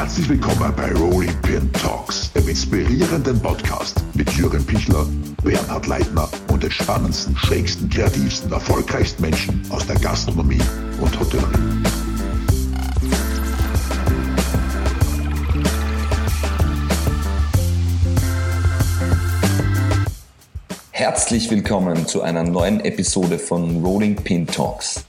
Herzlich 0.00 0.30
willkommen 0.30 0.72
bei 0.74 0.90
Rolling 0.94 1.42
Pin 1.42 1.70
Talks, 1.74 2.32
dem 2.32 2.48
inspirierenden 2.48 3.38
Podcast 3.38 4.02
mit 4.14 4.30
Jürgen 4.32 4.64
Pichler, 4.64 5.04
Bernhard 5.44 5.86
Leitner 5.86 6.26
und 6.50 6.62
den 6.62 6.70
spannendsten, 6.70 7.36
schrägsten, 7.36 7.90
kreativsten, 7.90 8.50
erfolgreichsten 8.50 9.20
Menschen 9.20 9.62
aus 9.68 9.86
der 9.86 9.96
Gastronomie 9.96 10.62
und 11.02 11.20
Hotellerie. 11.20 11.52
Herzlich 20.92 21.50
willkommen 21.50 22.06
zu 22.06 22.22
einer 22.22 22.44
neuen 22.44 22.80
Episode 22.80 23.38
von 23.38 23.84
Rolling 23.84 24.16
Pin 24.16 24.46
Talks. 24.46 25.04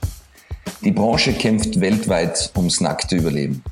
Die 0.84 0.92
Branche 0.92 1.32
kämpft 1.32 1.80
weltweit 1.80 2.52
ums 2.58 2.82
nackte 2.82 3.16
Überleben. 3.16 3.64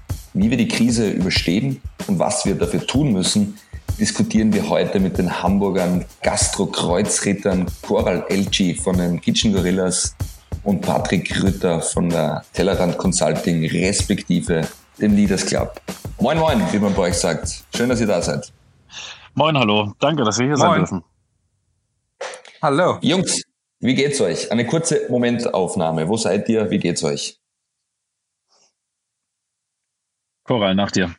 Wie 0.42 0.50
wir 0.50 0.56
die 0.56 0.70
Krise 0.70 1.10
überstehen 1.10 1.82
und 2.08 2.18
was 2.18 2.46
wir 2.46 2.56
dafür 2.56 2.88
tun 2.88 3.12
müssen, 3.12 3.58
diskutieren 4.00 4.54
wir 4.54 4.70
heute 4.70 5.02
mit 5.02 5.18
den 5.18 5.44
Hamburgern 5.44 6.06
Gastro-Kreuzrittern 6.24 7.66
Coral 7.82 8.26
Elchi 8.30 8.74
von 8.74 8.98
den 8.98 9.20
Kitchen 9.20 9.52
Gorillas 9.52 10.16
und 10.64 10.80
Patrick 10.80 11.44
Rütter 11.44 11.82
von 11.82 12.08
der 12.08 12.46
Tellerrand 12.54 12.98
Consulting 12.98 13.66
respektive 13.66 14.66
dem 15.02 15.14
Leaders 15.14 15.46
Club. 15.46 15.82
Moin 16.22 16.38
Moin, 16.40 16.62
wie 16.72 16.80
man 16.80 16.94
bei 16.94 17.10
euch 17.10 17.16
sagt. 17.16 17.66
Schön, 17.76 17.90
dass 17.90 18.00
ihr 18.00 18.08
da 18.08 18.22
seid. 18.22 18.50
Moin, 19.34 19.58
hallo. 19.58 19.92
Danke, 20.00 20.24
dass 20.24 20.40
wir 20.40 20.46
hier 20.46 20.58
moin. 20.58 20.70
sein 20.70 20.78
dürfen. 20.78 21.04
Hallo. 22.62 22.98
Jungs, 23.02 23.44
wie 23.82 23.94
geht's 23.94 24.22
euch? 24.22 24.50
Eine 24.54 24.66
kurze 24.66 25.02
Momentaufnahme. 25.10 26.08
Wo 26.08 26.16
seid 26.16 26.48
ihr? 26.48 26.72
Wie 26.72 26.80
geht's 26.80 27.04
euch? 27.04 27.39
Koral, 30.50 30.74
nach 30.74 30.90
dir. 30.90 31.14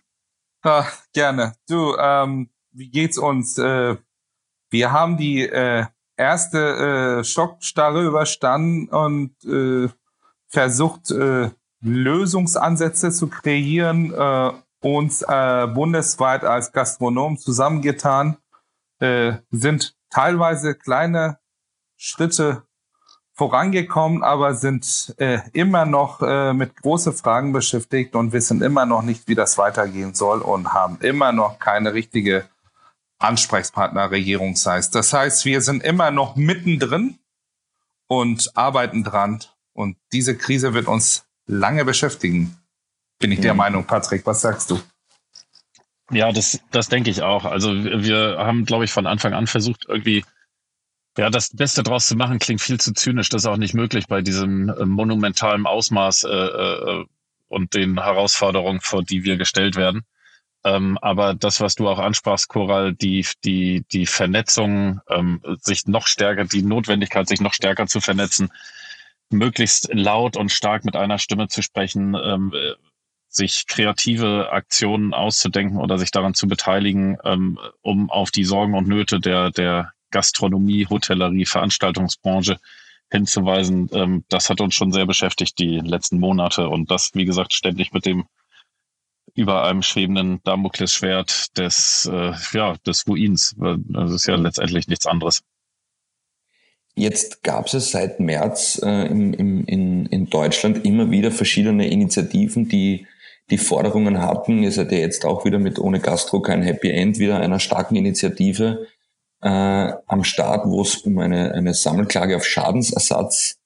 Ah, 0.64 0.86
gerne. 1.12 1.54
Du, 1.68 1.96
ähm, 1.96 2.50
wie 2.72 2.90
geht's 2.90 3.16
uns? 3.16 3.58
Äh, 3.58 3.96
wir 4.70 4.90
haben 4.90 5.18
die 5.18 5.42
äh, 5.42 5.86
erste 6.16 7.20
äh, 7.20 7.24
Schockstarre 7.24 8.04
überstanden 8.04 8.88
und 8.88 9.36
äh, 9.44 9.88
versucht, 10.48 11.12
äh, 11.12 11.50
Lösungsansätze 11.80 13.12
zu 13.12 13.28
kreieren, 13.28 14.12
äh, 14.12 14.50
uns 14.80 15.22
äh, 15.22 15.68
bundesweit 15.68 16.42
als 16.42 16.72
Gastronom 16.72 17.38
zusammengetan, 17.38 18.36
äh, 18.98 19.34
sind 19.52 19.96
teilweise 20.10 20.74
kleine 20.74 21.38
Schritte 21.96 22.64
vorangekommen, 23.40 24.22
aber 24.22 24.52
sind 24.52 25.14
äh, 25.16 25.38
immer 25.54 25.86
noch 25.86 26.20
äh, 26.20 26.52
mit 26.52 26.76
großen 26.76 27.14
Fragen 27.14 27.54
beschäftigt 27.54 28.14
und 28.14 28.34
wissen 28.34 28.60
immer 28.60 28.84
noch 28.84 29.00
nicht, 29.00 29.28
wie 29.28 29.34
das 29.34 29.56
weitergehen 29.56 30.12
soll 30.12 30.42
und 30.42 30.74
haben 30.74 30.98
immer 31.00 31.32
noch 31.32 31.58
keine 31.58 31.94
richtige 31.94 32.44
Ansprechpartner 33.18 34.10
regierungsseits. 34.10 34.90
Das 34.90 35.14
heißt, 35.14 35.46
wir 35.46 35.62
sind 35.62 35.82
immer 35.82 36.10
noch 36.10 36.36
mittendrin 36.36 37.18
und 38.08 38.54
arbeiten 38.58 39.04
dran. 39.04 39.40
Und 39.72 39.96
diese 40.12 40.36
Krise 40.36 40.74
wird 40.74 40.86
uns 40.86 41.24
lange 41.46 41.86
beschäftigen, 41.86 42.58
bin 43.18 43.32
ich 43.32 43.38
mhm. 43.38 43.44
der 43.44 43.54
Meinung. 43.54 43.84
Patrick, 43.86 44.26
was 44.26 44.42
sagst 44.42 44.70
du? 44.70 44.78
Ja, 46.10 46.30
das, 46.30 46.60
das 46.72 46.90
denke 46.90 47.08
ich 47.08 47.22
auch. 47.22 47.46
Also 47.46 47.72
wir 47.72 48.36
haben, 48.36 48.66
glaube 48.66 48.84
ich, 48.84 48.92
von 48.92 49.06
Anfang 49.06 49.32
an 49.32 49.46
versucht, 49.46 49.86
irgendwie 49.88 50.26
ja, 51.18 51.30
das 51.30 51.54
Beste 51.54 51.82
draus 51.82 52.06
zu 52.06 52.16
machen 52.16 52.38
klingt 52.38 52.60
viel 52.60 52.80
zu 52.80 52.92
zynisch. 52.92 53.28
Das 53.28 53.42
ist 53.42 53.46
auch 53.46 53.56
nicht 53.56 53.74
möglich 53.74 54.06
bei 54.06 54.22
diesem 54.22 54.68
äh, 54.68 54.84
monumentalen 54.84 55.66
Ausmaß 55.66 56.24
äh, 56.24 56.28
äh, 56.28 57.04
und 57.48 57.74
den 57.74 58.02
Herausforderungen, 58.02 58.80
vor 58.80 59.02
die 59.02 59.24
wir 59.24 59.36
gestellt 59.36 59.76
werden. 59.76 60.02
Ähm, 60.62 60.98
aber 61.00 61.34
das, 61.34 61.60
was 61.60 61.74
du 61.74 61.88
auch 61.88 61.98
ansprachst, 61.98 62.48
Coral, 62.48 62.94
die, 62.94 63.26
die, 63.44 63.84
die 63.92 64.06
Vernetzung, 64.06 65.00
ähm, 65.08 65.40
sich 65.60 65.86
noch 65.86 66.06
stärker, 66.06 66.44
die 66.44 66.62
Notwendigkeit, 66.62 67.28
sich 67.28 67.40
noch 67.40 67.54
stärker 67.54 67.86
zu 67.86 68.00
vernetzen, 68.00 68.50
möglichst 69.30 69.88
laut 69.92 70.36
und 70.36 70.52
stark 70.52 70.84
mit 70.84 70.96
einer 70.96 71.18
Stimme 71.18 71.48
zu 71.48 71.62
sprechen, 71.62 72.14
ähm, 72.22 72.52
äh, 72.54 72.74
sich 73.28 73.66
kreative 73.68 74.50
Aktionen 74.52 75.14
auszudenken 75.14 75.78
oder 75.78 75.98
sich 75.98 76.10
daran 76.10 76.34
zu 76.34 76.46
beteiligen, 76.46 77.16
ähm, 77.24 77.58
um 77.80 78.10
auf 78.10 78.30
die 78.30 78.44
Sorgen 78.44 78.74
und 78.74 78.88
Nöte 78.88 79.20
der, 79.20 79.50
der 79.50 79.92
Gastronomie, 80.10 80.86
Hotellerie, 80.86 81.46
Veranstaltungsbranche 81.46 82.58
hinzuweisen. 83.10 83.88
Ähm, 83.92 84.24
das 84.28 84.50
hat 84.50 84.60
uns 84.60 84.74
schon 84.74 84.92
sehr 84.92 85.06
beschäftigt 85.06 85.58
die 85.58 85.80
letzten 85.80 86.18
Monate 86.18 86.68
und 86.68 86.90
das, 86.90 87.10
wie 87.14 87.24
gesagt, 87.24 87.52
ständig 87.52 87.92
mit 87.92 88.06
dem 88.06 88.24
über 89.34 89.64
einem 89.64 89.82
schwebenden 89.82 90.40
Damoklesschwert 90.44 91.56
des, 91.56 92.10
äh, 92.12 92.32
ja, 92.52 92.74
des 92.86 93.06
Ruins. 93.06 93.54
Das 93.58 94.12
ist 94.12 94.26
ja 94.26 94.34
letztendlich 94.36 94.88
nichts 94.88 95.06
anderes. 95.06 95.42
Jetzt 96.94 97.42
gab 97.44 97.72
es 97.72 97.90
seit 97.90 98.18
März 98.18 98.80
äh, 98.82 99.06
im, 99.06 99.32
im, 99.32 99.64
in, 99.66 100.06
in 100.06 100.28
Deutschland 100.28 100.84
immer 100.84 101.10
wieder 101.10 101.30
verschiedene 101.30 101.88
Initiativen, 101.88 102.68
die 102.68 103.06
die 103.50 103.58
Forderungen 103.58 104.20
hatten. 104.20 104.62
Ihr 104.62 104.72
seid 104.72 104.92
ja 104.92 104.98
jetzt 104.98 105.24
auch 105.24 105.44
wieder 105.44 105.58
mit 105.58 105.78
Ohne 105.78 106.00
Gastro 106.00 106.40
kein 106.40 106.62
Happy 106.62 106.90
End 106.90 107.18
wieder 107.18 107.40
einer 107.40 107.60
starken 107.60 107.96
Initiative 107.96 108.86
äh, 109.42 109.92
am 110.06 110.24
Start, 110.24 110.66
wo 110.66 110.82
es 110.82 110.96
um 110.98 111.18
eine, 111.18 111.52
eine 111.52 111.74
Sammelklage 111.74 112.36
auf 112.36 112.44
Schadensersatz 112.44 113.56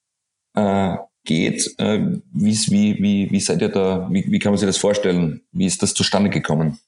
äh, 0.54 0.96
geht. 1.24 1.74
Äh, 1.78 2.20
wie, 2.32 2.98
wie, 3.00 3.30
wie 3.30 3.40
seid 3.40 3.62
ihr 3.62 3.70
da, 3.70 4.08
wie, 4.10 4.30
wie 4.30 4.38
kann 4.38 4.52
man 4.52 4.58
sich 4.58 4.68
das 4.68 4.78
vorstellen? 4.78 5.42
Wie 5.52 5.66
ist 5.66 5.82
das 5.82 5.94
zustande 5.94 6.30
gekommen? 6.30 6.78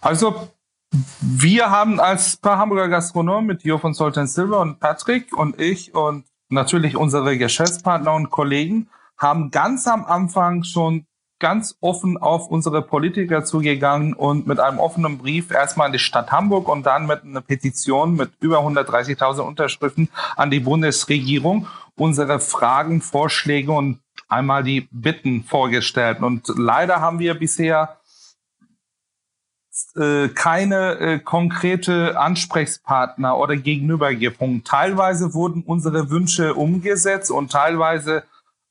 Also 0.00 0.48
wir 1.20 1.70
haben 1.70 2.00
als 2.00 2.36
paar 2.36 2.58
Hamburger 2.58 2.88
Gastronomen 2.88 3.46
mit 3.46 3.62
Jo 3.62 3.78
von 3.78 3.94
Sultan 3.94 4.26
Silver 4.26 4.60
und 4.60 4.80
Patrick 4.80 5.36
und 5.36 5.60
ich 5.60 5.94
und 5.94 6.24
natürlich 6.48 6.96
unsere 6.96 7.38
Geschäftspartner 7.38 8.14
und 8.14 8.30
Kollegen 8.30 8.88
haben 9.16 9.50
ganz 9.50 9.86
am 9.86 10.04
Anfang 10.04 10.64
schon 10.64 11.06
ganz 11.40 11.76
offen 11.80 12.16
auf 12.18 12.48
unsere 12.48 12.82
Politiker 12.82 13.44
zugegangen 13.44 14.14
und 14.14 14.46
mit 14.46 14.60
einem 14.60 14.78
offenen 14.78 15.18
Brief 15.18 15.50
erstmal 15.50 15.86
an 15.86 15.92
die 15.92 15.98
Stadt 15.98 16.30
Hamburg 16.30 16.68
und 16.68 16.84
dann 16.84 17.06
mit 17.06 17.24
einer 17.24 17.40
Petition 17.40 18.14
mit 18.14 18.30
über 18.40 18.58
130.000 18.58 19.40
Unterschriften 19.40 20.08
an 20.36 20.50
die 20.50 20.60
Bundesregierung 20.60 21.66
unsere 21.96 22.38
Fragen, 22.40 23.00
Vorschläge 23.00 23.72
und 23.72 24.00
einmal 24.28 24.62
die 24.62 24.88
Bitten 24.92 25.42
vorgestellt. 25.42 26.20
Und 26.20 26.46
leider 26.56 27.00
haben 27.00 27.18
wir 27.18 27.34
bisher 27.34 27.96
äh, 29.96 30.28
keine 30.28 30.98
äh, 30.98 31.18
konkrete 31.18 32.18
Ansprechpartner 32.18 33.36
oder 33.38 33.56
Gegenüber 33.56 34.14
gefunden. 34.14 34.62
Teilweise 34.62 35.34
wurden 35.34 35.62
unsere 35.62 36.10
Wünsche 36.10 36.54
umgesetzt 36.54 37.30
und 37.30 37.50
teilweise 37.50 38.24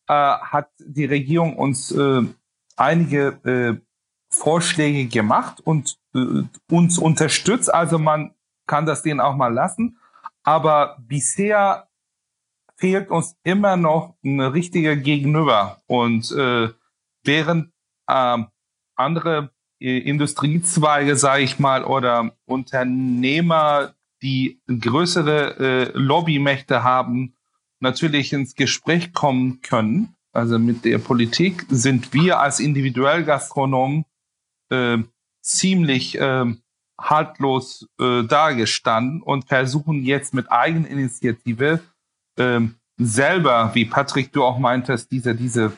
äh, 0.07 0.13
hat 0.13 0.69
die 0.80 1.06
Regierung 1.06 1.56
uns 1.57 1.91
äh, 1.91 2.24
einige 2.79 3.40
äh, 3.44 3.81
Vorschläge 4.31 5.07
gemacht 5.07 5.59
und 5.62 5.97
äh, 6.16 6.44
uns 6.72 6.97
unterstützt. 6.97 7.73
Also 7.73 8.00
man 8.00 8.34
kann 8.67 8.85
das 8.85 9.03
denen 9.03 9.19
auch 9.19 9.35
mal 9.35 9.53
lassen. 9.53 9.97
Aber 10.44 10.97
bisher 11.01 11.88
fehlt 12.78 13.09
uns 13.09 13.35
immer 13.44 13.75
noch 13.75 14.16
ein 14.23 14.39
richtiger 14.39 14.95
Gegenüber. 14.95 15.81
Und 15.88 16.31
äh, 16.31 16.69
während 17.23 17.72
äh, 18.07 18.38
andere 18.95 19.51
äh, 19.79 19.97
Industriezweige, 19.97 21.16
sage 21.16 21.44
ich 21.44 21.59
mal, 21.59 21.84
oder 21.84 22.31
Unternehmer, 22.45 23.94
die 24.22 24.62
größere 24.68 25.57
äh, 25.59 25.91
Lobbymächte 25.94 26.84
haben, 26.84 27.35
natürlich 27.79 28.34
ins 28.34 28.56
Gespräch 28.56 29.13
kommen 29.13 29.62
können, 29.62 30.16
also 30.31 30.59
mit 30.59 30.85
der 30.85 31.00
Politik, 31.00 31.65
sind 31.69 32.13
wir 32.13 32.39
als 32.39 32.59
Individuellgastronomen 32.59 34.06
äh, 34.69 35.00
ziemlich 35.42 36.19
äh, 36.19 36.45
haltlos 37.00 37.88
äh, 38.00 38.24
dargestanden 38.24 39.21
und 39.21 39.48
versuchen 39.48 40.03
jetzt 40.03 40.33
mit 40.33 40.51
Eigeninitiative 40.51 41.81
äh, 42.38 42.59
selber, 42.98 43.74
wie 43.74 43.86
Patrick 43.86 44.33
du 44.33 44.44
auch 44.44 44.59
meintest, 44.59 45.12
diese, 45.12 45.33
diese, 45.33 45.71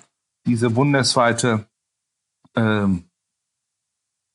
diese 0.46 0.70
bundesweite 0.72 1.68
äh, 2.56 2.88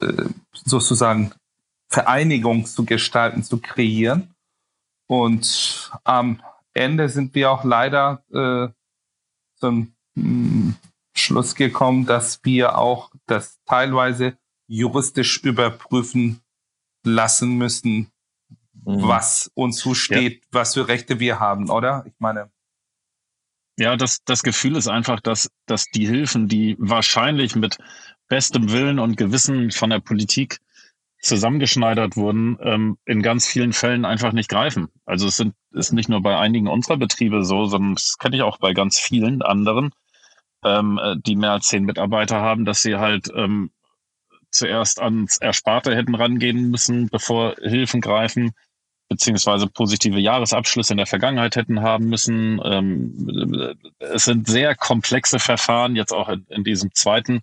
äh, 0.01 0.29
sozusagen 0.53 1.33
Vereinigung 1.89 2.67
zu 2.67 2.85
gestalten, 2.85 3.43
zu 3.43 3.59
kreieren. 3.59 4.35
Und 5.09 5.91
am 6.05 6.43
Ende 6.75 7.09
sind 7.09 7.35
wir 7.35 7.51
auch 7.51 7.65
leider 7.65 8.25
äh, 8.33 8.69
zum 9.59 9.96
Schluss 11.15 11.55
gekommen, 11.55 12.07
dass 12.07 12.45
wir 12.45 12.79
auch 12.79 13.11
das 13.27 13.59
teilweise 13.67 14.37
juristisch 14.67 15.43
überprüfen 15.43 16.41
lassen 17.05 17.57
müssen, 17.57 18.11
mhm. 18.85 19.03
was 19.03 19.51
uns 19.55 19.79
zusteht, 19.79 20.43
ja. 20.45 20.49
was 20.53 20.75
für 20.75 20.89
Rechte 20.89 21.21
wir 21.21 21.41
haben, 21.41 21.71
oder? 21.71 22.05
Ich 22.07 22.15
meine. 22.19 22.51
Ja, 23.79 23.97
das, 23.97 24.25
das 24.25 24.43
Gefühl 24.43 24.77
ist 24.77 24.89
einfach, 24.89 25.21
dass, 25.21 25.51
dass 25.67 25.87
die 25.87 26.07
Hilfen, 26.07 26.49
die 26.49 26.77
wahrscheinlich 26.79 27.57
mit 27.57 27.79
bestem 28.29 28.73
Willen 28.73 28.99
und 28.99 29.17
Gewissen 29.17 29.71
von 29.71 29.91
der 29.91 30.01
Politik 30.01 30.59
zusammengeschneidert 31.21 32.17
wurden, 32.17 32.59
ähm, 32.61 32.99
in 33.05 33.23
ganz 33.23 33.47
vielen 33.47 33.73
Fällen 33.73 34.05
einfach 34.05 34.33
nicht 34.33 34.49
greifen. 34.49 34.89
Also 35.05 35.27
es 35.27 35.37
sind, 35.37 35.55
ist 35.73 35.93
nicht 35.93 36.09
nur 36.09 36.23
bei 36.23 36.39
einigen 36.39 36.69
unserer 36.69 36.97
Betriebe 36.97 37.45
so, 37.45 37.67
sondern 37.67 37.95
das 37.95 38.17
kenne 38.19 38.37
ich 38.37 38.43
auch 38.43 38.59
bei 38.59 38.73
ganz 38.73 38.99
vielen 38.99 39.43
anderen, 39.43 39.93
ähm, 40.67 41.01
äh, 41.03 41.17
die 41.19 41.37
mehr 41.37 41.53
als 41.53 41.69
zehn 41.69 41.85
Mitarbeiter 41.85 42.41
haben, 42.41 42.65
dass 42.65 42.83
sie 42.83 42.97
halt 42.97 43.31
ähm, 43.35 43.71
zuerst 44.51 45.01
ans 45.01 45.39
Ersparte 45.39 45.95
hätten 45.95 46.15
rangehen 46.15 46.71
müssen, 46.71 47.09
bevor 47.09 47.55
Hilfen 47.63 48.01
greifen, 48.01 48.53
beziehungsweise 49.09 49.67
positive 49.67 50.19
Jahresabschlüsse 50.19 50.95
in 50.95 50.99
der 50.99 51.07
Vergangenheit 51.07 51.57
hätten 51.57 51.83
haben 51.83 52.07
müssen. 52.07 52.61
Ähm, 52.65 53.77
es 53.99 54.25
sind 54.25 54.49
sehr 54.49 54.75
komplexe 54.75 55.39
Verfahren, 55.39 55.95
jetzt 55.97 56.13
auch 56.13 56.29
in, 56.29 56.47
in 56.49 56.65
diesem 56.65 56.93
zweiten 56.95 57.43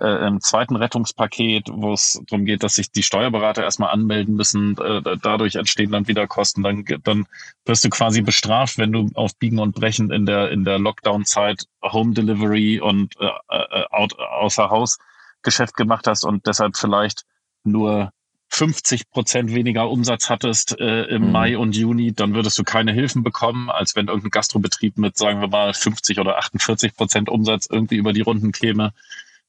äh, 0.00 0.26
im 0.26 0.40
zweiten 0.40 0.76
Rettungspaket, 0.76 1.68
wo 1.70 1.92
es 1.92 2.20
darum 2.28 2.44
geht, 2.44 2.62
dass 2.62 2.74
sich 2.74 2.90
die 2.90 3.02
Steuerberater 3.02 3.62
erstmal 3.62 3.90
anmelden 3.90 4.36
müssen. 4.36 4.76
Äh, 4.78 5.16
dadurch 5.22 5.56
entstehen 5.56 5.92
dann 5.92 6.08
wieder 6.08 6.26
Kosten. 6.26 6.62
Dann, 6.62 6.84
dann 7.02 7.26
wirst 7.64 7.84
du 7.84 7.88
quasi 7.88 8.20
bestraft, 8.22 8.78
wenn 8.78 8.92
du 8.92 9.08
auf 9.14 9.36
Biegen 9.36 9.58
und 9.58 9.74
Brechen 9.74 10.10
in 10.10 10.26
der, 10.26 10.50
in 10.50 10.64
der 10.64 10.78
Lockdown-Zeit 10.78 11.64
Home 11.82 12.14
Delivery 12.14 12.80
und 12.80 13.14
äh, 13.20 13.26
äh, 13.48 13.84
außer 13.90 14.70
Haus 14.70 14.98
Geschäft 15.42 15.76
gemacht 15.76 16.06
hast 16.06 16.24
und 16.24 16.46
deshalb 16.46 16.76
vielleicht 16.76 17.24
nur 17.64 18.10
50 18.48 19.10
Prozent 19.10 19.54
weniger 19.54 19.90
Umsatz 19.90 20.30
hattest 20.30 20.78
äh, 20.78 21.04
im 21.04 21.26
mhm. 21.26 21.32
Mai 21.32 21.58
und 21.58 21.76
Juni, 21.76 22.12
dann 22.12 22.34
würdest 22.34 22.58
du 22.58 22.64
keine 22.64 22.92
Hilfen 22.92 23.22
bekommen, 23.22 23.70
als 23.70 23.96
wenn 23.96 24.08
irgendein 24.08 24.30
Gastrobetrieb 24.30 24.98
mit, 24.98 25.16
sagen 25.16 25.40
wir 25.40 25.48
mal, 25.48 25.74
50 25.74 26.20
oder 26.20 26.38
48 26.38 26.94
Prozent 26.94 27.28
Umsatz 27.28 27.66
irgendwie 27.70 27.96
über 27.96 28.12
die 28.12 28.20
Runden 28.20 28.52
käme 28.52 28.92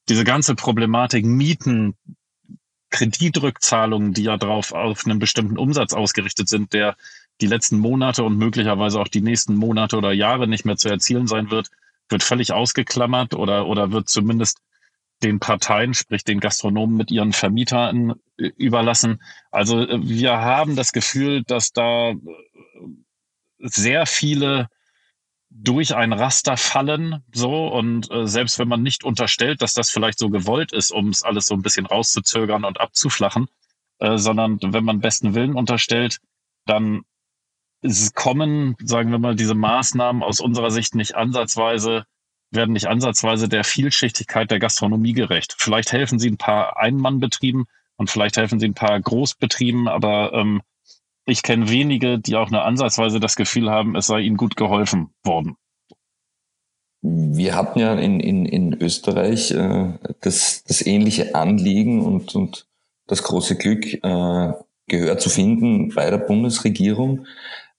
diese 0.08 0.24
ganze 0.24 0.54
Problematik 0.54 1.24
Mieten, 1.24 1.94
Kreditrückzahlungen, 2.90 4.14
die 4.14 4.22
ja 4.22 4.36
drauf 4.36 4.72
auf 4.72 5.04
einen 5.04 5.18
bestimmten 5.18 5.58
Umsatz 5.58 5.92
ausgerichtet 5.92 6.48
sind, 6.48 6.72
der 6.72 6.96
die 7.40 7.46
letzten 7.46 7.78
Monate 7.78 8.24
und 8.24 8.38
möglicherweise 8.38 9.00
auch 9.00 9.08
die 9.08 9.20
nächsten 9.20 9.54
Monate 9.54 9.96
oder 9.96 10.12
Jahre 10.12 10.48
nicht 10.48 10.64
mehr 10.64 10.76
zu 10.76 10.88
erzielen 10.88 11.26
sein 11.26 11.50
wird, 11.50 11.70
wird 12.08 12.22
völlig 12.22 12.52
ausgeklammert 12.52 13.34
oder, 13.34 13.66
oder 13.66 13.92
wird 13.92 14.08
zumindest 14.08 14.58
den 15.22 15.40
Parteien, 15.40 15.94
sprich 15.94 16.24
den 16.24 16.40
Gastronomen 16.40 16.96
mit 16.96 17.10
ihren 17.10 17.32
Vermietern 17.32 18.14
überlassen. 18.36 19.20
Also 19.50 19.80
äh, 19.80 19.98
wir 20.02 20.38
haben 20.38 20.76
das 20.76 20.92
Gefühl, 20.92 21.42
dass 21.42 21.72
da 21.72 22.10
äh, 22.10 22.16
sehr 23.58 24.06
viele 24.06 24.68
durch 25.50 25.94
ein 25.94 26.12
Raster 26.12 26.56
fallen, 26.56 27.24
so 27.32 27.68
und 27.68 28.10
äh, 28.10 28.26
selbst 28.26 28.58
wenn 28.58 28.68
man 28.68 28.82
nicht 28.82 29.04
unterstellt, 29.04 29.62
dass 29.62 29.74
das 29.74 29.90
vielleicht 29.90 30.18
so 30.18 30.28
gewollt 30.28 30.72
ist, 30.72 30.90
um 30.90 31.08
es 31.08 31.22
alles 31.22 31.46
so 31.46 31.54
ein 31.54 31.62
bisschen 31.62 31.86
rauszuzögern 31.86 32.64
und 32.64 32.80
abzuflachen, 32.80 33.46
äh, 33.98 34.18
sondern 34.18 34.58
wenn 34.62 34.84
man 34.84 35.00
besten 35.00 35.34
Willen 35.34 35.54
unterstellt, 35.54 36.18
dann 36.66 37.02
kommen, 38.14 38.76
sagen 38.82 39.10
wir 39.10 39.18
mal, 39.18 39.36
diese 39.36 39.54
Maßnahmen 39.54 40.22
aus 40.22 40.40
unserer 40.40 40.70
Sicht 40.70 40.94
nicht 40.94 41.14
ansatzweise, 41.14 42.04
werden 42.50 42.72
nicht 42.72 42.88
ansatzweise 42.88 43.48
der 43.48 43.62
Vielschichtigkeit 43.62 44.50
der 44.50 44.58
Gastronomie 44.58 45.12
gerecht. 45.12 45.54
Vielleicht 45.58 45.92
helfen 45.92 46.18
sie 46.18 46.30
ein 46.30 46.38
paar 46.38 46.76
Einmannbetrieben 46.78 47.66
und 47.96 48.10
vielleicht 48.10 48.36
helfen 48.36 48.58
sie 48.58 48.66
ein 48.66 48.74
paar 48.74 48.98
Großbetrieben, 48.98 49.86
aber 49.86 50.32
ähm, 50.32 50.62
ich 51.28 51.42
kenne 51.42 51.70
wenige, 51.70 52.18
die 52.18 52.36
auch 52.36 52.50
nur 52.50 52.64
ansatzweise 52.64 53.20
das 53.20 53.36
Gefühl 53.36 53.70
haben, 53.70 53.96
es 53.96 54.06
sei 54.06 54.20
ihnen 54.20 54.36
gut 54.36 54.56
geholfen 54.56 55.10
worden. 55.24 55.56
Wir 57.00 57.54
hatten 57.54 57.78
ja 57.78 57.94
in, 57.94 58.18
in, 58.18 58.44
in 58.44 58.74
Österreich 58.80 59.52
äh, 59.52 59.92
das, 60.20 60.64
das 60.64 60.84
ähnliche 60.84 61.34
Anliegen 61.34 62.04
und, 62.04 62.34
und 62.34 62.66
das 63.06 63.22
große 63.22 63.56
Glück, 63.56 63.86
äh, 64.02 64.52
Gehör 64.88 65.18
zu 65.18 65.28
finden 65.28 65.94
bei 65.94 66.10
der 66.10 66.18
Bundesregierung. 66.18 67.26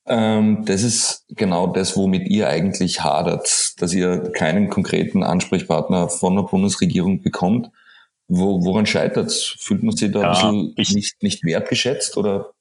Ähm, 0.05 0.63
das 0.65 0.83
ist 0.83 1.25
genau 1.29 1.67
das, 1.67 1.97
womit 1.97 2.27
ihr 2.29 2.47
eigentlich 2.47 3.03
hadert, 3.03 3.73
dass 3.81 3.93
ihr 3.93 4.31
keinen 4.31 4.69
konkreten 4.69 5.23
Ansprechpartner 5.23 6.07
von 6.09 6.35
der 6.35 6.43
Bundesregierung 6.43 7.21
bekommt. 7.21 7.71
Wo, 8.27 8.63
woran 8.63 8.85
scheitert 8.85 9.27
es? 9.27 9.55
Fühlt 9.59 9.83
man 9.83 9.95
sich 9.95 10.11
da 10.11 10.21
ja, 10.21 10.49
ein 10.49 10.75
bisschen 10.75 10.95
nicht, 10.95 11.23
nicht 11.23 11.43
wertgeschätzt 11.43 12.15
oder 12.15 12.53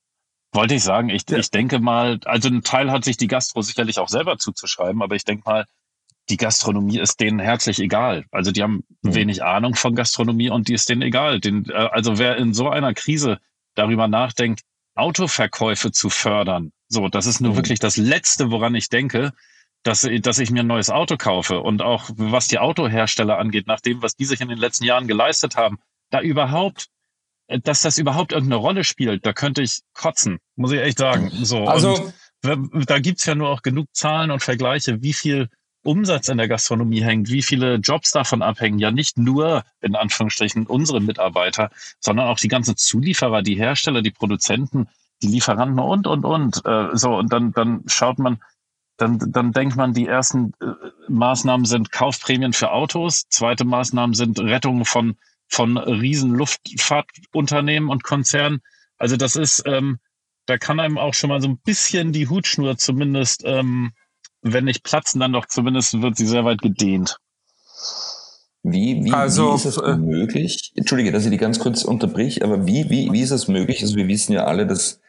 wollte 0.53 0.75
ich 0.75 0.83
sagen, 0.83 1.09
ich, 1.09 1.23
ja. 1.29 1.39
ich 1.39 1.51
denke 1.51 1.79
mal, 1.79 2.21
also 2.25 2.49
ein 2.49 2.63
Teil 2.63 2.91
hat 2.91 3.05
sich 3.05 3.17
die 3.17 3.29
Gastro 3.29 3.63
sicherlich 3.63 3.99
auch 3.99 4.09
selber 4.09 4.39
zuzuschreiben, 4.39 5.03
aber 5.03 5.15
ich 5.15 5.25
denke 5.25 5.43
mal, 5.47 5.67
die 6.31 6.37
Gastronomie 6.37 6.99
ist 6.99 7.21
denen 7.21 7.39
herzlich 7.39 7.81
egal. 7.81 8.25
Also 8.31 8.53
die 8.53 8.63
haben 8.63 8.85
mhm. 9.03 9.15
wenig 9.15 9.43
Ahnung 9.43 9.75
von 9.75 9.95
Gastronomie 9.95 10.51
und 10.51 10.69
die 10.69 10.75
ist 10.75 10.89
denen 10.89 11.03
egal. 11.03 11.41
Den, 11.41 11.67
äh, 11.71 11.73
also 11.73 12.19
wer 12.19 12.37
in 12.37 12.53
so 12.53 12.69
einer 12.69 12.95
Krise 12.95 13.39
darüber 13.75 14.09
nachdenkt, 14.09 14.63
Autoverkäufe 14.95 15.93
zu 15.93 16.11
fördern, 16.11 16.73
so, 16.89 17.09
das 17.09 17.27
ist 17.27 17.41
nur 17.41 17.53
mhm. 17.53 17.57
wirklich 17.57 17.79
das 17.79 17.97
Letzte, 17.97 18.51
woran 18.51 18.75
ich 18.75 18.89
denke, 18.89 19.33
dass, 19.83 20.09
dass 20.21 20.39
ich 20.39 20.51
mir 20.51 20.61
ein 20.61 20.67
neues 20.67 20.91
Auto 20.91 21.17
kaufe. 21.17 21.61
Und 21.61 21.83
auch 21.83 22.11
was 22.17 22.49
die 22.49 22.59
Autohersteller 22.59 23.39
angeht, 23.39 23.67
nach 23.67 23.81
dem, 23.81 24.03
was 24.03 24.17
die 24.17 24.25
sich 24.25 24.41
in 24.41 24.49
den 24.49 24.59
letzten 24.59 24.85
Jahren 24.85 25.07
geleistet 25.07 25.57
haben, 25.57 25.79
da 26.11 26.21
überhaupt 26.21 26.89
dass 27.49 27.83
das 27.83 27.99
überhaupt 27.99 28.33
irgendeine 28.33 28.61
Rolle 28.61 28.85
spielt, 28.85 29.25
da 29.25 29.33
könnte 29.33 29.63
ich 29.63 29.81
kotzen, 29.95 30.39
muss 30.57 30.73
ich 30.73 30.81
echt 30.81 30.99
sagen. 30.99 31.31
So, 31.43 31.65
also 31.65 32.13
und 32.45 32.89
da 32.89 32.99
gibt's 33.01 33.27
ja 33.27 33.35
nur 33.35 33.49
auch 33.49 33.63
genug 33.63 33.89
Zahlen 33.93 34.31
und 34.31 34.43
Vergleiche, 34.43 35.03
wie 35.03 35.13
viel 35.13 35.49
Umsatz 35.83 36.29
in 36.29 36.39
der 36.39 36.49
Gastronomie 36.49 37.03
hängt, 37.03 37.31
wie 37.31 37.43
viele 37.43 37.77
Jobs 37.77 38.11
davon 38.11 38.43
abhängen. 38.43 38.79
Ja, 38.79 38.91
nicht 38.91 39.17
nur 39.19 39.65
in 39.81 39.97
Anführungsstrichen 39.97 40.67
unsere 40.67 41.01
Mitarbeiter, 41.01 41.71
sondern 42.01 42.29
auch 42.29 42.39
die 42.39 42.49
ganzen 42.49 42.77
Zulieferer, 42.77 43.43
die 43.43 43.57
Hersteller, 43.57 44.03
die 44.03 44.11
Produzenten, 44.11 44.89
die 45.23 45.29
Lieferanten 45.29 45.79
und 45.79 46.07
und 46.07 46.25
und. 46.25 46.65
Äh, 46.65 46.89
so 46.93 47.17
und 47.17 47.33
dann 47.33 47.53
dann 47.53 47.83
schaut 47.87 48.19
man, 48.19 48.41
dann 48.99 49.19
dann 49.19 49.53
denkt 49.53 49.77
man, 49.77 49.95
die 49.95 50.07
ersten 50.07 50.53
äh, 50.61 50.67
Maßnahmen 51.09 51.65
sind 51.65 51.91
Kaufprämien 51.91 52.53
für 52.53 52.71
Autos, 52.71 53.29
zweite 53.29 53.65
Maßnahmen 53.65 54.15
sind 54.15 54.39
Rettung 54.39 54.85
von 54.85 55.17
von 55.49 55.77
riesen 55.79 56.31
Luftfahrtunternehmen 56.31 57.89
und 57.89 58.05
Konzernen. 58.05 58.61
Also 58.97 59.17
das 59.17 59.37
ist, 59.37 59.63
ähm, 59.67 59.99
da 60.47 60.59
kann 60.59 60.81
einem 60.81 60.99
auch 60.99 61.15
schon 61.15 61.29
mal 61.29 61.41
so 61.41 61.49
ein 61.49 61.59
bisschen 61.59 62.13
die 62.13 62.29
Hutschnur 62.29 62.79
zumindest, 62.79 63.43
ähm, 63.45 63.93
wenn 64.43 64.65
nicht 64.65 64.85
platzen, 64.85 65.21
dann 65.21 65.33
doch 65.33 65.47
zumindest 65.47 66.01
wird 66.01 66.17
sie 66.17 66.27
sehr 66.27 66.45
weit 66.45 66.63
gedehnt. 66.63 67.19
Wie, 68.63 69.05
wie, 69.05 69.13
also, 69.13 69.51
wie 69.51 69.55
ist 69.55 69.65
es 69.65 69.77
äh, 69.79 69.97
möglich? 69.97 70.73
Entschuldige, 70.75 71.13
dass 71.13 71.25
ich 71.25 71.31
die 71.31 71.37
ganz 71.37 71.59
kurz 71.59 71.85
unterbrich, 71.85 72.45
aber 72.45 72.67
wie, 72.67 72.91
wie, 72.91 73.11
wie 73.13 73.21
ist 73.23 73.31
es 73.31 73.49
möglich? 73.49 73.83
Also 73.83 73.97
wir 73.97 74.09
wissen 74.09 74.33
ja 74.33 74.45
alle, 74.45 74.67
dass 74.67 75.01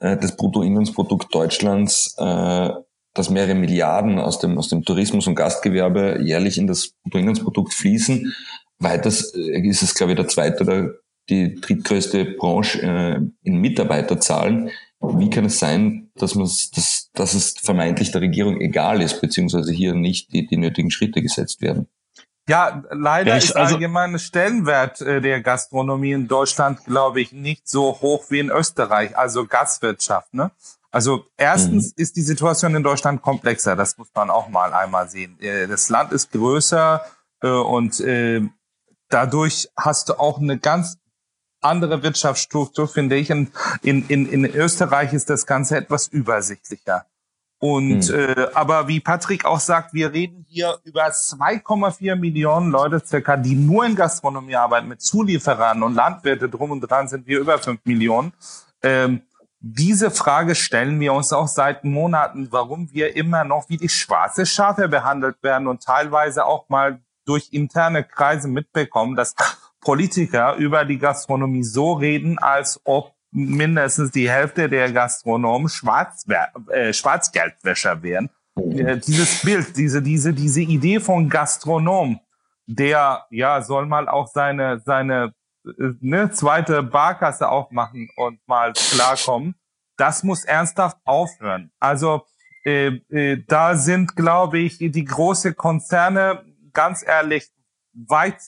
äh, 0.00 0.16
das 0.16 0.36
Bruttoinlandsprodukt 0.36 1.34
Deutschlands, 1.34 2.14
äh, 2.18 2.70
dass 3.14 3.30
mehrere 3.30 3.54
Milliarden 3.54 4.18
aus 4.18 4.38
dem, 4.38 4.58
aus 4.58 4.68
dem 4.68 4.84
Tourismus 4.84 5.26
und 5.26 5.36
Gastgewerbe 5.36 6.20
jährlich 6.22 6.58
in 6.58 6.66
das 6.66 6.90
Bruttoinlandsprodukt 7.02 7.72
fließen. 7.72 8.34
Weiters 8.78 9.34
äh, 9.34 9.60
ist 9.66 9.82
es, 9.82 9.94
glaube 9.94 10.12
ich, 10.12 10.16
der 10.16 10.28
zweite 10.28 10.64
oder 10.64 10.94
die 11.28 11.60
drittgrößte 11.60 12.24
Branche 12.24 12.80
äh, 12.82 13.20
in 13.42 13.56
Mitarbeiterzahlen. 13.60 14.70
Wie 15.00 15.30
kann 15.30 15.44
es 15.44 15.58
sein, 15.58 16.10
dass, 16.16 16.34
man, 16.34 16.46
dass, 16.46 17.10
dass 17.12 17.34
es 17.34 17.54
vermeintlich 17.58 18.10
der 18.10 18.20
Regierung 18.20 18.60
egal 18.60 19.00
ist, 19.00 19.20
beziehungsweise 19.20 19.72
hier 19.72 19.94
nicht 19.94 20.32
die, 20.32 20.46
die 20.46 20.56
nötigen 20.56 20.90
Schritte 20.90 21.22
gesetzt 21.22 21.60
werden? 21.60 21.86
Ja, 22.48 22.82
leider 22.90 23.32
ja, 23.32 23.36
ich, 23.36 23.44
ist 23.44 23.56
also, 23.56 23.74
allgemein 23.74 24.18
Stellenwert 24.18 25.02
äh, 25.02 25.20
der 25.20 25.42
Gastronomie 25.42 26.12
in 26.12 26.28
Deutschland, 26.28 26.84
glaube 26.86 27.20
ich, 27.20 27.30
nicht 27.30 27.68
so 27.68 28.00
hoch 28.00 28.24
wie 28.30 28.38
in 28.38 28.48
Österreich, 28.48 29.16
also 29.16 29.46
Gastwirtschaft. 29.46 30.32
Ne? 30.32 30.50
Also 30.90 31.26
erstens 31.36 31.88
mhm. 31.88 32.02
ist 32.02 32.16
die 32.16 32.22
Situation 32.22 32.74
in 32.74 32.82
Deutschland 32.82 33.20
komplexer, 33.20 33.76
das 33.76 33.98
muss 33.98 34.08
man 34.14 34.30
auch 34.30 34.48
mal 34.48 34.72
einmal 34.72 35.08
sehen. 35.10 35.38
Äh, 35.40 35.66
das 35.68 35.90
Land 35.90 36.10
ist 36.12 36.32
größer 36.32 37.04
äh, 37.42 37.48
und 37.48 38.00
äh, 38.00 38.40
dadurch 39.08 39.68
hast 39.76 40.08
du 40.08 40.14
auch 40.14 40.38
eine 40.38 40.58
ganz 40.58 40.98
andere 41.60 42.02
Wirtschaftsstruktur, 42.02 42.88
finde 42.88 43.16
ich. 43.16 43.30
In, 43.30 43.50
in, 43.82 44.06
in 44.08 44.44
Österreich 44.44 45.12
ist 45.12 45.30
das 45.30 45.46
Ganze 45.46 45.76
etwas 45.76 46.08
übersichtlicher. 46.08 47.06
Und 47.60 48.04
hm. 48.04 48.14
äh, 48.14 48.46
aber 48.54 48.86
wie 48.86 49.00
Patrick 49.00 49.44
auch 49.44 49.58
sagt, 49.58 49.92
wir 49.92 50.12
reden 50.12 50.46
hier 50.48 50.78
über 50.84 51.06
2,4 51.08 52.14
Millionen 52.14 52.70
Leute 52.70 53.02
circa, 53.04 53.36
die 53.36 53.56
nur 53.56 53.84
in 53.84 53.96
Gastronomie 53.96 54.54
arbeiten, 54.54 54.88
mit 54.88 55.02
Zulieferern 55.02 55.82
und 55.82 55.94
Landwirte 55.94 56.48
drum 56.48 56.70
und 56.70 56.80
dran 56.82 57.08
sind 57.08 57.26
wir 57.26 57.40
über 57.40 57.58
5 57.58 57.80
Millionen. 57.84 58.32
Ähm, 58.82 59.22
diese 59.60 60.12
Frage 60.12 60.54
stellen 60.54 61.00
wir 61.00 61.12
uns 61.12 61.32
auch 61.32 61.48
seit 61.48 61.82
Monaten, 61.82 62.46
warum 62.52 62.92
wir 62.92 63.16
immer 63.16 63.42
noch 63.42 63.68
wie 63.68 63.76
die 63.76 63.88
schwarze 63.88 64.46
Schafe 64.46 64.86
behandelt 64.86 65.42
werden 65.42 65.66
und 65.66 65.82
teilweise 65.82 66.44
auch 66.44 66.68
mal 66.68 67.00
durch 67.28 67.50
interne 67.52 68.04
Kreise 68.04 68.48
mitbekommen, 68.48 69.14
dass 69.16 69.34
Politiker 69.80 70.56
über 70.56 70.84
die 70.84 70.98
Gastronomie 70.98 71.62
so 71.62 71.92
reden, 71.92 72.38
als 72.38 72.80
ob 72.84 73.14
mindestens 73.30 74.10
die 74.10 74.30
Hälfte 74.30 74.68
der 74.68 74.90
Gastronomen 74.92 75.68
Schwarz, 75.68 76.24
äh, 76.68 76.92
Schwarzgeldwäscher 76.92 78.02
wären. 78.02 78.30
äh, 78.56 78.96
dieses 78.98 79.42
Bild, 79.42 79.76
diese, 79.76 80.02
diese, 80.02 80.32
diese 80.32 80.62
Idee 80.62 80.98
von 81.00 81.28
Gastronom, 81.28 82.20
der 82.66 83.26
ja 83.30 83.62
soll 83.62 83.86
mal 83.86 84.08
auch 84.08 84.28
seine, 84.28 84.80
seine 84.80 85.34
äh, 85.64 85.92
ne, 86.00 86.30
zweite 86.30 86.82
Barkasse 86.82 87.48
aufmachen 87.48 88.08
und 88.16 88.40
mal 88.46 88.72
klarkommen. 88.72 89.54
Das 89.96 90.22
muss 90.22 90.44
ernsthaft 90.44 90.96
aufhören. 91.04 91.70
Also 91.80 92.24
äh, 92.64 93.00
äh, 93.10 93.42
da 93.46 93.76
sind, 93.76 94.16
glaube 94.16 94.58
ich, 94.58 94.78
die 94.78 95.04
große 95.04 95.54
Konzerne 95.54 96.44
ganz 96.72 97.06
ehrlich 97.06 97.48
weit, 97.92 98.38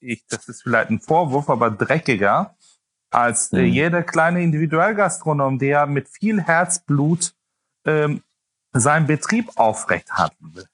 ich, 0.00 0.26
das 0.26 0.48
ist 0.48 0.62
vielleicht 0.62 0.90
ein 0.90 1.00
Vorwurf, 1.00 1.48
aber 1.50 1.70
dreckiger 1.70 2.56
als 3.10 3.52
äh, 3.52 3.62
mhm. 3.62 3.72
jeder 3.72 4.02
kleine 4.02 4.42
Individualgastronom, 4.42 5.58
der 5.58 5.86
mit 5.86 6.08
viel 6.08 6.40
Herzblut 6.40 7.34
ähm, 7.84 8.22
seinen 8.72 9.06
Betrieb 9.06 9.50
aufrechthalten 9.56 10.54
will. 10.54 10.66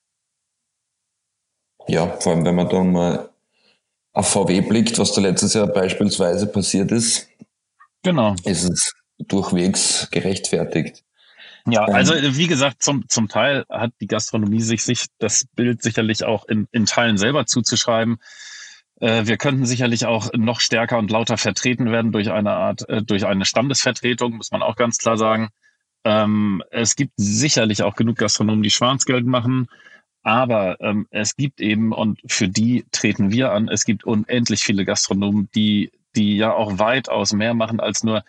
Ja, 1.89 2.09
vor 2.21 2.33
allem 2.33 2.45
wenn 2.45 2.55
man 2.55 2.69
dann 2.69 2.93
mal 2.93 3.29
auf 4.13 4.29
VW 4.29 4.61
blickt, 4.61 4.99
was 4.99 5.13
da 5.13 5.21
letztes 5.21 5.55
Jahr 5.55 5.67
beispielsweise 5.67 6.47
passiert 6.47 6.93
ist, 6.93 7.29
genau. 8.03 8.35
ist 8.45 8.65
es 8.65 8.95
durchwegs 9.19 10.09
gerechtfertigt. 10.11 11.05
Ja, 11.67 11.87
ähm, 11.89 11.95
also 11.95 12.15
wie 12.15 12.47
gesagt, 12.47 12.83
zum, 12.83 13.09
zum 13.09 13.29
Teil 13.29 13.65
hat 13.69 13.93
die 14.01 14.07
Gastronomie 14.07 14.61
sich, 14.61 14.83
sich 14.83 15.07
das 15.19 15.47
Bild 15.55 15.83
sicherlich 15.83 16.25
auch 16.25 16.45
in, 16.47 16.67
in 16.73 16.87
Teilen 16.87 17.19
selber 17.19 17.47
zuzuschreiben. 17.47 18.19
Äh, 19.01 19.27
wir 19.27 19.37
könnten 19.37 19.67
sicherlich 19.67 20.07
auch 20.07 20.31
noch 20.35 20.61
stärker 20.61 20.99
und 20.99 21.11
lauter 21.11 21.37
vertreten 21.37 21.91
werden 21.91 22.13
durch 22.13 22.31
eine 22.31 22.53
Art, 22.53 22.89
äh, 22.89 23.03
durch 23.03 23.27
eine 23.27 23.45
Standesvertretung, 23.45 24.37
muss 24.37 24.51
man 24.51 24.63
auch 24.63 24.77
ganz 24.77 24.99
klar 24.99 25.17
sagen. 25.17 25.49
Ähm, 26.05 26.63
es 26.71 26.97
gibt 26.97 27.13
sicherlich 27.17 27.83
auch 27.83 27.95
genug 27.95 28.17
Gastronomen, 28.17 28.63
die 28.63 28.71
Schwarzgeld 28.71 29.27
machen. 29.27 29.69
Aber 30.25 30.81
ähm, 30.81 31.07
es 31.11 31.35
gibt 31.37 31.61
eben, 31.61 31.93
und 31.93 32.21
für 32.27 32.49
die 32.49 32.85
treten 32.93 33.33
wir 33.33 33.53
an, 33.53 33.69
es 33.69 33.85
gibt 33.85 34.05
unendlich 34.05 34.63
viele 34.63 34.85
Gastronomen, 34.85 35.49
die, 35.55 35.91
die 36.15 36.37
ja 36.37 36.53
auch 36.53 36.79
weitaus 36.79 37.33
mehr 37.33 37.55
machen, 37.55 37.81
als 37.81 38.05
nur 38.05 38.25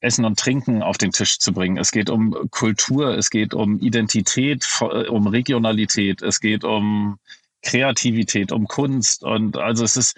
Essen 0.00 0.24
und 0.24 0.38
Trinken 0.38 0.82
auf 0.82 0.98
den 0.98 1.10
Tisch 1.10 1.38
zu 1.38 1.52
bringen. 1.52 1.76
Es 1.76 1.90
geht 1.90 2.10
um 2.10 2.34
Kultur, 2.50 3.16
es 3.16 3.30
geht 3.30 3.54
um 3.54 3.80
Identität, 3.80 4.66
äh, 4.80 5.08
um 5.08 5.26
Regionalität, 5.26 6.22
es 6.22 6.40
geht 6.40 6.64
um 6.64 7.18
Kreativität, 7.62 8.52
um 8.52 8.66
Kunst. 8.66 9.24
Und 9.24 9.56
also 9.56 9.84
es 9.84 9.96
ist, 9.96 10.16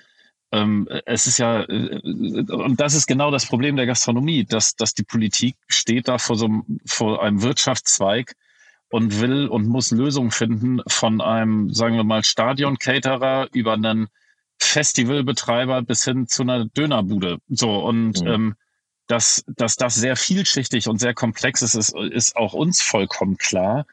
ähm, 0.52 0.88
es 1.06 1.26
ist 1.26 1.38
ja, 1.38 1.62
äh, 1.62 2.00
und 2.02 2.80
das 2.80 2.94
ist 2.94 3.06
genau 3.06 3.30
das 3.30 3.46
Problem 3.46 3.76
der 3.76 3.86
Gastronomie, 3.86 4.44
dass, 4.44 4.76
dass 4.76 4.94
die 4.94 5.04
Politik 5.04 5.56
steht 5.68 6.08
da 6.08 6.18
vor 6.18 6.36
so 6.36 6.46
einem, 6.46 6.80
vor 6.86 7.22
einem 7.22 7.42
Wirtschaftszweig, 7.42 8.34
und 8.90 9.20
will 9.20 9.46
und 9.46 9.66
muss 9.68 9.92
Lösungen 9.92 10.32
finden 10.32 10.80
von 10.86 11.20
einem, 11.20 11.72
sagen 11.72 11.96
wir 11.96 12.04
mal, 12.04 12.24
Stadion-Caterer 12.24 13.48
über 13.52 13.74
einen 13.74 14.08
Festivalbetreiber 14.58 15.82
bis 15.82 16.04
hin 16.04 16.26
zu 16.26 16.42
einer 16.42 16.66
Dönerbude. 16.66 17.38
So 17.48 17.78
und 17.78 18.20
mhm. 18.20 18.26
ähm, 18.26 18.54
dass, 19.10 19.44
dass 19.48 19.76
das 19.76 19.96
sehr 19.96 20.14
vielschichtig 20.14 20.88
und 20.88 20.98
sehr 20.98 21.14
komplex 21.14 21.62
ist, 21.62 21.74
ist, 21.74 21.94
ist 21.96 22.36
auch 22.36 22.52
uns 22.52 22.80
vollkommen 22.80 23.38
klar. 23.38 23.86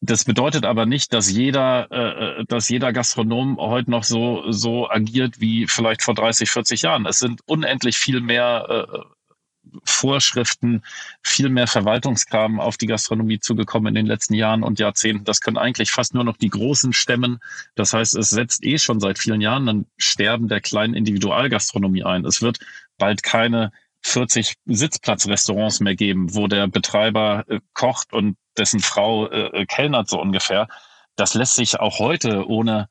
Das 0.00 0.24
bedeutet 0.24 0.64
aber 0.64 0.86
nicht, 0.86 1.12
dass 1.12 1.30
jeder, 1.30 1.88
äh, 1.90 2.40
äh 2.40 2.44
dass 2.46 2.68
jeder 2.68 2.92
Gastronom 2.92 3.56
heute 3.58 3.90
noch 3.90 4.04
so, 4.04 4.50
so 4.50 4.88
agiert 4.88 5.40
wie 5.40 5.66
vielleicht 5.66 6.02
vor 6.02 6.14
30, 6.14 6.50
40 6.50 6.82
Jahren. 6.82 7.06
Es 7.06 7.18
sind 7.18 7.40
unendlich 7.46 7.96
viel 7.96 8.20
mehr 8.20 8.66
äh, 8.68 8.98
Vorschriften, 9.84 10.82
viel 11.22 11.48
mehr 11.48 11.66
Verwaltungskram 11.66 12.60
auf 12.60 12.76
die 12.76 12.86
Gastronomie 12.86 13.38
zugekommen 13.38 13.88
in 13.88 13.94
den 13.94 14.06
letzten 14.06 14.34
Jahren 14.34 14.62
und 14.62 14.78
Jahrzehnten. 14.78 15.24
Das 15.24 15.40
können 15.40 15.56
eigentlich 15.56 15.90
fast 15.90 16.14
nur 16.14 16.24
noch 16.24 16.36
die 16.36 16.50
Großen 16.50 16.92
stemmen. 16.92 17.38
Das 17.74 17.92
heißt, 17.92 18.16
es 18.16 18.30
setzt 18.30 18.64
eh 18.64 18.78
schon 18.78 19.00
seit 19.00 19.18
vielen 19.18 19.40
Jahren 19.40 19.68
ein 19.68 19.86
Sterben 19.98 20.48
der 20.48 20.60
kleinen 20.60 20.94
Individualgastronomie 20.94 22.04
ein. 22.04 22.24
Es 22.24 22.42
wird 22.42 22.58
bald 22.98 23.22
keine 23.22 23.72
40 24.02 24.54
Sitzplatzrestaurants 24.66 25.80
mehr 25.80 25.94
geben, 25.94 26.34
wo 26.34 26.46
der 26.46 26.66
Betreiber 26.66 27.44
äh, 27.48 27.60
kocht 27.72 28.12
und 28.12 28.36
dessen 28.56 28.80
Frau 28.80 29.28
äh, 29.28 29.64
kellnert 29.66 30.08
so 30.08 30.20
ungefähr. 30.20 30.68
Das 31.16 31.34
lässt 31.34 31.54
sich 31.54 31.78
auch 31.80 31.98
heute 31.98 32.48
ohne 32.48 32.88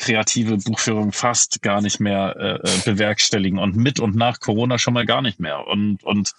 kreative 0.00 0.56
Buchführung 0.56 1.12
fast 1.12 1.62
gar 1.62 1.80
nicht 1.80 2.00
mehr 2.00 2.34
äh, 2.36 2.54
äh, 2.54 2.80
bewerkstelligen 2.84 3.58
und 3.58 3.76
mit 3.76 4.00
und 4.00 4.16
nach 4.16 4.40
Corona 4.40 4.78
schon 4.78 4.94
mal 4.94 5.06
gar 5.06 5.22
nicht 5.22 5.38
mehr. 5.38 5.66
Und, 5.66 6.02
und 6.02 6.32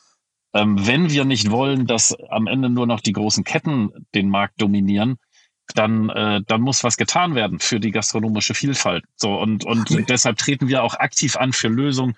ähm, 0.54 0.86
wenn 0.86 1.10
wir 1.10 1.26
nicht 1.26 1.52
wollen, 1.52 1.86
dass 1.86 2.14
am 2.30 2.48
Ende 2.48 2.70
nur 2.70 2.88
noch 2.88 3.00
die 3.00 3.14
großen 3.14 3.44
Ketten 3.44 4.08
den 4.16 4.30
Markt 4.30 4.62
dominieren, 4.62 5.18
dann, 5.76 6.10
äh, 6.10 6.42
dann 6.46 6.62
muss 6.62 6.84
was 6.84 6.98
getan 6.98 7.36
werden 7.36 7.60
für 7.60 7.80
die 7.80 7.92
gastronomische 7.92 8.54
Vielfalt. 8.54 9.06
So 9.16 9.40
und, 9.40 9.64
und 9.64 9.92
okay. 9.92 10.06
deshalb 10.10 10.38
treten 10.38 10.68
wir 10.68 10.84
auch 10.84 10.96
aktiv 10.96 11.38
an 11.38 11.54
für 11.54 11.70
Lösungen, 11.70 12.16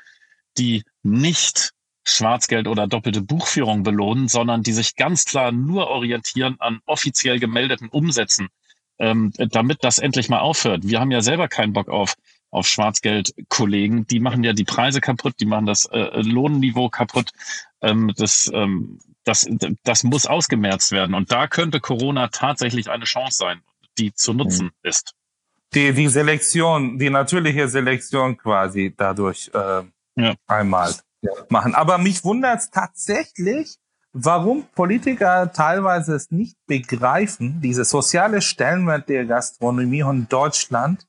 die 0.57 0.83
nicht 1.03 1.73
Schwarzgeld 2.05 2.67
oder 2.67 2.87
doppelte 2.87 3.21
Buchführung 3.21 3.83
belohnen, 3.83 4.27
sondern 4.27 4.63
die 4.63 4.73
sich 4.73 4.95
ganz 4.95 5.25
klar 5.25 5.51
nur 5.51 5.87
orientieren 5.87 6.57
an 6.59 6.79
offiziell 6.85 7.39
gemeldeten 7.39 7.89
Umsätzen 7.89 8.49
ähm, 8.99 9.31
damit 9.37 9.83
das 9.83 9.99
endlich 9.99 10.29
mal 10.29 10.39
aufhört. 10.39 10.87
Wir 10.87 10.99
haben 10.99 11.11
ja 11.11 11.21
selber 11.21 11.47
keinen 11.47 11.73
Bock 11.73 11.89
auf 11.89 12.15
auf 12.51 12.67
Schwarzgeld-Kollegen. 12.67 14.05
Die 14.05 14.19
machen 14.19 14.43
ja 14.43 14.53
die 14.53 14.63
Preise 14.63 15.01
kaputt, 15.01 15.33
die 15.39 15.47
machen 15.47 15.65
das 15.65 15.85
äh, 15.85 16.21
Lohnniveau 16.21 16.87
kaputt. 16.87 17.31
Ähm, 17.81 18.13
das, 18.15 18.49
ähm, 18.53 18.99
das, 19.23 19.49
das 19.83 20.03
muss 20.03 20.27
ausgemerzt 20.27 20.91
werden. 20.91 21.15
Und 21.15 21.31
da 21.31 21.47
könnte 21.47 21.79
Corona 21.79 22.27
tatsächlich 22.27 22.91
eine 22.91 23.05
Chance 23.05 23.37
sein, 23.37 23.61
die 23.97 24.13
zu 24.13 24.33
nutzen 24.33 24.65
mhm. 24.65 24.71
ist. 24.89 25.13
Die, 25.73 25.93
die 25.93 26.07
Selektion, 26.07 26.99
die 26.99 27.09
natürliche 27.09 27.67
Selektion 27.67 28.37
quasi 28.37 28.93
dadurch 28.95 29.49
äh, 29.55 29.81
ja. 30.15 30.35
einmal 30.45 30.93
machen. 31.49 31.75
Aber 31.75 31.97
mich 31.97 32.23
wundert 32.23 32.59
es 32.59 32.69
tatsächlich, 32.69 33.77
warum 34.13 34.65
Politiker 34.75 35.51
teilweise 35.51 36.15
es 36.15 36.31
nicht 36.31 36.55
begreifen, 36.67 37.61
diese 37.61 37.83
soziale 37.83 38.41
Stellenwert 38.41 39.09
der 39.09 39.25
Gastronomie 39.25 40.01
in 40.01 40.27
Deutschland. 40.29 41.07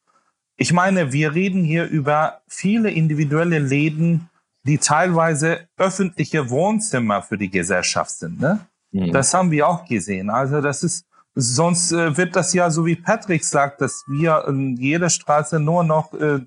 Ich 0.56 0.72
meine, 0.72 1.12
wir 1.12 1.34
reden 1.34 1.64
hier 1.64 1.86
über 1.86 2.40
viele 2.46 2.90
individuelle 2.90 3.58
Läden, 3.58 4.30
die 4.64 4.78
teilweise 4.78 5.68
öffentliche 5.76 6.48
Wohnzimmer 6.48 7.22
für 7.22 7.36
die 7.36 7.50
Gesellschaft 7.50 8.12
sind. 8.12 8.40
Ne? 8.40 8.60
Mhm. 8.92 9.12
Das 9.12 9.34
haben 9.34 9.50
wir 9.50 9.68
auch 9.68 9.84
gesehen. 9.84 10.30
Also 10.30 10.60
das 10.60 10.82
ist, 10.82 11.04
sonst 11.34 11.92
äh, 11.92 12.16
wird 12.16 12.34
das 12.34 12.54
ja 12.54 12.70
so 12.70 12.86
wie 12.86 12.96
Patrick 12.96 13.44
sagt, 13.44 13.80
dass 13.82 14.04
wir 14.06 14.44
in 14.48 14.76
jeder 14.76 15.10
Straße 15.10 15.60
nur 15.60 15.84
noch 15.84 16.14
äh, 16.14 16.40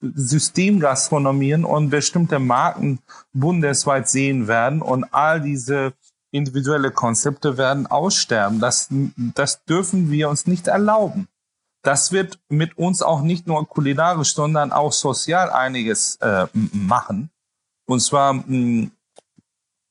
Systemgastronomien 0.00 1.64
und 1.64 1.90
bestimmte 1.90 2.38
Marken 2.38 3.00
bundesweit 3.32 4.08
sehen 4.08 4.48
werden 4.48 4.82
und 4.82 5.04
all 5.12 5.40
diese 5.40 5.92
individuelle 6.30 6.90
Konzepte 6.90 7.58
werden 7.58 7.86
aussterben. 7.86 8.60
Das, 8.60 8.88
das 9.34 9.64
dürfen 9.64 10.10
wir 10.10 10.28
uns 10.28 10.46
nicht 10.46 10.68
erlauben. 10.68 11.28
Das 11.82 12.12
wird 12.12 12.38
mit 12.48 12.76
uns 12.76 13.02
auch 13.02 13.22
nicht 13.22 13.46
nur 13.46 13.66
kulinarisch, 13.66 14.34
sondern 14.34 14.70
auch 14.70 14.92
sozial 14.92 15.50
einiges 15.50 16.16
äh, 16.16 16.46
machen. 16.52 17.30
Und 17.86 18.00
zwar 18.00 18.34
mh, 18.34 18.90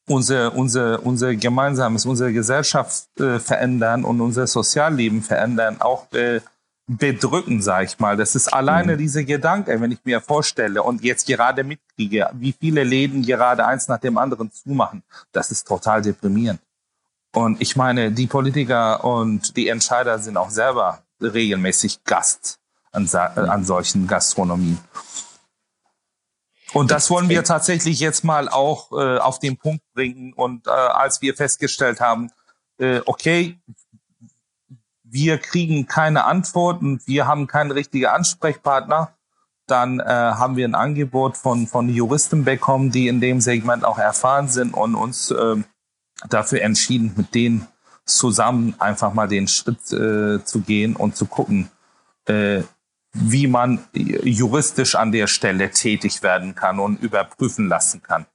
unser, 0.08 0.54
unser, 0.56 1.06
unser 1.06 1.36
gemeinsames, 1.36 2.06
unsere 2.06 2.34
Gesellschaft 2.34 3.08
äh, 3.20 3.40
verändern 3.40 4.04
und 4.04 4.22
unser 4.22 4.48
Sozialleben 4.48 5.22
verändern, 5.22 5.82
auch 5.82 6.12
äh, 6.14 6.42
bedrücken, 6.90 7.62
sag 7.62 7.86
ich 7.86 8.00
mal. 8.00 8.18
Das 8.18 8.36
ist 8.36 8.48
alleine 8.48 8.94
mhm. 8.94 8.98
dieser 8.98 9.24
Gedanke, 9.24 9.80
wenn 9.80 9.92
ich 9.92 10.00
mir 10.04 10.22
vorstelle 10.22 10.82
und 10.82 11.04
jetzt 11.04 11.28
gerade 11.28 11.64
mitkriege, 11.64 12.30
wie 12.34 12.54
viele 12.60 12.84
Läden 12.84 13.22
gerade 13.22 13.66
eins 13.66 13.88
nach 13.88 14.00
dem 14.00 14.18
anderen 14.18 14.52
zumachen. 14.52 15.04
Das 15.32 15.52
ist 15.52 15.68
total 15.68 16.02
deprimierend. 16.02 16.60
Und 17.36 17.62
ich 17.62 17.76
meine, 17.76 18.12
die 18.12 18.26
Politiker 18.26 19.04
und 19.04 19.56
die 19.56 19.68
Entscheider 19.68 20.18
sind 20.18 20.36
auch 20.36 20.50
selber 20.50 21.04
regelmäßig 21.22 22.04
Gast 22.04 22.58
an, 22.92 23.08
an 23.14 23.64
solchen 23.66 24.08
Gastronomien. 24.08 24.80
Und 26.74 26.90
das 26.90 27.12
wollen 27.12 27.30
wir 27.30 27.44
tatsächlich 27.44 28.00
jetzt 28.00 28.24
mal 28.24 28.50
auch 28.50 28.92
äh, 28.92 29.18
auf 29.18 29.38
den 29.38 29.58
Punkt 29.58 29.84
bringen. 29.94 30.34
Und 30.34 30.66
äh, 30.66 30.72
als 30.72 31.22
wir 31.22 31.36
festgestellt 31.36 32.00
haben, 32.00 32.32
äh, 32.80 33.02
okay, 33.06 33.60
wir 35.12 35.38
kriegen 35.38 35.88
keine 35.88 36.26
Antwort 36.26 36.82
und 36.82 37.08
wir 37.08 37.28
haben 37.28 37.48
keinen 37.48 37.72
richtigen 37.72 38.08
Ansprechpartner, 38.08 39.14
dann 39.68 40.00
äh, 40.00 40.04
haben 40.06 40.56
wir 40.56 40.68
ein 40.68 40.76
Angebot 40.76 41.38
von, 41.38 41.68
von 41.68 41.90
Juristen 41.90 42.44
bekommen, 42.44 42.92
die 42.92 43.08
in 43.08 43.22
dem 43.22 43.42
Segment 43.42 43.86
auch 43.86 44.00
erfahren 44.00 44.48
sind 44.48 44.74
und 44.74 44.96
uns 44.96 45.32
äh, 45.32 45.56
dafür 46.28 46.62
entschieden, 46.62 47.14
mit 47.16 47.36
denen 47.36 47.68
zusammen 48.06 48.76
einfach 48.80 49.14
mal 49.14 49.28
den 49.28 49.48
Schritt 49.48 49.92
äh, 49.92 50.44
zu 50.44 50.62
gehen 50.62 50.96
und 50.96 51.16
zu 51.16 51.26
gucken, 51.26 51.70
äh, 52.26 52.64
wie 53.14 53.48
man 53.48 53.80
juristisch 53.94 54.96
an 54.96 55.12
der 55.12 55.28
Stelle 55.28 55.72
tätig 55.72 56.22
werden 56.22 56.56
kann 56.56 56.80
und 56.80 57.02
überprüfen 57.02 57.68
lassen 57.68 58.02
kann. 58.02 58.26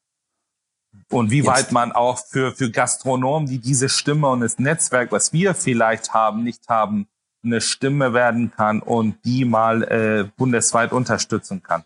Und 1.11 1.30
wie 1.30 1.46
weit 1.46 1.73
man 1.73 1.92
auch 1.92 2.18
für, 2.18 2.52
für 2.52 2.70
Gastronomen, 2.70 3.49
die 3.49 3.58
diese 3.58 3.88
Stimme 3.88 4.28
und 4.28 4.40
das 4.40 4.58
Netzwerk, 4.58 5.12
was 5.12 5.32
wir 5.32 5.54
vielleicht 5.54 6.12
haben, 6.14 6.42
nicht 6.42 6.68
haben, 6.68 7.06
eine 7.44 7.61
Stimme 7.61 8.14
werden 8.14 8.52
kann 8.56 8.80
und 8.80 9.16
die 9.25 9.44
mal 9.44 9.82
äh, 9.82 10.25
bundesweit 10.37 10.92
unterstützen 10.92 11.62
kann. 11.62 11.84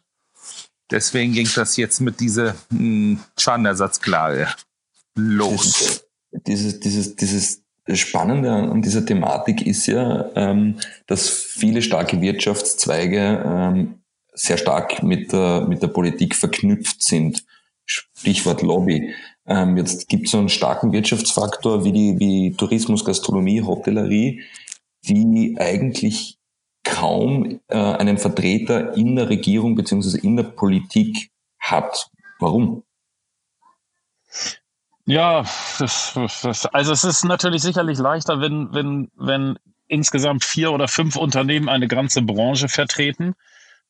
Deswegen 0.90 1.32
ging 1.32 1.48
das 1.54 1.76
jetzt 1.76 2.00
mit 2.00 2.20
dieser 2.20 2.54
hm, 2.70 3.20
Schadenersatzklage 3.36 4.48
los. 5.16 6.04
Dieses, 6.30 6.80
dieses, 6.80 7.16
dieses 7.16 7.62
Spannende 7.94 8.52
an 8.52 8.82
dieser 8.82 9.04
Thematik 9.04 9.66
ist 9.66 9.86
ja, 9.86 10.30
ähm, 10.34 10.76
dass 11.06 11.28
viele 11.28 11.82
starke 11.82 12.20
Wirtschaftszweige 12.20 13.42
ähm, 13.44 14.00
sehr 14.34 14.58
stark 14.58 15.02
mit 15.02 15.32
der, 15.32 15.66
mit 15.68 15.82
der 15.82 15.88
Politik 15.88 16.34
verknüpft 16.34 17.02
sind. 17.02 17.44
Stichwort 17.88 18.62
Lobby. 18.62 19.14
Ähm, 19.46 19.76
jetzt 19.76 20.08
gibt 20.08 20.26
es 20.26 20.32
so 20.32 20.38
einen 20.38 20.50
starken 20.50 20.92
Wirtschaftsfaktor 20.92 21.84
wie 21.84 21.92
die 21.92 22.18
wie 22.18 22.54
Tourismus, 22.54 23.04
Gastronomie, 23.04 23.62
Hotellerie, 23.62 24.42
die 25.04 25.56
eigentlich 25.58 26.38
kaum 26.84 27.60
äh, 27.68 27.76
einen 27.76 28.18
Vertreter 28.18 28.96
in 28.96 29.16
der 29.16 29.28
Regierung 29.28 29.74
beziehungsweise 29.74 30.18
in 30.18 30.36
der 30.36 30.44
Politik 30.44 31.30
hat. 31.58 32.10
Warum? 32.38 32.82
Ja, 35.06 35.44
also 35.78 36.92
es 36.92 37.04
ist 37.04 37.24
natürlich 37.24 37.62
sicherlich 37.62 37.98
leichter, 37.98 38.40
wenn, 38.42 38.68
wenn, 38.74 39.10
wenn 39.16 39.58
insgesamt 39.86 40.44
vier 40.44 40.70
oder 40.70 40.86
fünf 40.86 41.16
Unternehmen 41.16 41.70
eine 41.70 41.88
ganze 41.88 42.20
Branche 42.20 42.68
vertreten. 42.68 43.34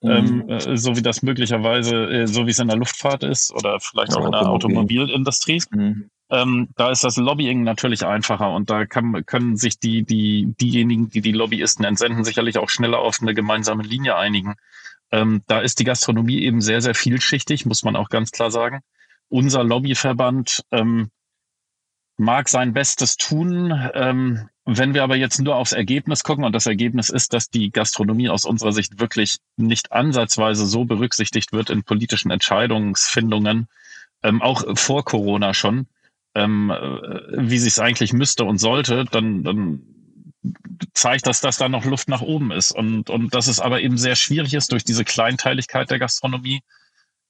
Mhm. 0.01 0.11
Ähm, 0.11 0.49
äh, 0.49 0.77
so 0.77 0.97
wie 0.97 1.03
das 1.03 1.23
möglicherweise, 1.23 1.97
äh, 2.07 2.27
so 2.27 2.47
wie 2.47 2.51
es 2.51 2.59
in 2.59 2.69
der 2.69 2.77
Luftfahrt 2.77 3.25
ist 3.25 3.53
oder 3.53 3.81
vielleicht 3.81 4.15
auch 4.15 4.27
in 4.27 4.33
der 4.33 4.49
Automobilindustrie. 4.49 5.63
Mhm. 5.71 6.11
Ähm, 6.31 6.69
da 6.77 6.91
ist 6.91 7.05
das 7.05 7.17
Lobbying 7.17 7.63
natürlich 7.63 8.05
einfacher 8.05 8.53
und 8.53 8.69
da 8.71 8.85
kann, 8.85 9.25
können 9.25 9.57
sich 9.57 9.79
die, 9.81 10.05
die, 10.05 10.55
diejenigen, 10.61 11.09
die 11.09 11.23
die 11.23 11.33
Lobbyisten 11.33 11.85
entsenden, 11.85 12.23
sicherlich 12.23 12.59
auch 12.59 12.69
schneller 12.69 12.99
auf 12.99 13.19
eine 13.23 13.35
gemeinsame 13.35 13.83
Linie 13.83 14.17
einigen. 14.17 14.57
Ähm, 15.11 15.43
da 15.47 15.61
ist 15.61 15.79
die 15.79 15.85
Gastronomie 15.85 16.43
eben 16.43 16.61
sehr, 16.61 16.83
sehr 16.83 16.95
vielschichtig, 16.95 17.65
muss 17.65 17.83
man 17.83 17.97
auch 17.97 18.11
ganz 18.11 18.31
klar 18.31 18.51
sagen. 18.51 18.81
Unser 19.31 19.65
Lobbyverband 19.65 20.65
ähm, 20.71 21.11
mag 22.19 22.49
sein 22.49 22.75
Bestes 22.75 23.17
tun. 23.17 23.73
Wenn 24.71 24.93
wir 24.93 25.03
aber 25.03 25.17
jetzt 25.17 25.41
nur 25.41 25.57
aufs 25.57 25.73
Ergebnis 25.73 26.23
gucken, 26.23 26.45
und 26.45 26.53
das 26.53 26.67
Ergebnis 26.67 27.09
ist, 27.09 27.33
dass 27.33 27.49
die 27.49 27.71
Gastronomie 27.71 28.29
aus 28.29 28.45
unserer 28.45 28.73
Sicht 28.73 29.01
wirklich 29.01 29.39
nicht 29.57 29.93
ansatzweise 29.93 30.67
so 30.67 30.85
berücksichtigt 30.85 31.55
wird 31.55 31.71
in 31.71 31.85
politischen 31.85 32.31
Entscheidungsfindungen, 32.31 33.69
ähm, 34.23 34.43
auch 34.43 34.63
vor 34.77 35.07
Corona 35.07 35.55
schon, 35.55 35.87
ähm, 36.35 36.71
äh, 36.71 37.49
wie 37.49 37.59
sie 37.59 37.69
es 37.69 37.79
eigentlich 37.79 38.13
müsste 38.13 38.45
und 38.45 38.59
sollte, 38.59 39.07
dann, 39.07 39.43
dann 39.43 39.81
zeigt 40.93 41.27
das, 41.27 41.41
dass 41.41 41.57
da 41.57 41.71
noch 41.71 41.87
Luft 41.87 42.11
nach 42.11 42.21
oben 42.21 42.51
ist. 42.51 42.73
Und, 42.73 43.09
und 43.09 43.35
dass 43.35 43.47
es 43.47 43.61
aber 43.61 43.81
eben 43.81 43.97
sehr 43.97 44.17
schwierig 44.17 44.53
ist 44.53 44.71
durch 44.73 44.85
diese 44.85 45.07
Kleinteiligkeit 45.07 45.91
der 45.91 45.99
Gastronomie. 45.99 46.61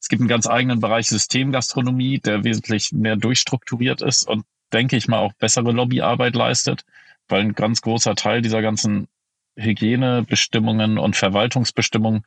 Es 0.01 0.09
gibt 0.09 0.21
einen 0.21 0.29
ganz 0.29 0.49
eigenen 0.49 0.81
Bereich 0.81 1.09
Systemgastronomie, 1.09 2.19
der 2.19 2.43
wesentlich 2.43 2.91
mehr 2.91 3.15
durchstrukturiert 3.15 4.03
ist 4.03 4.27
und, 4.27 4.45
denke 4.73 4.97
ich 4.97 5.09
mal, 5.09 5.19
auch 5.19 5.33
bessere 5.35 5.73
Lobbyarbeit 5.73 6.35
leistet, 6.35 6.85
weil 7.29 7.43
ein 7.43 7.55
ganz 7.55 7.81
großer 7.83 8.15
Teil 8.15 8.43
dieser 8.43 8.63
ganzen 8.63 9.09
Hygienebestimmungen 9.57 10.99
und 10.99 11.17
Verwaltungsbestimmungen 11.17 12.25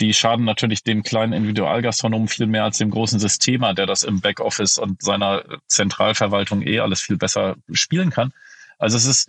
die 0.00 0.14
schaden 0.14 0.44
natürlich 0.44 0.84
dem 0.84 1.02
kleinen 1.02 1.32
Individualgastronomen 1.32 2.28
viel 2.28 2.46
mehr 2.46 2.64
als 2.64 2.78
dem 2.78 2.90
großen 2.90 3.18
Systemer, 3.18 3.74
der 3.74 3.86
das 3.86 4.04
im 4.04 4.20
Backoffice 4.20 4.78
und 4.78 5.02
seiner 5.02 5.42
Zentralverwaltung 5.66 6.62
eh 6.62 6.80
alles 6.80 7.00
viel 7.00 7.16
besser 7.16 7.56
spielen 7.72 8.10
kann. 8.10 8.32
Also 8.78 8.96
es 8.96 9.06
ist, 9.06 9.28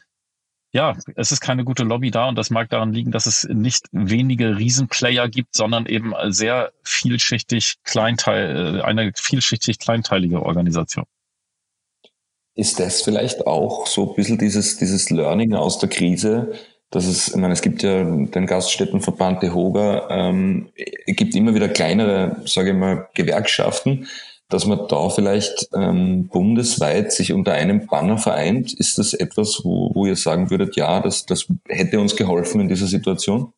ja, 0.71 0.95
es 1.15 1.31
ist 1.31 1.41
keine 1.41 1.63
gute 1.63 1.83
Lobby 1.83 2.11
da 2.11 2.27
und 2.27 2.35
das 2.35 2.51
mag 2.51 2.69
daran 2.69 2.93
liegen, 2.93 3.11
dass 3.11 3.25
es 3.25 3.45
nicht 3.45 3.87
wenige 3.91 4.57
Riesenplayer 4.57 5.27
gibt, 5.27 5.55
sondern 5.55 5.87
eben 5.87 6.13
sehr 6.27 6.71
vielschichtig 6.83 7.77
kleinteil, 7.83 8.77
äh, 8.77 8.81
eine 8.81 9.11
vielschichtig 9.15 9.79
kleinteilige 9.79 10.43
Organisation. 10.43 11.05
Ist 12.59 12.77
das 12.81 13.01
vielleicht 13.01 13.47
auch 13.47 13.87
so 13.87 14.09
ein 14.09 14.15
bisschen 14.15 14.37
dieses, 14.37 14.75
dieses 14.75 15.09
Learning 15.09 15.53
aus 15.53 15.79
der 15.79 15.87
Krise, 15.87 16.51
dass 16.91 17.05
es, 17.05 17.29
ich 17.29 17.35
meine, 17.37 17.53
es 17.53 17.61
gibt 17.61 17.83
ja 17.83 18.03
den 18.03 18.45
Gaststättenverband 18.47 19.41
DEHOGA, 19.41 20.09
ähm, 20.09 20.67
es 20.75 21.15
gibt 21.15 21.35
immer 21.35 21.55
wieder 21.55 21.69
kleinere, 21.69 22.41
sage 22.43 22.71
ich 22.71 22.75
mal, 22.75 23.07
Gewerkschaften, 23.13 24.09
dass 24.49 24.65
man 24.65 24.89
da 24.89 25.09
vielleicht 25.09 25.69
ähm, 25.73 26.27
bundesweit 26.27 27.13
sich 27.13 27.31
unter 27.31 27.53
einem 27.53 27.87
Banner 27.87 28.17
vereint. 28.17 28.73
Ist 28.73 28.97
das 28.97 29.13
etwas, 29.13 29.61
wo, 29.63 29.95
wo 29.95 30.05
ihr 30.05 30.17
sagen 30.17 30.49
würdet, 30.49 30.75
ja, 30.75 30.99
das, 30.99 31.25
das 31.25 31.47
hätte 31.65 32.01
uns 32.01 32.17
geholfen 32.17 32.59
in 32.59 32.67
dieser 32.67 32.87
Situation? 32.87 33.53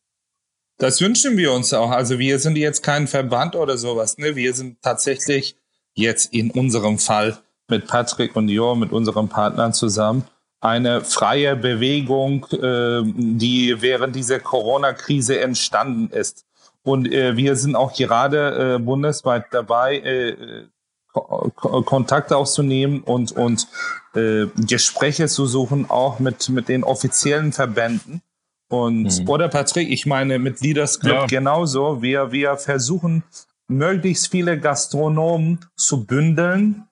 Das 0.78 1.00
wünschen 1.00 1.36
wir 1.36 1.52
uns 1.52 1.74
auch. 1.74 1.90
Also 1.90 2.20
wir 2.20 2.38
sind 2.38 2.56
jetzt 2.56 2.84
kein 2.84 3.08
Verband 3.08 3.56
oder 3.56 3.76
sowas. 3.78 4.16
Ne? 4.16 4.36
Wir 4.36 4.54
sind 4.54 4.80
tatsächlich 4.80 5.56
jetzt 5.94 6.32
in 6.32 6.52
unserem 6.52 7.00
Fall 7.00 7.42
mit 7.72 7.86
Patrick 7.88 8.36
und 8.36 8.50
Jo, 8.50 8.74
mit 8.74 8.92
unseren 8.92 9.28
Partnern 9.28 9.72
zusammen, 9.72 10.24
eine 10.60 11.00
freie 11.00 11.56
Bewegung, 11.56 12.46
äh, 12.52 13.02
die 13.04 13.80
während 13.80 14.14
dieser 14.14 14.40
Corona-Krise 14.40 15.40
entstanden 15.40 16.14
ist. 16.14 16.44
Und 16.82 17.10
äh, 17.10 17.34
wir 17.36 17.56
sind 17.56 17.74
auch 17.74 17.94
gerade 17.94 18.74
äh, 18.74 18.78
bundesweit 18.78 19.46
dabei, 19.52 19.98
äh, 19.98 20.66
Ko 21.12 21.50
Kontakt 21.84 22.32
aufzunehmen 22.32 23.02
und, 23.02 23.32
und 23.32 23.68
äh, 24.14 24.46
Gespräche 24.66 25.28
zu 25.28 25.46
suchen, 25.46 25.90
auch 25.90 26.18
mit, 26.18 26.48
mit 26.48 26.68
den 26.68 26.84
offiziellen 26.84 27.52
Verbänden. 27.52 28.22
Und, 28.68 29.20
mhm. 29.20 29.28
oder 29.28 29.48
Patrick, 29.48 29.90
ich 29.90 30.06
meine 30.06 30.38
mit 30.38 30.60
Leaders 30.60 31.00
Club 31.00 31.20
ja. 31.20 31.26
genauso. 31.26 32.00
Wir, 32.00 32.32
wir 32.32 32.56
versuchen, 32.56 33.24
möglichst 33.68 34.30
viele 34.30 34.58
Gastronomen 34.58 35.58
zu 35.76 36.04
bündeln, 36.06 36.88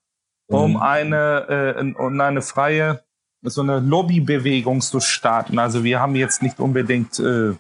um 0.51 0.73
mhm. 0.73 0.77
eine, 0.79 1.75
äh, 1.79 1.95
um 2.03 2.21
eine 2.21 2.43
freie 2.43 3.03
so 3.43 3.63
eine 3.63 3.81
Lobbybewegung 3.81 4.81
zu 4.81 5.01
starten. 5.01 5.59
Also 5.59 5.83
wir 5.83 6.01
haben 6.01 6.15
jetzt 6.15 6.43
nicht 6.43 6.61
unbedingt, 6.61 7.19
äh, 7.19 7.55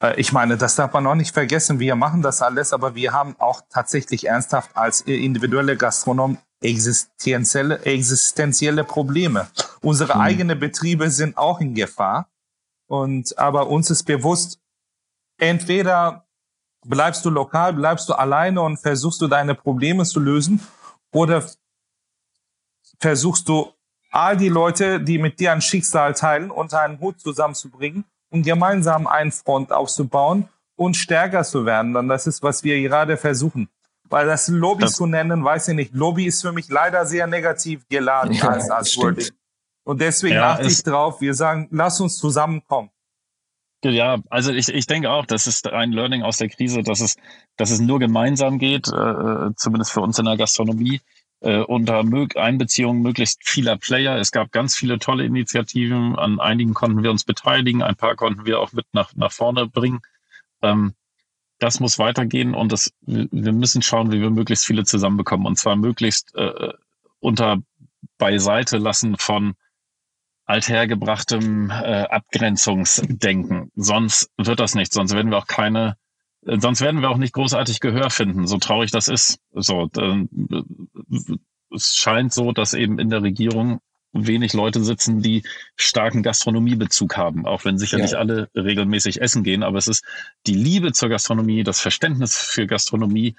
äh, 0.00 0.14
ich 0.16 0.32
meine, 0.32 0.56
das 0.56 0.76
darf 0.76 0.92
man 0.92 1.06
auch 1.06 1.14
nicht 1.14 1.34
vergessen, 1.34 1.80
wir 1.80 1.96
machen 1.96 2.22
das 2.22 2.40
alles, 2.40 2.72
aber 2.72 2.94
wir 2.94 3.12
haben 3.12 3.34
auch 3.38 3.62
tatsächlich 3.68 4.28
ernsthaft 4.28 4.70
als 4.76 5.00
individuelle 5.00 5.76
Gastronomen 5.76 6.38
existenzielle, 6.62 7.84
existenzielle 7.84 8.84
Probleme. 8.84 9.48
Unsere 9.80 10.14
hm. 10.14 10.20
eigenen 10.20 10.58
Betriebe 10.60 11.10
sind 11.10 11.36
auch 11.36 11.60
in 11.60 11.74
Gefahr. 11.74 12.28
Und 12.88 13.36
aber 13.36 13.66
uns 13.66 13.90
ist 13.90 14.04
bewusst, 14.04 14.60
entweder 15.38 16.24
bleibst 16.86 17.24
du 17.24 17.30
lokal, 17.30 17.72
bleibst 17.72 18.08
du 18.08 18.14
alleine 18.14 18.62
und 18.62 18.76
versuchst 18.76 19.20
du 19.20 19.26
deine 19.26 19.56
Probleme 19.56 20.04
zu 20.04 20.20
lösen, 20.20 20.60
oder 21.12 21.42
versuchst 22.98 23.48
du 23.48 23.72
all 24.10 24.36
die 24.36 24.48
Leute, 24.48 25.00
die 25.00 25.18
mit 25.18 25.40
dir 25.40 25.52
ein 25.52 25.60
Schicksal 25.60 26.14
teilen, 26.14 26.50
unter 26.50 26.80
einen 26.80 27.00
Hut 27.00 27.20
zusammenzubringen 27.20 28.04
und 28.30 28.44
gemeinsam 28.44 29.06
einen 29.06 29.32
Front 29.32 29.72
aufzubauen 29.72 30.48
und 30.74 30.96
stärker 30.96 31.44
zu 31.44 31.66
werden. 31.66 31.94
Dann 31.94 32.08
das 32.08 32.26
ist, 32.26 32.42
was 32.42 32.64
wir 32.64 32.80
gerade 32.80 33.16
versuchen. 33.16 33.68
Weil 34.08 34.26
das 34.26 34.48
Lobby 34.48 34.82
das 34.82 34.92
zu 34.92 35.06
nennen, 35.06 35.44
weiß 35.44 35.68
ich 35.68 35.74
nicht. 35.74 35.94
Lobby 35.94 36.26
ist 36.26 36.42
für 36.42 36.52
mich 36.52 36.68
leider 36.68 37.04
sehr 37.06 37.26
negativ 37.26 37.86
geladen 37.88 38.32
ja, 38.32 38.48
als, 38.48 38.70
als 38.70 38.96
Wording. 38.96 39.30
Und 39.84 40.00
deswegen 40.00 40.36
ja, 40.36 40.52
achte 40.52 40.66
ich 40.66 40.82
drauf. 40.82 41.20
Wir 41.20 41.34
sagen, 41.34 41.68
lass 41.70 42.00
uns 42.00 42.16
zusammenkommen. 42.16 42.90
Ja, 43.84 44.18
also 44.30 44.52
ich, 44.52 44.68
ich 44.68 44.86
denke 44.86 45.10
auch, 45.10 45.26
das 45.26 45.46
ist 45.46 45.68
ein 45.68 45.92
Learning 45.92 46.22
aus 46.22 46.38
der 46.38 46.48
Krise, 46.48 46.82
dass 46.82 47.00
es, 47.00 47.16
dass 47.56 47.70
es 47.70 47.80
nur 47.80 47.98
gemeinsam 47.98 48.58
geht, 48.58 48.88
äh, 48.88 48.96
äh 48.96 49.54
zumindest 49.54 49.92
für 49.92 50.00
uns 50.00 50.18
in 50.18 50.24
der 50.24 50.36
Gastronomie 50.36 51.00
äh, 51.40 51.58
unter 51.58 52.02
Einbeziehung 52.36 53.02
möglichst 53.02 53.48
vieler 53.48 53.76
Player. 53.76 54.16
Es 54.16 54.32
gab 54.32 54.52
ganz 54.52 54.76
viele 54.76 54.98
tolle 54.98 55.24
Initiativen. 55.24 56.16
An 56.16 56.40
einigen 56.40 56.74
konnten 56.74 57.02
wir 57.02 57.10
uns 57.10 57.24
beteiligen, 57.24 57.82
ein 57.82 57.96
paar 57.96 58.16
konnten 58.16 58.46
wir 58.46 58.60
auch 58.60 58.72
mit 58.72 58.86
nach, 58.92 59.14
nach 59.14 59.32
vorne 59.32 59.66
bringen. 59.66 60.00
Ähm, 60.62 60.94
das 61.58 61.80
muss 61.80 61.98
weitergehen 61.98 62.54
und 62.54 62.72
das, 62.72 62.92
wir 63.00 63.52
müssen 63.52 63.80
schauen, 63.80 64.12
wie 64.12 64.20
wir 64.20 64.30
möglichst 64.30 64.66
viele 64.66 64.84
zusammenbekommen 64.84 65.46
und 65.46 65.56
zwar 65.58 65.76
möglichst 65.76 66.34
äh, 66.34 66.72
unter 67.20 67.58
Beiseite 68.18 68.76
lassen 68.76 69.16
von 69.16 69.54
althergebrachtem 70.44 71.70
äh, 71.70 72.02
Abgrenzungsdenken. 72.02 73.72
Sonst 73.74 74.30
wird 74.36 74.60
das 74.60 74.74
nicht, 74.74 74.92
sonst 74.92 75.14
werden 75.14 75.30
wir 75.30 75.38
auch 75.38 75.46
keine 75.46 75.96
Sonst 76.46 76.80
werden 76.80 77.02
wir 77.02 77.10
auch 77.10 77.16
nicht 77.16 77.32
großartig 77.32 77.80
Gehör 77.80 78.10
finden, 78.10 78.46
so 78.46 78.58
traurig 78.58 78.90
das 78.92 79.08
ist. 79.08 79.40
So, 79.52 79.90
äh, 79.96 80.26
es 81.74 81.96
scheint 81.96 82.32
so, 82.32 82.52
dass 82.52 82.72
eben 82.72 82.98
in 82.98 83.10
der 83.10 83.22
Regierung 83.22 83.80
wenig 84.12 84.52
Leute 84.54 84.82
sitzen, 84.82 85.20
die 85.20 85.42
starken 85.76 86.22
Gastronomiebezug 86.22 87.16
haben, 87.16 87.46
auch 87.46 87.64
wenn 87.64 87.78
sicherlich 87.78 88.12
ja. 88.12 88.18
alle 88.18 88.48
regelmäßig 88.54 89.20
essen 89.20 89.42
gehen. 89.42 89.62
Aber 89.62 89.78
es 89.78 89.88
ist 89.88 90.04
die 90.46 90.54
Liebe 90.54 90.92
zur 90.92 91.08
Gastronomie, 91.08 91.64
das 91.64 91.80
Verständnis 91.80 92.36
für 92.38 92.66
Gastronomie 92.66 93.34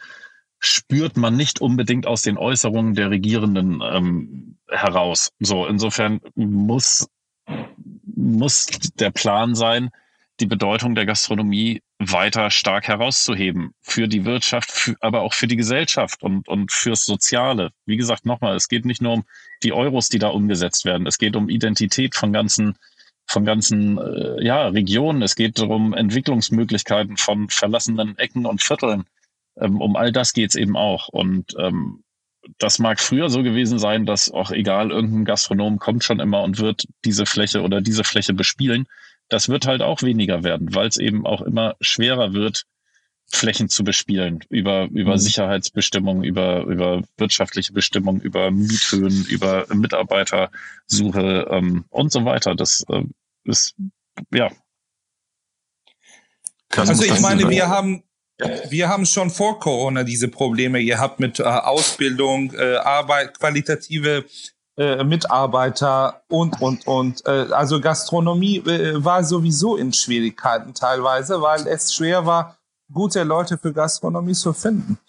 spürt 0.60 1.18
man 1.18 1.36
nicht 1.36 1.62
unbedingt 1.62 2.08
aus 2.08 2.24
den 2.24 2.38
Äußerungen 2.38 2.94
der 2.96 3.10
Regierenden 3.10 3.82
ähm, 3.82 4.58
heraus. 4.68 5.32
So, 5.40 5.66
insofern 5.66 6.20
muss, 6.36 7.08
muss 8.06 8.66
der 8.96 9.12
Plan 9.12 9.56
sein, 9.56 9.92
die 10.40 10.46
Bedeutung 10.46 10.96
der 10.96 11.06
Gastronomie 11.06 11.82
weiter 12.00 12.52
stark 12.52 12.88
herauszuheben 12.88 13.72
für 13.82 14.08
die 14.08 14.26
Wirtschaft, 14.26 14.72
für, 14.72 14.96
aber 15.00 15.22
auch 15.22 15.34
für 15.34 15.48
die 15.48 15.56
Gesellschaft 15.56 16.22
und, 16.22 16.48
und 16.48 16.72
fürs 16.72 17.06
Soziale. 17.06 17.72
Wie 17.86 17.98
gesagt, 17.98 18.26
nochmal, 18.26 18.56
es 18.56 18.68
geht 18.68 18.86
nicht 18.86 19.02
nur 19.02 19.14
um 19.14 19.24
die 19.64 19.74
Euros, 19.74 20.10
die 20.10 20.20
da 20.20 20.28
umgesetzt 20.28 20.86
werden. 20.86 21.08
Es 21.08 21.18
geht 21.18 21.36
um 21.36 21.50
Identität 21.50 22.16
von 22.16 22.32
ganzen, 22.32 22.78
von 23.26 23.46
ganzen 23.46 23.98
äh, 23.98 24.44
ja, 24.44 24.68
Regionen. 24.68 25.24
Es 25.24 25.36
geht 25.36 25.58
darum 25.58 25.94
Entwicklungsmöglichkeiten 25.94 27.18
von 27.18 27.50
verlassenen 27.50 28.18
Ecken 28.18 28.46
und 28.46 28.62
Vierteln. 28.62 29.06
Ähm, 29.60 29.82
um 29.82 29.96
all 29.96 30.12
das 30.12 30.34
geht's 30.34 30.56
eben 30.56 30.78
auch. 30.78 31.08
Und 31.08 31.56
ähm, 31.58 32.04
das 32.60 32.80
mag 32.80 33.00
früher 33.00 33.30
so 33.30 33.44
gewesen 33.44 33.80
sein, 33.80 34.06
dass 34.06 34.32
auch 34.32 34.52
egal, 34.52 34.92
irgendein 34.92 35.26
Gastronom 35.26 35.80
kommt 35.80 36.04
schon 36.04 36.20
immer 36.20 36.44
und 36.44 36.60
wird 36.60 36.88
diese 37.04 37.26
Fläche 37.26 37.62
oder 37.62 37.82
diese 37.82 38.04
Fläche 38.04 38.34
bespielen. 38.34 38.88
Das 39.30 39.50
wird 39.50 39.68
halt 39.68 39.82
auch 39.82 40.02
weniger 40.02 40.44
werden, 40.44 40.74
weil 40.74 40.88
es 40.88 40.98
eben 40.98 41.26
auch 41.26 41.42
immer 41.42 41.76
schwerer 41.82 42.34
wird, 42.34 42.66
Flächen 43.30 43.68
zu 43.68 43.84
bespielen 43.84 44.40
über, 44.50 44.88
über 44.92 45.14
mhm. 45.14 45.18
Sicherheitsbestimmungen, 45.18 46.24
über, 46.24 46.64
über 46.64 47.04
wirtschaftliche 47.18 47.74
Bestimmungen, 47.74 48.22
über 48.22 48.52
Miethöhen, 48.52 49.26
über 49.26 49.66
Mitarbeitersuche 49.74 51.48
ähm, 51.52 51.86
und 51.90 52.12
so 52.12 52.24
weiter. 52.24 52.56
Das 52.56 52.86
äh, 52.90 53.04
ist, 53.44 53.76
ja. 54.34 54.50
Also 56.76 57.04
ich 57.04 57.20
meine, 57.20 57.50
wir 57.50 57.68
haben, 57.68 58.04
wir 58.70 58.88
haben 58.88 59.06
schon 59.06 59.30
vor 59.30 59.60
Corona 59.60 60.04
diese 60.04 60.30
Probleme 60.30 60.84
gehabt 60.84 61.20
mit 61.20 61.40
äh, 61.40 61.44
Ausbildung, 61.44 62.54
äh, 62.54 62.76
Arbeit, 62.78 63.40
qualitative 63.40 64.26
äh, 64.78 65.04
Mitarbeiter 65.04 66.22
und, 66.30 66.62
und, 66.62 66.86
und. 66.86 67.26
Äh, 67.26 67.48
also 67.52 67.82
Gastronomie 67.82 68.58
äh, 68.60 69.04
war 69.04 69.24
sowieso 69.24 69.76
in 69.76 69.92
Schwierigkeiten 69.92 70.74
teilweise, 70.74 71.42
weil 71.42 71.68
es 71.68 71.94
schwer 71.94 72.26
war, 72.26 72.58
gute 72.94 73.24
Leute 73.24 73.58
für 73.58 73.74
Gastronomie 73.74 74.34
zu 74.34 74.54
finden. 74.54 75.00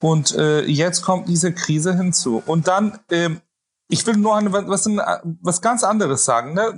Und 0.00 0.34
äh, 0.34 0.62
jetzt 0.64 1.02
kommt 1.02 1.28
diese 1.28 1.52
Krise 1.52 1.96
hinzu. 1.96 2.42
Und 2.46 2.66
dann, 2.66 2.98
ähm, 3.10 3.40
ich 3.88 4.04
will 4.06 4.16
nur 4.16 4.36
eine, 4.36 4.52
was, 4.52 4.86
was 5.40 5.62
ganz 5.62 5.84
anderes 5.84 6.24
sagen, 6.24 6.54
ne? 6.54 6.72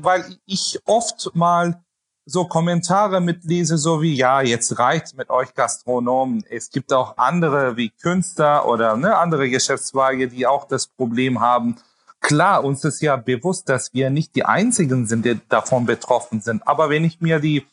weil 0.00 0.24
ich 0.46 0.80
oft 0.86 1.30
mal 1.34 1.82
so 2.24 2.44
Kommentare 2.44 3.20
mitlese, 3.20 3.76
so 3.76 4.00
wie, 4.00 4.14
ja, 4.14 4.40
jetzt 4.40 4.78
reicht 4.78 5.16
mit 5.16 5.30
euch 5.30 5.52
Gastronomen. 5.54 6.44
Es 6.48 6.70
gibt 6.70 6.92
auch 6.92 7.18
andere 7.18 7.76
wie 7.76 7.90
Künstler 7.90 8.66
oder 8.66 8.96
ne, 8.96 9.16
andere 9.16 9.50
Geschäftszweige, 9.50 10.28
die 10.28 10.46
auch 10.46 10.66
das 10.66 10.86
Problem 10.86 11.40
haben. 11.40 11.76
Klar, 12.20 12.64
uns 12.64 12.84
ist 12.84 13.00
ja 13.00 13.16
bewusst, 13.16 13.68
dass 13.68 13.94
wir 13.94 14.10
nicht 14.10 14.34
die 14.34 14.44
Einzigen 14.44 15.06
sind, 15.06 15.24
die 15.24 15.40
davon 15.48 15.86
betroffen 15.86 16.40
sind. 16.40 16.66
Aber 16.66 16.90
wenn 16.90 17.04
ich 17.04 17.20
mir 17.20 17.40
die 17.40 17.66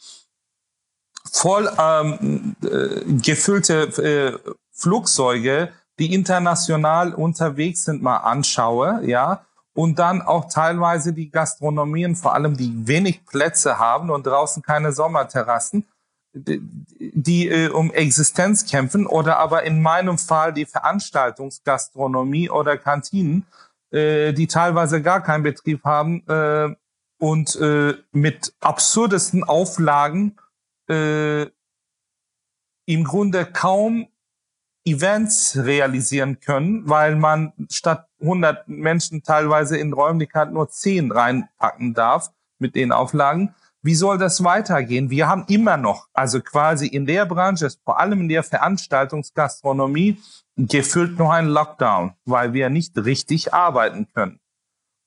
voll 1.32 1.70
ähm, 1.78 2.56
äh, 2.64 3.04
gefüllte 3.22 3.84
äh, 4.02 4.54
Flugzeuge, 4.72 5.70
die 6.00 6.14
international 6.14 7.14
unterwegs 7.14 7.86
sind, 7.86 8.02
mal 8.02 8.18
anschaue, 8.18 9.02
ja, 9.04 9.46
und 9.74 10.00
dann 10.00 10.24
auch 10.24 10.50
teilweise 10.50 11.14
die 11.14 11.30
Gastronomien, 11.30 12.16
vor 12.16 12.34
allem 12.34 12.58
die 12.58 12.88
wenig 12.88 13.26
Plätze 13.26 13.78
haben 13.78 14.10
und 14.10 14.26
draußen 14.26 14.64
keine 14.64 14.92
Sommerterrassen, 14.92 15.86
die, 16.34 16.62
die 17.00 17.48
äh, 17.48 17.70
um 17.70 17.92
Existenz 17.92 18.66
kämpfen 18.66 19.06
oder 19.06 19.38
aber 19.38 19.64
in 19.64 19.82
meinem 19.82 20.18
Fall 20.18 20.54
die 20.54 20.66
Veranstaltungsgastronomie 20.66 22.50
oder 22.50 22.78
Kantinen, 22.78 23.46
äh, 23.92 24.34
die 24.34 24.48
teilweise 24.48 25.02
gar 25.02 25.24
keinen 25.24 25.44
Betrieb 25.44 25.84
haben 25.84 26.24
äh, 26.28 26.76
und 27.20 27.56
äh, 27.56 27.96
mit 28.12 28.54
absurdesten 28.60 29.44
Auflagen 29.44 30.38
äh, 30.90 31.48
im 32.86 33.04
Grunde 33.04 33.46
kaum 33.46 34.08
Events 34.86 35.58
realisieren 35.58 36.40
können, 36.40 36.88
weil 36.88 37.18
man 37.18 37.52
statt 37.70 38.08
100 38.22 38.70
Menschen 38.70 39.22
teilweise 39.22 39.78
in 39.78 39.92
Räumlichkeit 39.92 40.52
nur 40.52 40.70
10 40.70 41.12
reinpacken 41.12 41.94
darf 41.94 42.32
mit 42.58 42.76
den 42.76 42.94
Auflagen. 42.94 43.54
Wie 43.88 43.96
soll 43.96 44.18
das 44.18 44.44
weitergehen? 44.44 45.10
Wir 45.10 45.30
haben 45.30 45.46
immer 45.48 45.78
noch, 45.78 46.10
also 46.12 46.42
quasi 46.42 46.88
in 46.88 47.06
der 47.06 47.26
Branche, 47.26 47.70
vor 47.86 47.98
allem 48.02 48.20
in 48.20 48.28
der 48.28 48.44
Veranstaltungsgastronomie, 48.44 50.22
gefüllt 50.58 51.18
noch 51.18 51.30
einen 51.30 51.48
Lockdown, 51.48 52.14
weil 52.26 52.52
wir 52.52 52.70
nicht 52.70 52.98
richtig 52.98 53.54
arbeiten 53.54 54.10
können. 54.14 54.42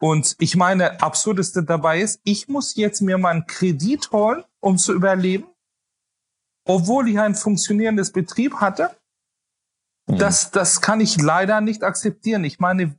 Und 0.00 0.34
ich 0.38 0.56
meine, 0.56 0.98
absurdeste 1.02 1.62
dabei 1.62 2.00
ist, 2.00 2.22
ich 2.24 2.48
muss 2.48 2.74
jetzt 2.74 3.02
mir 3.02 3.18
mal 3.18 3.32
einen 3.32 3.46
Kredit 3.46 4.12
holen, 4.12 4.44
um 4.60 4.78
zu 4.78 4.94
überleben, 4.94 5.44
obwohl 6.64 7.06
ich 7.10 7.20
ein 7.20 7.34
funktionierendes 7.34 8.12
Betrieb 8.12 8.62
hatte. 8.62 8.96
Mhm. 10.06 10.16
Das, 10.16 10.52
das 10.52 10.80
kann 10.80 11.02
ich 11.02 11.20
leider 11.20 11.60
nicht 11.60 11.84
akzeptieren. 11.84 12.44
Ich 12.44 12.60
meine, 12.60 12.98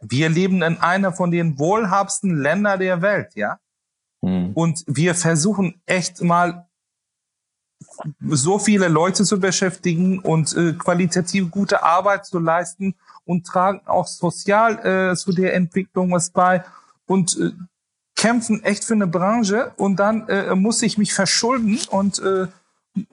wir 0.00 0.28
leben 0.28 0.60
in 0.62 0.78
einer 0.78 1.12
von 1.12 1.30
den 1.30 1.56
wohlhabendsten 1.56 2.36
Ländern 2.36 2.80
der 2.80 3.00
Welt, 3.00 3.36
ja. 3.36 3.60
Mhm. 4.24 4.52
Und 4.54 4.84
wir 4.86 5.14
versuchen 5.14 5.80
echt 5.86 6.22
mal 6.22 6.66
so 8.28 8.58
viele 8.58 8.88
Leute 8.88 9.24
zu 9.24 9.38
beschäftigen 9.38 10.18
und 10.18 10.56
äh, 10.56 10.72
qualitativ 10.72 11.50
gute 11.50 11.82
Arbeit 11.82 12.26
zu 12.26 12.38
leisten 12.38 12.94
und 13.24 13.46
tragen 13.46 13.82
auch 13.86 14.06
sozial 14.06 15.12
äh, 15.12 15.16
zu 15.16 15.32
der 15.32 15.54
Entwicklung 15.54 16.12
was 16.12 16.30
bei 16.30 16.64
und 17.06 17.38
äh, 17.38 17.50
kämpfen 18.16 18.62
echt 18.64 18.84
für 18.84 18.94
eine 18.94 19.06
Branche 19.06 19.72
und 19.76 19.96
dann 19.96 20.28
äh, 20.28 20.54
muss 20.54 20.82
ich 20.82 20.98
mich 20.98 21.12
verschulden 21.12 21.78
und 21.90 22.18
äh, 22.20 22.46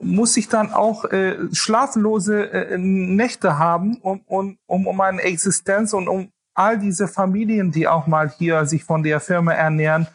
muss 0.00 0.36
ich 0.36 0.48
dann 0.48 0.72
auch 0.72 1.04
äh, 1.06 1.36
schlaflose 1.52 2.50
äh, 2.50 2.78
Nächte 2.78 3.58
haben, 3.58 3.96
um, 3.96 4.20
um, 4.26 4.58
um, 4.66 4.86
um 4.86 4.96
meine 4.96 5.22
Existenz 5.22 5.92
und 5.92 6.08
um 6.08 6.30
all 6.54 6.78
diese 6.78 7.08
Familien, 7.08 7.72
die 7.72 7.88
auch 7.88 8.06
mal 8.06 8.30
hier 8.30 8.64
sich 8.66 8.84
von 8.84 9.02
der 9.02 9.20
Firma 9.20 9.52
ernähren, 9.52 10.06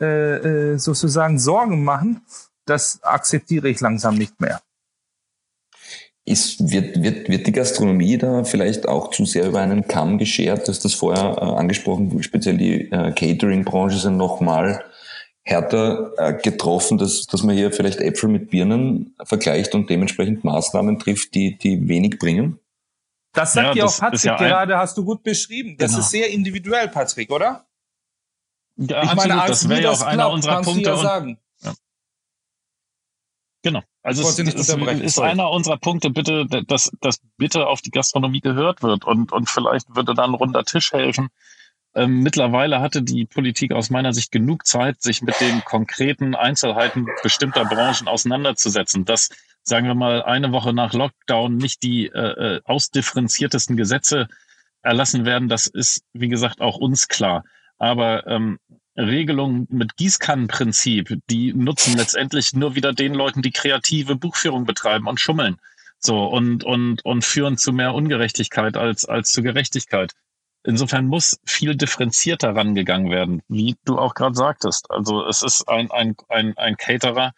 äh, 0.00 0.72
äh, 0.72 0.78
sozusagen 0.78 1.38
Sorgen 1.38 1.84
machen 1.84 2.22
das 2.66 3.02
akzeptiere 3.02 3.68
ich 3.68 3.80
langsam 3.80 4.16
nicht 4.16 4.40
mehr. 4.40 4.60
Ist, 6.26 6.70
wird, 6.70 7.02
wird, 7.02 7.28
wird 7.28 7.46
die 7.46 7.52
Gastronomie 7.52 8.16
da 8.16 8.44
vielleicht 8.44 8.88
auch 8.88 9.10
zu 9.10 9.26
sehr 9.26 9.46
über 9.46 9.60
einen 9.60 9.86
Kamm 9.86 10.16
geschert? 10.16 10.66
Du 10.66 10.72
hast 10.72 10.84
das 10.84 10.94
vorher 10.94 11.36
äh, 11.36 11.44
angesprochen, 11.44 12.22
speziell 12.22 12.56
die 12.56 12.90
äh, 12.90 13.12
Catering-Branche 13.12 13.98
sind 13.98 14.16
nochmal 14.16 14.82
härter 15.42 16.12
äh, 16.16 16.32
getroffen, 16.32 16.96
dass, 16.96 17.26
dass 17.26 17.42
man 17.42 17.54
hier 17.54 17.72
vielleicht 17.72 18.00
Äpfel 18.00 18.30
mit 18.30 18.48
Birnen 18.48 19.14
vergleicht 19.22 19.74
und 19.74 19.90
dementsprechend 19.90 20.44
Maßnahmen 20.44 20.98
trifft, 20.98 21.34
die, 21.34 21.58
die 21.58 21.86
wenig 21.86 22.18
bringen? 22.18 22.58
Das 23.34 23.52
sagt 23.52 23.76
ja, 23.76 23.82
ja 23.82 23.84
auch 23.84 23.98
Patrick 23.98 24.24
ja 24.24 24.36
gerade, 24.38 24.78
hast 24.78 24.96
du 24.96 25.04
gut 25.04 25.22
beschrieben. 25.22 25.76
Das 25.78 25.90
genau. 25.90 26.00
ist 26.00 26.10
sehr 26.10 26.30
individuell, 26.30 26.88
Patrick, 26.88 27.30
oder? 27.30 27.66
Ja, 28.76 29.02
ich 29.02 29.10
absolut, 29.10 29.16
meine, 29.16 29.42
als 29.42 29.60
das 29.60 29.68
wäre 29.68 29.82
ja 29.82 29.90
auch 29.90 30.02
einer 30.02 30.30
unserer 30.30 30.62
Punkte. 30.62 30.90
Ja 30.90 30.96
sagen. 30.96 31.38
Genau. 33.64 33.82
Also 34.02 34.22
es, 34.22 34.38
es 34.38 34.54
ist 34.54 35.14
Sorry. 35.14 35.30
einer 35.30 35.50
unserer 35.50 35.78
Punkte, 35.78 36.10
bitte, 36.10 36.44
dass, 36.66 36.92
dass 37.00 37.20
bitte 37.38 37.66
auf 37.66 37.80
die 37.80 37.90
Gastronomie 37.90 38.40
gehört 38.40 38.82
wird 38.82 39.06
und, 39.06 39.32
und 39.32 39.48
vielleicht 39.48 39.96
würde 39.96 40.12
dann 40.12 40.32
ein 40.32 40.34
runder 40.34 40.64
Tisch 40.64 40.92
helfen. 40.92 41.30
Ähm, 41.94 42.20
mittlerweile 42.20 42.80
hatte 42.80 43.02
die 43.02 43.24
Politik 43.24 43.72
aus 43.72 43.88
meiner 43.88 44.12
Sicht 44.12 44.30
genug 44.30 44.66
Zeit, 44.66 45.00
sich 45.00 45.22
mit 45.22 45.40
den 45.40 45.64
konkreten 45.64 46.34
Einzelheiten 46.34 47.06
bestimmter 47.22 47.64
Branchen 47.64 48.06
auseinanderzusetzen. 48.06 49.06
Dass, 49.06 49.30
sagen 49.62 49.86
wir 49.86 49.94
mal, 49.94 50.22
eine 50.22 50.52
Woche 50.52 50.74
nach 50.74 50.92
Lockdown 50.92 51.56
nicht 51.56 51.82
die 51.82 52.08
äh, 52.08 52.56
äh 52.56 52.60
ausdifferenziertesten 52.64 53.78
Gesetze 53.78 54.28
erlassen 54.82 55.24
werden, 55.24 55.48
das 55.48 55.66
ist, 55.66 56.04
wie 56.12 56.28
gesagt, 56.28 56.60
auch 56.60 56.76
uns 56.76 57.08
klar. 57.08 57.44
Aber 57.78 58.26
ähm, 58.26 58.58
Regelungen 58.96 59.66
mit 59.70 59.96
Gießkannenprinzip, 59.96 61.18
die 61.28 61.52
nutzen 61.52 61.96
letztendlich 61.96 62.52
nur 62.52 62.74
wieder 62.74 62.92
den 62.92 63.14
Leuten, 63.14 63.42
die 63.42 63.50
kreative 63.50 64.14
Buchführung 64.14 64.64
betreiben 64.64 65.08
und 65.08 65.20
schummeln. 65.20 65.56
So, 65.98 66.24
und, 66.26 66.64
und, 66.64 67.04
und 67.04 67.24
führen 67.24 67.56
zu 67.56 67.72
mehr 67.72 67.94
Ungerechtigkeit 67.94 68.76
als, 68.76 69.04
als 69.04 69.30
zu 69.30 69.42
Gerechtigkeit. 69.42 70.12
Insofern 70.62 71.06
muss 71.06 71.38
viel 71.44 71.76
differenzierter 71.76 72.54
rangegangen 72.54 73.10
werden, 73.10 73.42
wie 73.48 73.76
du 73.84 73.98
auch 73.98 74.14
gerade 74.14 74.34
sagtest. 74.34 74.90
Also 74.90 75.26
es 75.26 75.42
ist 75.42 75.68
ein, 75.68 75.90
ein, 75.90 76.14
ein, 76.28 76.56
ein 76.56 76.76
Caterer, 76.76 77.32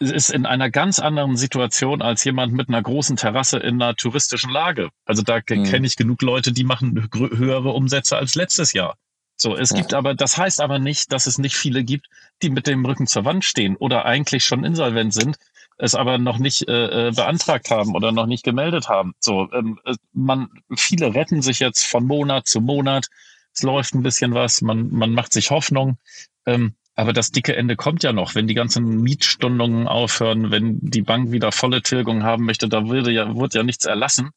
ist 0.00 0.30
in 0.30 0.44
einer 0.44 0.70
ganz 0.70 0.98
anderen 0.98 1.36
Situation 1.36 2.02
als 2.02 2.24
jemand 2.24 2.52
mit 2.52 2.68
einer 2.68 2.82
großen 2.82 3.16
Terrasse 3.16 3.58
in 3.58 3.80
einer 3.80 3.94
touristischen 3.94 4.50
Lage. 4.50 4.90
Also 5.04 5.22
da 5.22 5.36
mhm. 5.36 5.64
kenne 5.64 5.86
ich 5.86 5.96
genug 5.96 6.22
Leute, 6.22 6.52
die 6.52 6.64
machen 6.64 7.08
höhere 7.12 7.70
Umsätze 7.70 8.16
als 8.16 8.34
letztes 8.34 8.72
Jahr. 8.72 8.96
So, 9.36 9.56
es 9.56 9.70
ja. 9.70 9.76
gibt 9.76 9.94
aber, 9.94 10.14
das 10.14 10.36
heißt 10.36 10.60
aber 10.60 10.78
nicht, 10.78 11.12
dass 11.12 11.26
es 11.26 11.38
nicht 11.38 11.56
viele 11.56 11.84
gibt, 11.84 12.06
die 12.42 12.50
mit 12.50 12.66
dem 12.66 12.84
Rücken 12.84 13.06
zur 13.06 13.24
Wand 13.24 13.44
stehen 13.44 13.76
oder 13.76 14.04
eigentlich 14.04 14.44
schon 14.44 14.64
insolvent 14.64 15.12
sind, 15.12 15.36
es 15.76 15.94
aber 15.94 16.18
noch 16.18 16.38
nicht 16.38 16.68
äh, 16.68 17.08
äh, 17.08 17.10
beantragt 17.10 17.70
haben 17.70 17.94
oder 17.94 18.12
noch 18.12 18.26
nicht 18.26 18.44
gemeldet 18.44 18.88
haben. 18.88 19.14
So, 19.18 19.50
ähm, 19.52 19.78
man, 20.12 20.48
viele 20.76 21.14
retten 21.14 21.42
sich 21.42 21.58
jetzt 21.58 21.84
von 21.84 22.06
Monat 22.06 22.46
zu 22.46 22.60
Monat. 22.60 23.08
Es 23.52 23.62
läuft 23.62 23.94
ein 23.94 24.02
bisschen 24.02 24.34
was, 24.34 24.62
man, 24.62 24.90
man 24.90 25.12
macht 25.12 25.32
sich 25.32 25.50
Hoffnung. 25.50 25.98
Ähm, 26.46 26.74
aber 26.96 27.12
das 27.12 27.32
dicke 27.32 27.56
Ende 27.56 27.74
kommt 27.74 28.04
ja 28.04 28.12
noch, 28.12 28.36
wenn 28.36 28.46
die 28.46 28.54
ganzen 28.54 29.00
Mietstundungen 29.00 29.88
aufhören, 29.88 30.52
wenn 30.52 30.78
die 30.80 31.02
Bank 31.02 31.32
wieder 31.32 31.50
volle 31.50 31.82
Tilgung 31.82 32.22
haben 32.22 32.44
möchte, 32.44 32.68
da 32.68 32.88
würde 32.88 33.10
ja, 33.10 33.36
wird 33.36 33.54
ja 33.54 33.64
nichts 33.64 33.84
erlassen, 33.84 34.30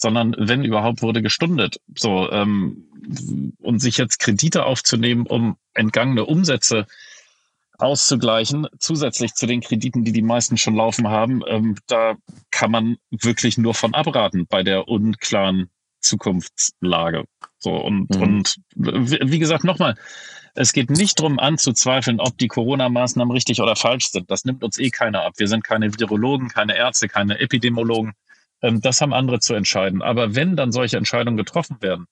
sondern 0.00 0.34
wenn 0.38 0.64
überhaupt 0.64 1.02
wurde 1.02 1.22
gestundet. 1.22 1.80
So, 1.94 2.30
ähm, 2.30 2.86
und 3.60 3.80
sich 3.80 3.98
jetzt 3.98 4.18
Kredite 4.18 4.64
aufzunehmen, 4.64 5.26
um 5.26 5.56
entgangene 5.74 6.24
Umsätze 6.24 6.86
auszugleichen, 7.78 8.66
zusätzlich 8.78 9.34
zu 9.34 9.46
den 9.46 9.60
Krediten, 9.60 10.04
die 10.04 10.12
die 10.12 10.22
meisten 10.22 10.56
schon 10.56 10.74
laufen 10.74 11.08
haben, 11.08 11.42
ähm, 11.46 11.76
da 11.86 12.16
kann 12.50 12.70
man 12.70 12.96
wirklich 13.10 13.58
nur 13.58 13.74
von 13.74 13.94
abraten 13.94 14.46
bei 14.46 14.62
der 14.62 14.88
unklaren 14.88 15.70
Zukunftslage. 16.00 17.24
So 17.58 17.76
und 17.76 18.10
mhm. 18.14 18.22
und 18.22 18.56
wie 18.74 19.38
gesagt 19.38 19.64
nochmal, 19.64 19.96
es 20.54 20.72
geht 20.72 20.90
nicht 20.90 21.18
darum 21.18 21.38
anzuzweifeln, 21.38 22.20
ob 22.20 22.36
die 22.38 22.48
Corona-Maßnahmen 22.48 23.32
richtig 23.32 23.60
oder 23.60 23.76
falsch 23.76 24.10
sind. 24.10 24.30
Das 24.30 24.44
nimmt 24.44 24.64
uns 24.64 24.78
eh 24.78 24.90
keiner 24.90 25.24
ab. 25.24 25.34
Wir 25.36 25.46
sind 25.46 25.62
keine 25.62 25.98
Virologen, 25.98 26.48
keine 26.48 26.76
Ärzte, 26.76 27.08
keine 27.08 27.38
Epidemiologen. 27.38 28.14
Ähm, 28.62 28.80
das 28.80 29.00
haben 29.00 29.12
andere 29.12 29.40
zu 29.40 29.54
entscheiden. 29.54 30.02
Aber 30.02 30.34
wenn 30.34 30.56
dann 30.56 30.72
solche 30.72 30.96
Entscheidungen 30.96 31.36
getroffen 31.36 31.76
werden, 31.80 32.06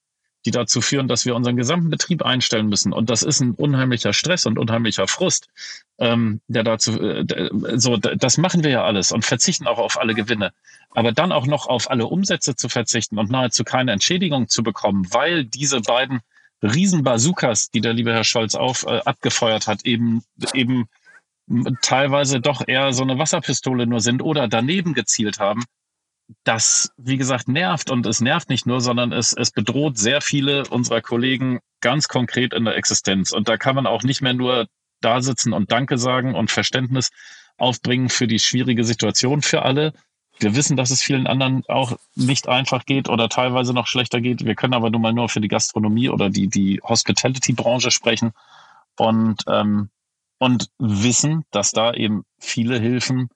die 0.45 0.51
dazu 0.51 0.81
führen, 0.81 1.07
dass 1.07 1.25
wir 1.25 1.35
unseren 1.35 1.57
gesamten 1.57 1.89
Betrieb 1.89 2.23
einstellen 2.23 2.67
müssen. 2.67 2.93
Und 2.93 3.09
das 3.09 3.23
ist 3.23 3.41
ein 3.41 3.51
unheimlicher 3.51 4.13
Stress 4.13 4.45
und 4.45 4.57
unheimlicher 4.57 5.07
Frust, 5.07 5.49
ähm, 5.97 6.39
der 6.47 6.63
dazu, 6.63 6.99
äh, 6.99 7.49
so, 7.75 7.97
das 7.97 8.37
machen 8.37 8.63
wir 8.63 8.71
ja 8.71 8.83
alles 8.83 9.11
und 9.11 9.25
verzichten 9.25 9.67
auch 9.67 9.79
auf 9.79 9.99
alle 9.99 10.13
Gewinne. 10.13 10.51
Aber 10.91 11.11
dann 11.11 11.31
auch 11.31 11.45
noch 11.45 11.67
auf 11.67 11.91
alle 11.91 12.07
Umsätze 12.07 12.55
zu 12.55 12.69
verzichten 12.69 13.17
und 13.17 13.29
nahezu 13.29 13.63
keine 13.63 13.91
Entschädigung 13.91 14.47
zu 14.47 14.63
bekommen, 14.63 15.07
weil 15.11 15.43
diese 15.43 15.81
beiden 15.81 16.21
Riesenbazookas, 16.63 17.69
die 17.71 17.81
der 17.81 17.93
liebe 17.93 18.13
Herr 18.13 18.23
Scholz 18.23 18.55
auf, 18.55 18.85
äh, 18.85 19.01
abgefeuert 19.03 19.67
hat, 19.67 19.85
eben, 19.85 20.23
eben 20.53 20.87
teilweise 21.81 22.39
doch 22.39 22.65
eher 22.65 22.93
so 22.93 23.03
eine 23.03 23.17
Wasserpistole 23.17 23.87
nur 23.87 24.01
sind 24.01 24.21
oder 24.21 24.47
daneben 24.47 24.93
gezielt 24.93 25.39
haben, 25.39 25.63
das, 26.43 26.91
wie 26.97 27.17
gesagt, 27.17 27.47
nervt 27.47 27.89
und 27.89 28.05
es 28.05 28.21
nervt 28.21 28.49
nicht 28.49 28.65
nur, 28.65 28.81
sondern 28.81 29.11
es, 29.11 29.33
es 29.33 29.51
bedroht 29.51 29.97
sehr 29.97 30.21
viele 30.21 30.63
unserer 30.67 31.01
Kollegen 31.01 31.59
ganz 31.81 32.07
konkret 32.07 32.53
in 32.53 32.65
der 32.65 32.75
Existenz. 32.75 33.31
Und 33.31 33.49
da 33.49 33.57
kann 33.57 33.75
man 33.75 33.87
auch 33.87 34.03
nicht 34.03 34.21
mehr 34.21 34.33
nur 34.33 34.67
da 35.01 35.21
sitzen 35.21 35.53
und 35.53 35.71
Danke 35.71 35.97
sagen 35.97 36.35
und 36.35 36.51
Verständnis 36.51 37.09
aufbringen 37.57 38.09
für 38.09 38.27
die 38.27 38.39
schwierige 38.39 38.83
Situation 38.83 39.41
für 39.41 39.63
alle. 39.63 39.93
Wir 40.39 40.55
wissen, 40.55 40.77
dass 40.77 40.91
es 40.91 41.01
vielen 41.01 41.27
anderen 41.27 41.63
auch 41.67 41.97
nicht 42.15 42.47
einfach 42.47 42.85
geht 42.85 43.09
oder 43.09 43.27
teilweise 43.27 43.73
noch 43.73 43.87
schlechter 43.87 44.21
geht. 44.21 44.45
Wir 44.45 44.55
können 44.55 44.73
aber 44.73 44.89
nun 44.89 45.01
mal 45.01 45.13
nur 45.13 45.29
für 45.29 45.41
die 45.41 45.49
Gastronomie 45.49 46.09
oder 46.09 46.29
die, 46.29 46.47
die 46.47 46.79
Hospitality-Branche 46.83 47.91
sprechen 47.91 48.31
und, 48.97 49.43
ähm, 49.47 49.89
und 50.37 50.69
wissen, 50.77 51.43
dass 51.51 51.71
da 51.71 51.93
eben 51.93 52.23
viele 52.39 52.79
Hilfen 52.79 53.29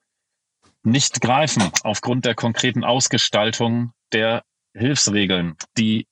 nicht 0.84 1.20
greifen 1.20 1.70
aufgrund 1.82 2.24
der 2.24 2.34
konkreten 2.34 2.84
Ausgestaltung 2.84 3.92
der 4.12 4.44
Hilfsregeln, 4.74 5.56
die 5.78 6.06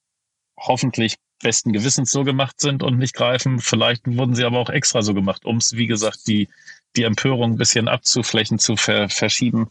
hoffentlich 0.58 1.16
besten 1.42 1.72
Gewissens 1.72 2.10
so 2.10 2.24
gemacht 2.24 2.60
sind 2.60 2.82
und 2.82 2.98
nicht 2.98 3.14
greifen. 3.14 3.58
Vielleicht 3.58 4.06
wurden 4.06 4.34
sie 4.34 4.44
aber 4.44 4.58
auch 4.58 4.70
extra 4.70 5.02
so 5.02 5.12
gemacht, 5.12 5.44
um 5.44 5.56
es, 5.56 5.74
wie 5.74 5.86
gesagt, 5.86 6.26
die, 6.26 6.48
die 6.96 7.02
Empörung 7.02 7.52
ein 7.52 7.58
bisschen 7.58 7.88
abzuflächen, 7.88 8.58
zu 8.58 8.76
ver 8.76 9.08
verschieben 9.08 9.70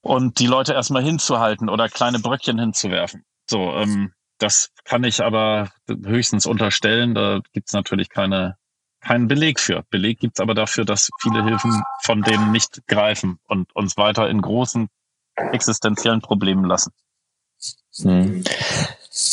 und 0.00 0.38
die 0.38 0.46
Leute 0.46 0.72
erstmal 0.72 1.04
hinzuhalten 1.04 1.68
oder 1.68 1.88
kleine 1.88 2.18
Bröckchen 2.18 2.58
hinzuwerfen. 2.58 3.24
So, 3.48 3.74
ähm, 3.74 4.12
das 4.38 4.70
kann 4.84 5.04
ich 5.04 5.22
aber 5.22 5.70
höchstens 5.88 6.46
unterstellen. 6.46 7.14
Da 7.14 7.40
gibt's 7.52 7.72
natürlich 7.72 8.08
keine, 8.08 8.56
keinen 9.00 9.28
Beleg 9.28 9.58
für. 9.60 9.84
Beleg 9.90 10.20
gibt's 10.20 10.40
aber 10.40 10.54
dafür, 10.54 10.84
dass 10.84 11.10
viele 11.20 11.44
Hilfen 11.44 11.82
von 12.02 12.22
denen 12.22 12.52
nicht 12.52 12.86
greifen 12.86 13.38
und 13.46 13.74
uns 13.74 13.96
weiter 13.96 14.28
in 14.28 14.40
großen 14.40 14.88
existenziellen 15.36 16.20
Problemen 16.20 16.64
lassen. 16.64 16.92
Hm. 18.02 18.44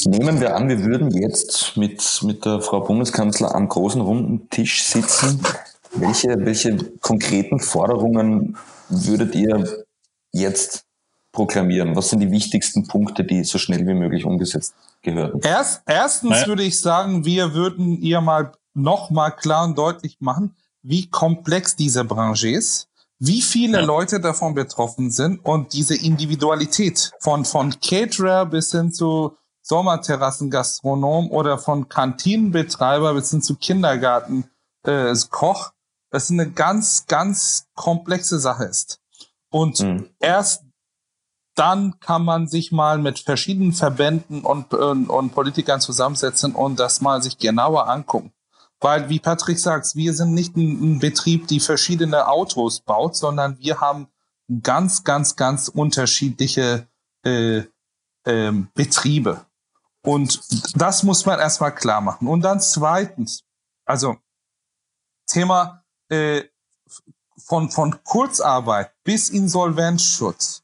Nehmen 0.06 0.40
wir 0.40 0.56
an, 0.56 0.70
wir 0.70 0.84
würden 0.84 1.12
jetzt 1.12 1.78
mit, 1.78 2.22
mit 2.24 2.46
der 2.46 2.62
Frau 2.62 2.82
Bundeskanzler 2.82 3.54
am 3.54 3.70
großen 3.70 4.02
runden 4.02 4.50
Tisch 4.50 4.84
sitzen. 4.84 5.42
Welche, 5.94 6.46
welche 6.46 6.78
konkreten 7.00 7.60
Forderungen 7.60 8.58
würdet 8.90 9.36
ihr 9.36 9.86
jetzt 10.32 10.86
proklamieren? 11.32 11.96
Was 11.96 12.10
sind 12.10 12.20
die 12.20 12.32
wichtigsten 12.32 12.88
Punkte, 12.88 13.24
die 13.24 13.44
so 13.44 13.58
schnell 13.60 13.86
wie 13.88 13.94
möglich 13.94 14.26
umgesetzt 14.26 14.74
gehören? 15.04 15.40
Erst, 15.42 15.84
erstens 15.86 16.32
naja. 16.32 16.48
würde 16.48 16.64
ich 16.64 16.80
sagen, 16.80 17.24
wir 17.24 17.54
würden 17.54 18.02
ihr 18.02 18.20
mal 18.22 18.52
noch 18.78 19.10
mal 19.10 19.32
klar 19.32 19.66
und 19.66 19.78
deutlich 19.78 20.18
machen, 20.20 20.56
wie 20.82 21.10
komplex 21.10 21.76
diese 21.76 22.06
Branche 22.06 22.50
ist, 22.50 22.88
wie 23.20 23.42
viele 23.42 23.80
ja. 23.80 23.86
Leute 23.86 24.20
davon 24.20 24.54
betroffen 24.54 25.10
sind 25.12 25.44
und 25.44 25.74
diese 25.74 25.96
Individualität 25.96 27.12
von, 27.20 27.46
von 27.46 27.80
Caterer 27.80 28.46
bis 28.46 28.72
hin 28.72 28.94
zu 28.94 29.36
Sommerterrassengastronom 29.64 31.30
oder 31.32 31.58
von 31.58 31.90
Kantinenbetreiber 31.90 33.14
bis 33.16 33.32
hin 33.32 33.42
zu 33.42 33.56
Kindergarten 33.56 34.46
äh, 34.84 35.14
Koch, 35.30 35.72
das 36.10 36.32
eine 36.32 36.50
ganz, 36.50 37.06
ganz 37.08 37.68
komplexe 37.74 38.40
Sache 38.40 38.66
ist. 38.66 39.02
Und 39.50 39.80
mhm. 39.82 40.10
erst 40.20 40.64
dann 41.56 42.00
kann 42.00 42.24
man 42.24 42.48
sich 42.48 42.72
mal 42.72 43.00
mit 43.00 43.18
verschiedenen 43.20 43.74
Verbänden 43.74 44.42
und, 44.42 44.74
und, 44.76 45.10
und 45.10 45.34
Politikern 45.34 45.82
zusammensetzen 45.82 46.54
und 46.54 46.80
das 46.80 47.02
mal 47.02 47.24
sich 47.24 47.40
genauer 47.40 47.90
angucken. 47.90 48.32
Weil, 48.80 49.10
wie 49.10 49.20
Patrick 49.20 49.60
sagt, 49.60 49.96
wir 49.96 50.14
sind 50.14 50.34
nicht 50.34 50.56
ein, 50.56 50.96
ein 50.96 51.00
Betrieb, 51.00 51.48
die 51.48 51.60
verschiedene 51.60 52.28
Autos 52.28 52.82
baut, 52.82 53.16
sondern 53.16 53.58
wir 53.60 53.82
haben 53.82 54.08
ganz, 54.62 55.04
ganz, 55.04 55.36
ganz 55.36 55.68
unterschiedliche 55.68 56.88
äh, 57.26 57.64
äh, 58.24 58.52
Betriebe. 58.76 59.46
Und 60.04 60.40
das 60.76 61.02
muss 61.04 61.26
man 61.26 61.40
erstmal 61.40 61.74
klar 61.74 62.02
machen. 62.02 62.28
Und 62.28 62.42
dann 62.42 62.62
zweitens, 62.62 63.44
also 63.86 64.18
Thema 65.26 65.84
äh, 66.10 66.44
von, 67.38 67.70
von 67.70 68.04
Kurzarbeit 68.04 68.92
bis 69.04 69.30
Insolvenzschutz, 69.30 70.64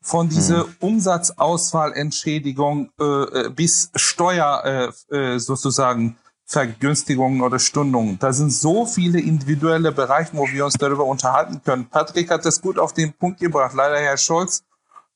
von 0.00 0.28
dieser 0.28 0.66
hm. 0.66 0.76
Umsatzausfallentschädigung 0.80 2.90
äh, 3.00 3.04
äh, 3.04 3.50
bis 3.50 3.90
Steuer 3.94 4.92
äh, 5.10 5.16
äh, 5.16 5.38
sozusagen 5.38 6.18
Vergünstigungen 6.46 7.40
oder 7.40 7.58
Stundungen. 7.58 8.18
Da 8.18 8.32
sind 8.32 8.52
so 8.52 8.86
viele 8.86 9.20
individuelle 9.20 9.92
Bereiche, 9.92 10.30
wo 10.34 10.46
wir 10.46 10.64
uns 10.64 10.74
darüber 10.74 11.04
unterhalten 11.04 11.62
können. 11.64 11.88
Patrick 11.88 12.30
hat 12.30 12.44
das 12.44 12.60
gut 12.60 12.78
auf 12.78 12.92
den 12.92 13.12
Punkt 13.12 13.40
gebracht. 13.40 13.74
Leider 13.74 13.98
Herr 13.98 14.18
Scholz 14.18 14.62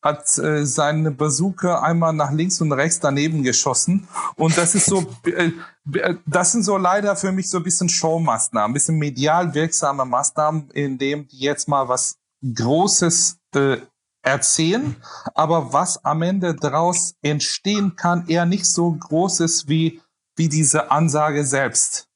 hat 0.00 0.38
äh, 0.38 0.64
seine 0.64 1.10
Bazooka 1.10 1.80
einmal 1.82 2.12
nach 2.12 2.30
links 2.30 2.60
und 2.60 2.72
rechts 2.72 3.00
daneben 3.00 3.42
geschossen. 3.42 4.08
Und 4.36 4.56
das 4.56 4.74
ist 4.74 4.86
so, 4.86 5.04
äh, 5.24 5.50
äh, 5.92 6.14
das 6.24 6.52
sind 6.52 6.62
so 6.62 6.76
leider 6.76 7.16
für 7.16 7.32
mich 7.32 7.50
so 7.50 7.58
ein 7.58 7.64
bisschen 7.64 7.88
Showmaßnahmen, 7.88 8.70
ein 8.70 8.74
bisschen 8.74 8.96
medial 8.96 9.52
wirksame 9.54 10.04
Maßnahmen, 10.04 10.70
in 10.70 10.98
dem 10.98 11.26
die 11.26 11.40
jetzt 11.40 11.68
mal 11.68 11.88
was 11.88 12.16
Großes 12.42 13.38
äh, 13.54 13.78
erzählen, 14.22 14.96
aber 15.34 15.72
was 15.72 16.04
am 16.04 16.22
Ende 16.22 16.54
daraus 16.54 17.14
entstehen 17.22 17.96
kann, 17.96 18.26
eher 18.28 18.46
nicht 18.46 18.66
so 18.66 18.92
groß 18.92 19.40
ist 19.40 19.68
wie, 19.68 20.00
wie 20.38 20.48
diese 20.48 20.90
Ansage 20.90 21.44
selbst. 21.44 22.08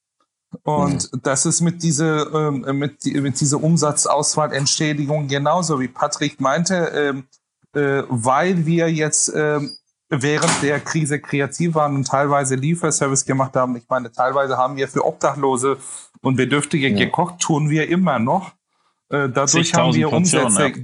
Und 0.65 1.13
mhm. 1.13 1.21
das 1.23 1.47
ist 1.47 1.61
mit 1.61 1.83
dieser, 1.83 2.49
ähm, 2.49 2.79
mit, 2.79 3.05
mit 3.05 3.41
dieser 3.41 3.63
Umsatzausfallentschädigung 3.63 5.29
genauso, 5.29 5.81
wie 5.81 5.89
Patrick 5.89 6.41
meinte, 6.41 6.75
ähm, 6.75 7.25
äh, 7.75 8.03
weil 8.09 8.67
wir 8.67 8.93
jetzt 8.93 9.33
ähm, 9.35 9.73
während 10.11 10.63
der 10.63 10.81
Krise 10.81 11.21
kreativ 11.21 11.75
waren 11.75 11.97
und 11.97 12.07
teilweise 12.07 12.55
Lieferservice 12.55 13.25
gemacht 13.25 13.57
haben. 13.57 13.77
Ich 13.77 13.89
meine, 13.89 14.13
teilweise 14.13 14.59
haben 14.59 14.77
wir 14.77 14.89
für 14.89 15.07
Obdachlose 15.07 15.79
und 16.21 16.37
Bedürftige 16.37 16.89
ja. 16.89 16.99
gekocht, 16.99 17.41
tun 17.41 17.71
wir 17.71 17.89
immer 17.89 18.19
noch. 18.19 18.53
Äh, 19.09 19.31
dadurch 19.31 19.73
haben 19.73 19.95
wir 19.95 20.13
Umsätze, 20.13 20.69
ja 20.69 20.75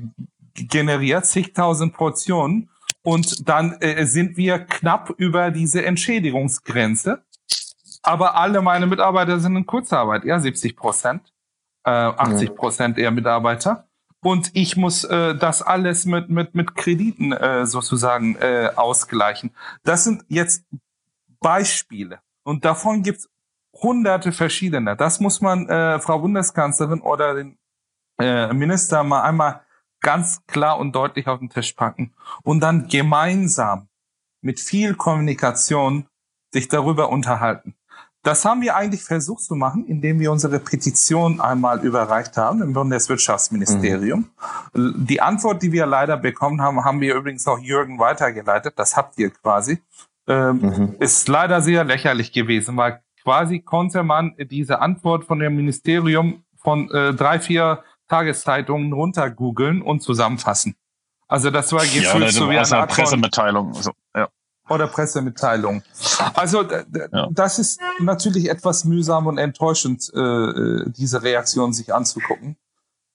generiert, 0.67 1.27
zigtausend 1.27 1.95
Portionen. 1.95 2.71
Und 3.03 3.49
dann 3.49 3.73
äh, 3.81 4.05
sind 4.07 4.37
wir 4.37 4.59
knapp 4.59 5.15
über 5.17 5.51
diese 5.51 5.85
Entschädigungsgrenze. 5.85 7.23
Aber 8.09 8.37
alle 8.37 8.63
meine 8.63 8.87
Mitarbeiter 8.87 9.39
sind 9.39 9.55
in 9.55 9.67
Kurzarbeit, 9.67 10.25
eher 10.25 10.41
70 10.41 10.77
Prozent, 10.77 11.31
äh, 11.85 11.91
80 11.91 12.55
Prozent 12.55 12.97
eher 12.97 13.11
Mitarbeiter. 13.11 13.87
Und 14.23 14.51
ich 14.55 14.79
muss 14.79 15.05
äh, 15.05 15.35
das 15.35 15.61
alles 15.61 16.07
mit, 16.07 16.31
mit, 16.31 16.55
mit 16.55 16.75
Krediten 16.75 17.33
äh, 17.33 17.67
sozusagen 17.67 18.37
äh, 18.37 18.71
ausgleichen. 18.75 19.51
Das 19.83 20.05
sind 20.05 20.25
jetzt 20.29 20.65
Beispiele. 21.39 22.21
Und 22.45 22.65
davon 22.65 23.03
gibt's 23.03 23.29
hunderte 23.75 24.33
verschiedene. 24.33 24.97
Das 24.97 25.21
muss 25.21 25.43
man 25.43 25.69
äh, 25.69 26.01
Frau 26.01 26.19
Bundeskanzlerin 26.19 27.03
oder 27.03 27.35
den 27.35 27.59
äh, 28.19 28.55
Minister 28.55 29.05
mal 29.05 29.21
einmal 29.21 29.61
ganz 30.01 30.47
klar 30.47 30.79
und 30.79 30.93
deutlich 30.95 31.27
auf 31.27 31.41
den 31.41 31.51
Tisch 31.51 31.75
packen 31.75 32.15
und 32.43 32.61
dann 32.61 32.89
gemeinsam 32.89 33.89
mit 34.41 34.61
viel 34.61 34.95
Kommunikation 34.95 36.07
sich 36.55 36.69
darüber 36.69 37.11
unterhalten. 37.11 37.75
Das 38.29 38.45
haben 38.45 38.61
wir 38.61 38.77
eigentlich 38.77 39.05
versucht 39.05 39.43
zu 39.43 39.55
machen, 39.55 39.87
indem 39.87 40.21
wir 40.21 40.31
unsere 40.31 40.59
Petition 40.59 41.41
einmal 41.41 41.83
überreicht 41.83 42.37
haben 42.37 42.61
im 42.61 42.75
Bundeswirtschaftsministerium. 42.75 44.29
Mhm. 44.75 45.07
Die 45.07 45.23
Antwort, 45.23 45.63
die 45.63 45.73
wir 45.73 45.87
leider 45.87 46.19
bekommen 46.19 46.61
haben, 46.61 46.85
haben 46.85 47.01
wir 47.01 47.15
übrigens 47.15 47.49
auch 47.49 47.59
Jürgen 47.59 47.99
weitergeleitet. 47.99 48.75
Das 48.77 48.99
habt 48.99 49.19
ihr 49.19 49.31
quasi. 49.31 49.83
Ähm, 50.27 50.61
mhm. 50.61 50.97
Ist 50.99 51.27
leider 51.29 51.63
sehr 51.63 51.85
lächerlich 51.85 52.31
gewesen, 52.31 52.77
weil 52.77 53.01
quasi 53.23 53.61
konnte 53.61 54.03
man 54.03 54.35
diese 54.39 54.83
Antwort 54.83 55.25
von 55.25 55.39
dem 55.39 55.57
Ministerium 55.57 56.45
von 56.59 56.91
äh, 56.91 57.15
drei, 57.15 57.41
vier 57.41 57.83
Tageszeitungen 58.09 58.93
runter 58.93 59.31
googeln 59.31 59.81
und 59.81 60.03
zusammenfassen. 60.03 60.75
Also 61.29 61.51
das 61.51 61.73
war 61.73 61.81
gefühlt 61.81 62.25
ja, 62.25 62.31
so 62.31 62.51
wie 62.51 62.59
eine 62.59 62.77
Art 62.77 62.91
Pressemitteilung. 62.91 63.73
So, 63.73 63.93
ja. 64.15 64.29
Oder 64.69 64.87
Pressemitteilung. 64.87 65.83
Also 66.35 66.63
ja. 66.63 67.29
das 67.31 67.59
ist 67.59 67.81
natürlich 68.01 68.49
etwas 68.51 68.85
mühsam 68.85 69.27
und 69.27 69.39
enttäuschend, 69.39 70.11
äh, 70.15 70.21
äh, 70.21 70.85
diese 70.91 71.23
Reaktion 71.23 71.73
sich 71.73 71.95
anzugucken. 71.95 72.57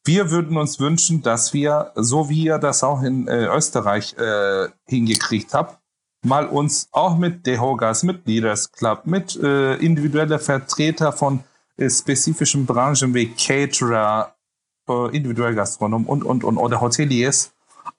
Wir 0.06 0.32
würden 0.32 0.58
uns 0.58 0.80
wünschen, 0.80 1.22
dass 1.22 1.54
wir, 1.54 1.92
so 1.96 2.30
wie 2.30 2.44
ihr 2.44 2.58
das 2.58 2.84
auch 2.84 3.04
in 3.04 3.28
äh, 3.28 3.46
Österreich 3.46 4.16
äh, 4.18 4.68
hingekriegt 4.86 5.54
habt, 5.54 5.80
mal 6.26 6.48
uns 6.48 6.90
auch 6.92 7.18
mit 7.18 7.46
Dehogas, 7.46 8.04
mit 8.04 8.28
Leaders 8.28 8.72
Club, 8.72 9.06
mit 9.06 9.36
äh, 9.42 9.76
individuelle 9.76 10.40
Vertreter 10.40 11.14
von 11.14 11.44
äh, 11.78 11.90
spezifischen 11.90 12.66
Branchen 12.66 13.14
wie 13.14 13.34
Caterer, 13.34 14.36
äh, 14.90 15.16
individuell 15.16 15.56
Gastronom 15.56 16.06
und, 16.06 16.24
und, 16.24 16.44
und, 16.44 16.58
oder 16.58 16.82
Hoteliers 16.82 17.53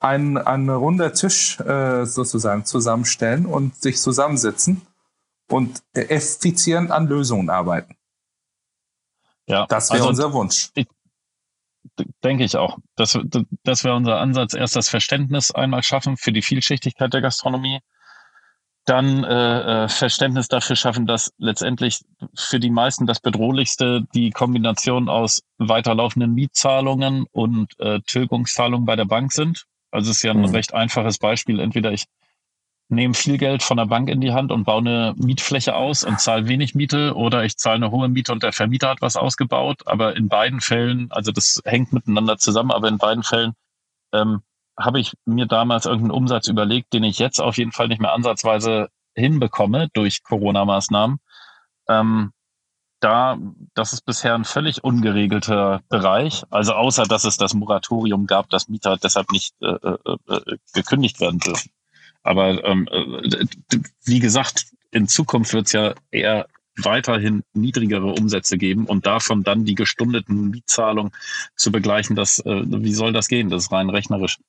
ein, 0.05 0.37
ein 0.37 0.69
runder 0.69 1.13
Tisch 1.13 1.59
äh, 1.59 2.05
sozusagen 2.05 2.65
zusammenstellen 2.65 3.45
und 3.45 3.75
sich 3.81 3.99
zusammensetzen 3.99 4.81
und 5.49 5.81
effizient 5.93 6.91
an 6.91 7.07
Lösungen 7.07 7.49
arbeiten. 7.49 7.95
Ja, 9.47 9.65
das 9.67 9.89
wäre 9.89 9.99
also, 9.99 10.09
unser 10.09 10.33
Wunsch. 10.33 10.69
Ich, 10.75 10.87
denke 12.23 12.43
ich 12.43 12.55
auch. 12.55 12.77
Das, 12.95 13.17
das 13.63 13.83
wäre 13.83 13.95
unser 13.95 14.19
Ansatz. 14.19 14.53
Erst 14.53 14.75
das 14.75 14.89
Verständnis 14.89 15.51
einmal 15.51 15.83
schaffen 15.83 16.17
für 16.17 16.31
die 16.31 16.41
Vielschichtigkeit 16.41 17.13
der 17.13 17.21
Gastronomie. 17.21 17.79
Dann 18.85 19.23
äh, 19.23 19.85
äh, 19.85 19.87
Verständnis 19.89 20.47
dafür 20.47 20.75
schaffen, 20.75 21.07
dass 21.07 21.33
letztendlich 21.37 22.01
für 22.35 22.59
die 22.59 22.69
meisten 22.69 23.07
das 23.07 23.19
Bedrohlichste 23.19 24.03
die 24.13 24.29
Kombination 24.29 25.09
aus 25.09 25.41
weiterlaufenden 25.57 26.33
Mietzahlungen 26.33 27.25
und 27.31 27.79
äh, 27.79 28.01
Tilgungszahlungen 28.01 28.85
bei 28.85 28.95
der 28.95 29.05
Bank 29.05 29.31
sind. 29.31 29.65
Also 29.95 30.11
es 30.11 30.17
ist 30.17 30.23
ja 30.23 30.31
ein 30.31 30.39
mhm. 30.39 30.45
recht 30.45 30.73
einfaches 30.73 31.17
Beispiel. 31.17 31.59
Entweder 31.59 31.91
ich 31.91 32.05
nehme 32.89 33.13
viel 33.13 33.37
Geld 33.37 33.63
von 33.63 33.77
der 33.77 33.87
Bank 33.87 34.09
in 34.09 34.21
die 34.21 34.33
Hand 34.33 34.51
und 34.51 34.65
baue 34.65 34.79
eine 34.79 35.15
Mietfläche 35.17 35.75
aus 35.75 36.03
und 36.03 36.19
zahle 36.19 36.47
wenig 36.47 36.75
Miete 36.75 37.15
oder 37.15 37.43
ich 37.43 37.57
zahle 37.57 37.77
eine 37.77 37.91
hohe 37.91 38.07
Miete 38.09 38.31
und 38.31 38.43
der 38.43 38.53
Vermieter 38.53 38.89
hat 38.89 39.01
was 39.01 39.15
ausgebaut. 39.15 39.81
Aber 39.87 40.15
in 40.15 40.27
beiden 40.27 40.61
Fällen, 40.61 41.07
also 41.11 41.31
das 41.31 41.61
hängt 41.65 41.93
miteinander 41.93 42.37
zusammen, 42.37 42.71
aber 42.71 42.87
in 42.87 42.97
beiden 42.97 43.23
Fällen 43.23 43.53
ähm, 44.13 44.41
habe 44.77 44.99
ich 44.99 45.13
mir 45.25 45.47
damals 45.47 45.85
irgendeinen 45.85 46.11
Umsatz 46.11 46.47
überlegt, 46.47 46.93
den 46.93 47.03
ich 47.03 47.17
jetzt 47.17 47.39
auf 47.39 47.57
jeden 47.57 47.71
Fall 47.71 47.87
nicht 47.87 48.01
mehr 48.01 48.13
ansatzweise 48.13 48.89
hinbekomme 49.15 49.87
durch 49.93 50.23
Corona-Maßnahmen. 50.23 51.19
Ähm, 51.87 52.31
da, 53.05 53.37
das 53.75 53.93
ist 53.93 54.03
bisher 54.03 54.33
ein 54.33 54.45
völlig 54.45 54.83
ungeregelter 54.83 55.81
Bereich. 55.89 56.43
Also 56.49 56.73
außer, 56.73 57.03
dass 57.03 57.23
es 57.23 57.37
das 57.37 57.53
Moratorium 57.53 58.25
gab, 58.25 58.49
dass 58.49 58.67
Mieter 58.67 58.97
deshalb 58.97 59.31
nicht 59.31 59.53
äh, 59.61 59.67
äh, 59.67 59.97
äh 60.27 60.57
gekündigt 60.73 61.19
werden 61.19 61.39
dürfen. 61.39 61.69
Aber 62.23 62.63
ähm, 62.65 62.87
äh, 62.91 63.45
wie 64.05 64.19
gesagt, 64.19 64.65
in 64.89 65.07
Zukunft 65.07 65.53
wird 65.53 65.67
es 65.67 65.73
ja 65.73 65.93
eher 66.09 66.47
weiterhin 66.77 67.43
niedrigere 67.53 68.07
Umsätze 68.07 68.57
geben 68.57 68.87
und 68.87 69.05
davon 69.05 69.43
dann 69.43 69.65
die 69.65 69.75
gestundeten 69.75 70.49
Mietzahlungen 70.49 71.11
zu 71.55 71.71
begleichen, 71.71 72.15
das, 72.15 72.39
äh, 72.39 72.63
wie 72.65 72.93
soll 72.93 73.13
das 73.13 73.27
gehen? 73.27 73.49
Das 73.49 73.65
ist 73.65 73.71
rein 73.71 73.91
rechnerisch 73.91 74.39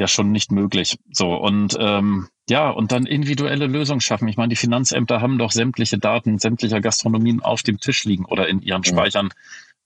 ja 0.00 0.08
schon 0.08 0.32
nicht 0.32 0.50
möglich. 0.50 0.98
So 1.12 1.34
und 1.34 1.76
ähm, 1.78 2.28
ja, 2.48 2.70
und 2.70 2.90
dann 2.90 3.06
individuelle 3.06 3.66
Lösungen 3.66 4.00
schaffen. 4.00 4.26
Ich 4.26 4.36
meine, 4.36 4.48
die 4.48 4.56
Finanzämter 4.56 5.20
haben 5.20 5.38
doch 5.38 5.52
sämtliche 5.52 5.98
Daten 5.98 6.38
sämtlicher 6.38 6.80
Gastronomien 6.80 7.40
auf 7.40 7.62
dem 7.62 7.78
Tisch 7.78 8.04
liegen 8.04 8.24
oder 8.24 8.48
in 8.48 8.60
ihren 8.62 8.80
mhm. 8.80 8.86
Speichern 8.86 9.28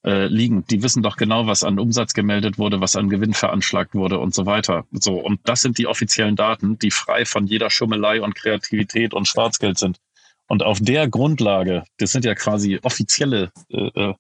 äh, 0.05 0.27
liegen. 0.27 0.65
Die 0.67 0.83
wissen 0.83 1.03
doch 1.03 1.17
genau, 1.17 1.47
was 1.47 1.65
an 1.65 1.79
Umsatz 1.79 2.15
gemeldet 2.15 2.57
wurde, 2.57 2.81
was 2.81 2.97
an 2.97 3.11
Gewinn 3.11 3.35
veranschlagt 3.35 3.95
wurde 3.95 4.19
und 4.19 4.35
so 4.35 4.47
weiter. 4.47 4.87
So, 4.93 5.15
und 5.15 5.41
das 5.45 5.63
sind 5.63 5.77
die 5.79 5.87
offiziellen 5.87 6.37
Daten, 6.37 6.79
die 6.79 6.91
frei 6.91 7.25
von 7.25 7.47
jeder 7.47 7.69
Schummelei 7.71 8.23
und 8.23 8.35
Kreativität 8.35 9.13
und 9.13 9.29
Schwarzgeld 9.29 9.79
sind. 9.79 9.99
Und 10.47 10.63
auf 10.63 10.79
der 10.81 11.09
Grundlage, 11.09 11.85
das 11.99 12.13
sind 12.13 12.25
ja 12.25 12.35
quasi 12.35 12.79
offizielle 12.83 13.51
äh, 13.71 14.15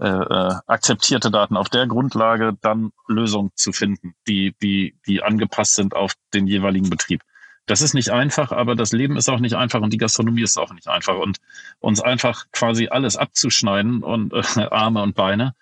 äh, 0.00 0.08
äh, 0.08 0.54
akzeptierte 0.66 1.30
Daten, 1.30 1.56
auf 1.56 1.68
der 1.68 1.86
Grundlage 1.86 2.56
dann 2.60 2.92
Lösungen 3.06 3.50
zu 3.54 3.72
finden, 3.72 4.14
die, 4.26 4.54
die, 4.62 4.96
die 5.06 5.22
angepasst 5.22 5.74
sind 5.74 5.94
auf 5.94 6.14
den 6.32 6.46
jeweiligen 6.46 6.88
Betrieb. 6.88 7.22
Das 7.66 7.82
ist 7.82 7.94
nicht 7.94 8.10
einfach, 8.10 8.50
aber 8.50 8.74
das 8.74 8.92
Leben 8.92 9.16
ist 9.16 9.28
auch 9.28 9.40
nicht 9.40 9.54
einfach 9.54 9.80
und 9.80 9.92
die 9.92 9.98
Gastronomie 9.98 10.42
ist 10.42 10.58
auch 10.58 10.72
nicht 10.72 10.88
einfach. 10.88 11.16
Und 11.16 11.38
uns 11.78 12.00
einfach 12.00 12.46
quasi 12.50 12.88
alles 12.88 13.16
abzuschneiden 13.16 14.02
und 14.02 14.32
äh, 14.32 14.42
Arme 14.70 15.02
und 15.02 15.14
Beine, 15.14 15.54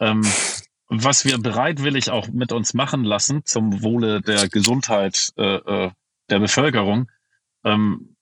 ähm, 0.00 0.26
was 0.88 1.24
wir 1.24 1.38
bereitwillig 1.38 2.10
auch 2.10 2.28
mit 2.28 2.52
uns 2.52 2.74
machen 2.74 3.04
lassen 3.04 3.44
zum 3.44 3.82
Wohle 3.82 4.20
der 4.20 4.48
Gesundheit 4.48 5.30
äh, 5.36 5.54
äh, 5.54 5.90
der 6.30 6.38
Bevölkerung, 6.38 7.10
ähm, 7.64 8.13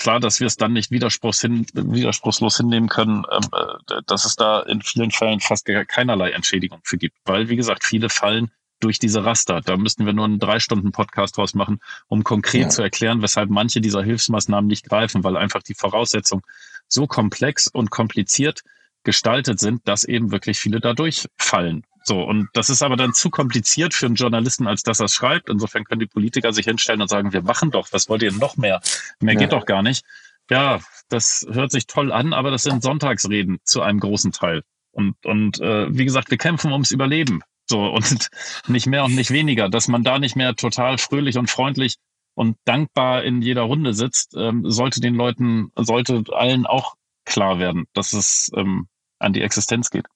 klar, 0.00 0.18
dass 0.18 0.40
wir 0.40 0.46
es 0.46 0.56
dann 0.56 0.72
nicht 0.72 0.90
widerspruchs 0.90 1.40
hin, 1.40 1.66
widerspruchslos 1.72 2.56
hinnehmen 2.56 2.88
können, 2.88 3.24
ähm, 3.30 3.48
äh, 3.52 4.02
dass 4.06 4.24
es 4.24 4.34
da 4.34 4.60
in 4.60 4.82
vielen 4.82 5.10
Fällen 5.12 5.40
fast 5.40 5.66
keinerlei 5.66 6.30
Entschädigung 6.30 6.80
für 6.82 6.98
gibt. 6.98 7.16
Weil, 7.24 7.48
wie 7.48 7.56
gesagt, 7.56 7.84
viele 7.84 8.08
fallen 8.08 8.50
durch 8.80 8.98
diese 8.98 9.24
Raster. 9.24 9.60
Da 9.60 9.76
müssten 9.76 10.06
wir 10.06 10.12
nur 10.12 10.24
einen 10.24 10.38
drei 10.38 10.58
Stunden 10.58 10.90
Podcast 10.90 11.36
draus 11.36 11.54
machen, 11.54 11.80
um 12.08 12.24
konkret 12.24 12.62
ja. 12.62 12.68
zu 12.70 12.82
erklären, 12.82 13.22
weshalb 13.22 13.50
manche 13.50 13.80
dieser 13.80 14.02
Hilfsmaßnahmen 14.02 14.66
nicht 14.66 14.88
greifen, 14.88 15.22
weil 15.22 15.36
einfach 15.36 15.62
die 15.62 15.74
Voraussetzungen 15.74 16.42
so 16.88 17.06
komplex 17.06 17.68
und 17.68 17.90
kompliziert 17.90 18.62
gestaltet 19.04 19.60
sind, 19.60 19.86
dass 19.86 20.04
eben 20.04 20.32
wirklich 20.32 20.58
viele 20.58 20.80
dadurch 20.80 21.26
fallen. 21.36 21.84
So, 22.02 22.22
und 22.22 22.48
das 22.54 22.70
ist 22.70 22.82
aber 22.82 22.96
dann 22.96 23.12
zu 23.12 23.30
kompliziert 23.30 23.94
für 23.94 24.06
einen 24.06 24.14
Journalisten, 24.14 24.66
als 24.66 24.82
dass 24.82 25.00
er 25.00 25.06
es 25.06 25.14
schreibt. 25.14 25.48
Insofern 25.48 25.84
können 25.84 26.00
die 26.00 26.06
Politiker 26.06 26.52
sich 26.52 26.64
hinstellen 26.64 27.02
und 27.02 27.08
sagen, 27.08 27.32
wir 27.32 27.42
machen 27.42 27.70
doch, 27.70 27.88
was 27.92 28.08
wollt 28.08 28.22
ihr 28.22 28.32
noch 28.32 28.56
mehr? 28.56 28.80
Mehr 29.20 29.34
ja. 29.34 29.40
geht 29.40 29.52
doch 29.52 29.66
gar 29.66 29.82
nicht. 29.82 30.04
Ja, 30.50 30.80
das 31.08 31.46
hört 31.50 31.70
sich 31.70 31.86
toll 31.86 32.10
an, 32.12 32.32
aber 32.32 32.50
das 32.50 32.62
sind 32.62 32.82
Sonntagsreden 32.82 33.58
zu 33.64 33.82
einem 33.82 34.00
großen 34.00 34.32
Teil. 34.32 34.62
Und, 34.92 35.14
und 35.24 35.60
äh, 35.60 35.86
wie 35.96 36.04
gesagt, 36.04 36.30
wir 36.30 36.38
kämpfen 36.38 36.72
ums 36.72 36.90
Überleben. 36.90 37.42
So, 37.68 37.86
und 37.86 38.28
nicht 38.66 38.86
mehr 38.86 39.04
und 39.04 39.14
nicht 39.14 39.30
weniger. 39.30 39.68
Dass 39.68 39.86
man 39.86 40.02
da 40.02 40.18
nicht 40.18 40.36
mehr 40.36 40.56
total 40.56 40.98
fröhlich 40.98 41.38
und 41.38 41.50
freundlich 41.50 41.96
und 42.34 42.56
dankbar 42.64 43.22
in 43.24 43.42
jeder 43.42 43.62
Runde 43.62 43.94
sitzt, 43.94 44.34
ähm, 44.36 44.62
sollte 44.68 45.00
den 45.00 45.14
Leuten, 45.14 45.70
sollte 45.76 46.24
allen 46.32 46.66
auch 46.66 46.94
klar 47.24 47.58
werden, 47.58 47.86
dass 47.92 48.12
es 48.12 48.50
ähm, 48.56 48.88
an 49.18 49.32
die 49.32 49.42
Existenz 49.42 49.90
geht. 49.90 50.06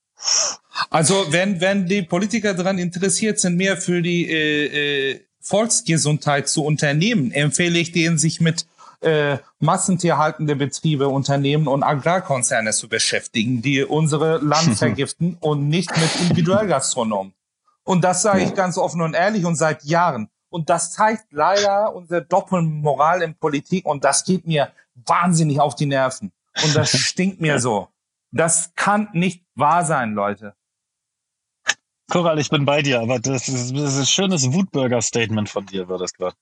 Also 0.91 1.27
wenn, 1.31 1.61
wenn 1.61 1.87
die 1.87 2.03
Politiker 2.03 2.55
daran 2.55 2.79
interessiert 2.79 3.39
sind, 3.39 3.57
mehr 3.57 3.77
für 3.77 4.03
die 4.03 4.31
äh, 4.31 5.13
äh, 5.13 5.21
Volksgesundheit 5.41 6.49
zu 6.49 6.65
unternehmen, 6.65 7.33
empfehle 7.33 7.79
ich 7.79 7.93
denen, 7.93 8.19
sich 8.19 8.41
mit 8.41 8.67
äh, 9.01 9.39
massentierhaltende 9.61 10.57
Betriebe, 10.57 11.09
Unternehmen 11.09 11.69
und 11.69 11.83
Agrarkonzerne 11.83 12.73
zu 12.73 12.89
beschäftigen, 12.89 13.61
die 13.61 13.85
unsere 13.85 14.39
Land 14.39 14.75
vergiften 14.79 15.37
und 15.41 15.69
nicht 15.69 15.95
mit 15.97 16.17
Individualgastronomen. 16.23 17.35
Und 17.85 18.03
das 18.03 18.23
sage 18.23 18.43
ich 18.43 18.55
ganz 18.55 18.79
offen 18.79 19.03
und 19.03 19.15
ehrlich 19.15 19.45
und 19.45 19.57
seit 19.57 19.85
Jahren. 19.85 20.29
Und 20.49 20.71
das 20.71 20.93
zeigt 20.93 21.33
leider 21.33 21.95
unsere 21.95 22.23
Doppelmoral 22.23 23.23
in 23.23 23.35
Politik 23.35 23.85
und 23.85 24.05
das 24.05 24.25
geht 24.25 24.47
mir 24.47 24.71
wahnsinnig 24.95 25.61
auf 25.61 25.75
die 25.75 25.87
Nerven. 25.87 26.33
Und 26.63 26.75
das 26.75 26.91
stinkt 26.91 27.41
mir 27.41 27.59
so. 27.59 27.89
Das 28.35 28.73
kann 28.75 29.09
nicht 29.13 29.45
wahr 29.55 29.85
sein, 29.85 30.15
Leute. 30.15 30.55
Koral, 32.11 32.39
ich 32.39 32.51
bin 32.51 32.65
bei 32.65 32.83
dir, 32.83 33.01
aber 33.01 33.21
das 33.21 33.49
ist, 33.49 33.73
das 33.73 33.95
ist 33.95 33.99
ein 33.99 34.07
schönes 34.07 34.53
Wutbürger-Statement 34.53 35.49
von 35.49 35.65
dir, 35.67 35.89
war 35.89 35.99
das 35.99 36.13
gerade. 36.13 36.37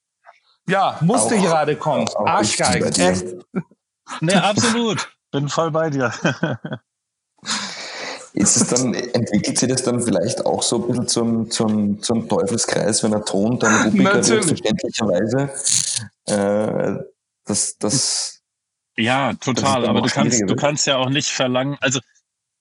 Ja, 0.67 0.99
musste 1.03 1.37
auch, 1.37 1.43
gerade 1.43 1.77
kommen. 1.77 2.09
Arschgeig, 2.17 2.99
echt. 2.99 3.27
Nee, 4.21 4.35
absolut. 4.35 5.13
Bin 5.31 5.49
voll 5.49 5.71
bei 5.71 5.91
dir. 5.91 6.13
Ist 8.35 8.57
es 8.57 8.67
dann, 8.69 8.95
entwickelt 8.95 9.59
sich 9.59 9.69
das 9.69 9.83
dann 9.83 10.01
vielleicht 10.01 10.47
auch 10.47 10.63
so 10.63 10.77
ein 10.77 10.87
bisschen 10.89 11.09
zum, 11.09 11.51
zum, 11.51 12.03
zum 12.03 12.29
Teufelskreis, 12.29 13.03
wenn 13.03 13.13
er 13.13 13.25
Ton 13.25 13.59
dann 13.59 13.83
Rubriker 13.85 14.27
wird, 14.27 14.45
verständlicherweise? 14.47 15.51
Äh, 16.27 17.05
das, 17.45 17.77
das, 17.77 18.42
ja, 18.97 19.35
total. 19.35 19.87
Aber 19.87 20.03
du 20.03 20.09
kannst, 20.09 20.43
du 20.47 20.57
kannst 20.57 20.87
ja 20.87 20.97
auch 20.97 21.11
nicht 21.11 21.29
verlangen, 21.29 21.77
also 21.81 22.01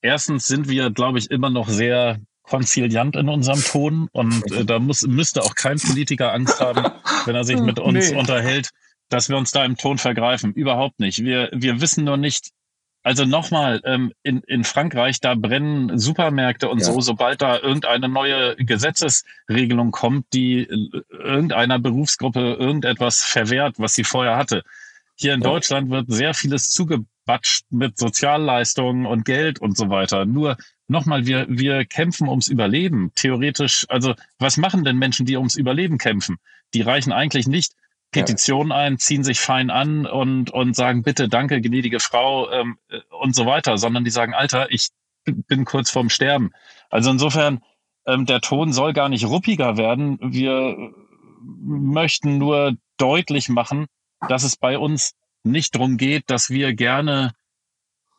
erstens 0.01 0.45
sind 0.45 0.69
wir, 0.69 0.89
glaube 0.89 1.19
ich, 1.19 1.29
immer 1.29 1.49
noch 1.49 1.69
sehr 1.69 2.19
konziliant 2.43 3.15
in 3.15 3.29
unserem 3.29 3.63
Ton 3.63 4.09
und 4.11 4.51
äh, 4.51 4.65
da 4.65 4.79
muss, 4.79 5.03
müsste 5.03 5.41
auch 5.43 5.55
kein 5.55 5.79
Politiker 5.79 6.33
Angst 6.33 6.59
haben, 6.59 6.91
wenn 7.25 7.35
er 7.35 7.43
sich 7.43 7.59
mit 7.59 7.79
uns 7.79 8.11
nee. 8.11 8.17
unterhält, 8.17 8.71
dass 9.09 9.29
wir 9.29 9.37
uns 9.37 9.51
da 9.51 9.63
im 9.63 9.77
Ton 9.77 9.97
vergreifen. 9.97 10.53
Überhaupt 10.53 10.99
nicht. 10.99 11.23
Wir, 11.23 11.49
wir 11.53 11.81
wissen 11.81 12.03
nur 12.03 12.17
nicht, 12.17 12.49
also 13.03 13.25
nochmal, 13.25 13.81
ähm, 13.85 14.11
in, 14.23 14.41
in 14.47 14.63
Frankreich, 14.63 15.19
da 15.19 15.35
brennen 15.35 15.97
Supermärkte 15.97 16.69
und 16.69 16.79
ja. 16.79 16.85
so, 16.85 16.99
sobald 17.01 17.41
da 17.41 17.59
irgendeine 17.59 18.09
neue 18.09 18.55
Gesetzesregelung 18.57 19.91
kommt, 19.91 20.25
die 20.33 20.63
äh, 20.63 21.01
irgendeiner 21.09 21.79
Berufsgruppe 21.79 22.57
irgendetwas 22.59 23.21
verwehrt, 23.21 23.75
was 23.77 23.95
sie 23.95 24.03
vorher 24.03 24.37
hatte. 24.37 24.63
Hier 25.21 25.35
in 25.35 25.41
ja. 25.41 25.49
Deutschland 25.49 25.91
wird 25.91 26.05
sehr 26.09 26.33
vieles 26.33 26.71
zugebatscht 26.71 27.65
mit 27.69 27.97
Sozialleistungen 27.97 29.05
und 29.05 29.23
Geld 29.23 29.61
und 29.61 29.77
so 29.77 29.89
weiter. 29.89 30.25
Nur 30.25 30.57
nochmal, 30.87 31.27
wir, 31.27 31.45
wir 31.47 31.85
kämpfen 31.85 32.27
ums 32.27 32.47
Überleben. 32.47 33.11
Theoretisch, 33.13 33.85
also 33.87 34.15
was 34.39 34.57
machen 34.57 34.83
denn 34.83 34.97
Menschen, 34.97 35.27
die 35.27 35.37
ums 35.37 35.55
Überleben 35.55 35.99
kämpfen? 35.99 36.37
Die 36.73 36.81
reichen 36.81 37.11
eigentlich 37.11 37.47
nicht 37.47 37.73
Petitionen 38.11 38.71
ein, 38.71 38.97
ziehen 38.97 39.23
sich 39.23 39.39
fein 39.39 39.69
an 39.69 40.05
und, 40.05 40.51
und 40.51 40.75
sagen, 40.75 41.03
bitte, 41.03 41.29
danke, 41.29 41.61
gnädige 41.61 41.99
Frau 41.99 42.51
ähm, 42.51 42.77
und 43.21 43.35
so 43.35 43.45
weiter, 43.45 43.77
sondern 43.77 44.03
die 44.03 44.09
sagen, 44.09 44.33
Alter, 44.33 44.71
ich 44.71 44.89
bin 45.23 45.65
kurz 45.65 45.89
vorm 45.91 46.09
Sterben. 46.09 46.51
Also 46.89 47.11
insofern, 47.11 47.61
ähm, 48.05 48.25
der 48.25 48.41
Ton 48.41 48.73
soll 48.73 48.93
gar 48.93 49.07
nicht 49.07 49.25
ruppiger 49.25 49.77
werden. 49.77 50.17
Wir 50.21 50.75
möchten 51.61 52.37
nur 52.37 52.75
deutlich 52.97 53.47
machen, 53.49 53.85
dass 54.27 54.43
es 54.43 54.55
bei 54.55 54.77
uns 54.77 55.13
nicht 55.43 55.75
darum 55.75 55.97
geht, 55.97 56.29
dass 56.29 56.49
wir 56.49 56.73
gerne 56.73 57.33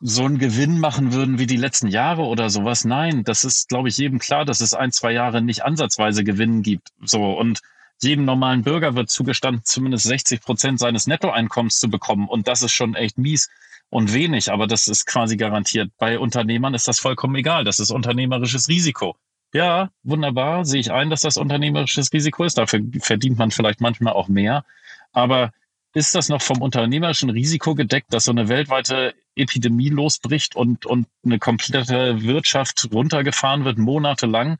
so 0.05 0.25
einen 0.25 0.37
Gewinn 0.37 0.79
machen 0.79 1.13
würden 1.13 1.39
wie 1.39 1.47
die 1.47 1.57
letzten 1.57 1.87
Jahre 1.87 2.23
oder 2.23 2.49
sowas. 2.49 2.83
Nein, 2.83 3.23
das 3.23 3.45
ist, 3.45 3.69
glaube 3.69 3.87
ich, 3.87 3.97
jedem 3.97 4.19
klar, 4.19 4.43
dass 4.43 4.59
es 4.59 4.73
ein, 4.73 4.91
zwei 4.91 5.13
Jahre 5.13 5.41
nicht 5.41 5.63
ansatzweise 5.63 6.25
Gewinnen 6.25 6.61
gibt. 6.61 6.89
So 7.01 7.31
und 7.31 7.61
jedem 8.01 8.25
normalen 8.25 8.63
Bürger 8.63 8.95
wird 8.95 9.09
zugestanden, 9.09 9.63
zumindest 9.63 10.05
60 10.05 10.41
Prozent 10.41 10.79
seines 10.79 11.07
Nettoeinkommens 11.07 11.79
zu 11.79 11.89
bekommen. 11.89 12.27
Und 12.27 12.49
das 12.49 12.63
ist 12.63 12.73
schon 12.73 12.95
echt 12.95 13.17
mies 13.17 13.49
und 13.89 14.13
wenig, 14.13 14.51
aber 14.51 14.67
das 14.67 14.89
ist 14.89 15.05
quasi 15.05 15.37
garantiert. 15.37 15.91
Bei 15.97 16.19
Unternehmern 16.19 16.73
ist 16.73 16.87
das 16.87 16.99
vollkommen 16.99 17.35
egal. 17.35 17.63
Das 17.63 17.79
ist 17.79 17.91
unternehmerisches 17.91 18.67
Risiko. 18.67 19.15
Ja, 19.53 19.91
wunderbar, 20.01 20.65
sehe 20.65 20.81
ich 20.81 20.91
ein, 20.91 21.11
dass 21.11 21.21
das 21.21 21.37
unternehmerisches 21.37 22.11
Risiko 22.11 22.43
ist. 22.43 22.57
Dafür 22.57 22.81
verdient 22.99 23.37
man 23.37 23.51
vielleicht 23.51 23.79
manchmal 23.81 24.13
auch 24.13 24.27
mehr. 24.27 24.65
Aber 25.11 25.53
ist 25.93 26.15
das 26.15 26.29
noch 26.29 26.41
vom 26.41 26.61
unternehmerischen 26.61 27.29
Risiko 27.29 27.75
gedeckt, 27.75 28.13
dass 28.13 28.25
so 28.25 28.31
eine 28.31 28.49
weltweite 28.49 29.13
Epidemie 29.35 29.89
losbricht 29.89 30.55
und, 30.55 30.85
und 30.85 31.07
eine 31.23 31.39
komplette 31.39 32.21
Wirtschaft 32.21 32.89
runtergefahren 32.91 33.65
wird, 33.65 33.77
monatelang? 33.77 34.57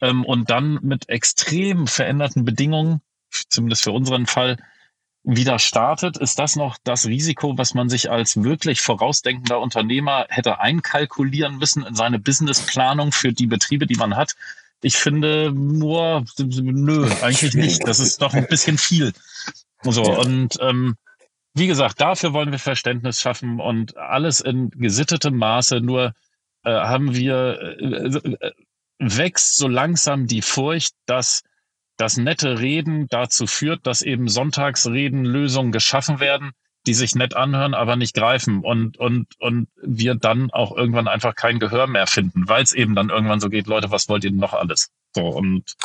ähm, 0.00 0.24
und 0.24 0.50
dann 0.50 0.78
mit 0.82 1.08
extrem 1.08 1.86
veränderten 1.86 2.44
Bedingungen, 2.44 3.00
zumindest 3.48 3.84
für 3.84 3.92
unseren 3.92 4.26
Fall, 4.26 4.56
wieder 5.22 5.58
startet, 5.58 6.16
ist 6.16 6.38
das 6.38 6.56
noch 6.56 6.78
das 6.82 7.06
Risiko, 7.06 7.58
was 7.58 7.74
man 7.74 7.90
sich 7.90 8.10
als 8.10 8.42
wirklich 8.42 8.80
vorausdenkender 8.80 9.60
Unternehmer 9.60 10.24
hätte 10.30 10.60
einkalkulieren 10.60 11.58
müssen 11.58 11.84
in 11.84 11.94
seine 11.94 12.18
Businessplanung 12.18 13.12
für 13.12 13.30
die 13.30 13.46
Betriebe, 13.46 13.86
die 13.86 13.96
man 13.96 14.16
hat? 14.16 14.34
Ich 14.80 14.96
finde 14.96 15.52
nur, 15.52 16.24
nö, 16.38 17.06
eigentlich 17.20 17.52
nicht. 17.52 17.86
Das 17.86 18.00
ist 18.00 18.22
doch 18.22 18.32
ein 18.32 18.46
bisschen 18.46 18.78
viel. 18.78 19.12
So, 19.82 20.04
ja. 20.04 20.18
und 20.18 20.58
ähm, 20.60 20.96
wie 21.54 21.66
gesagt, 21.66 22.00
dafür 22.00 22.32
wollen 22.32 22.52
wir 22.52 22.58
Verständnis 22.58 23.20
schaffen 23.20 23.60
und 23.60 23.96
alles 23.96 24.40
in 24.40 24.70
gesittetem 24.70 25.36
Maße. 25.36 25.80
Nur 25.80 26.14
äh, 26.64 26.70
haben 26.70 27.14
wir, 27.14 27.76
äh, 27.80 28.44
äh 28.46 28.52
wächst 29.02 29.56
so 29.56 29.66
langsam 29.66 30.26
die 30.26 30.42
Furcht, 30.42 30.94
dass 31.06 31.42
das 31.96 32.16
nette 32.16 32.60
Reden 32.60 33.06
dazu 33.08 33.46
führt, 33.46 33.86
dass 33.86 34.02
eben 34.02 34.28
Sonntagsreden 34.28 35.24
Lösungen 35.24 35.72
geschaffen 35.72 36.20
werden, 36.20 36.52
die 36.86 36.94
sich 36.94 37.14
nett 37.14 37.34
anhören, 37.34 37.74
aber 37.74 37.96
nicht 37.96 38.14
greifen 38.14 38.60
und, 38.60 38.98
und, 38.98 39.26
und 39.38 39.68
wir 39.82 40.14
dann 40.14 40.50
auch 40.50 40.74
irgendwann 40.74 41.08
einfach 41.08 41.34
kein 41.34 41.58
Gehör 41.58 41.86
mehr 41.86 42.06
finden, 42.06 42.48
weil 42.48 42.62
es 42.62 42.72
eben 42.72 42.94
dann 42.94 43.10
irgendwann 43.10 43.40
so 43.40 43.50
geht, 43.50 43.66
Leute, 43.66 43.90
was 43.90 44.08
wollt 44.08 44.24
ihr 44.24 44.30
denn 44.30 44.38
noch 44.38 44.54
alles? 44.54 44.90
So 45.14 45.26
und 45.26 45.76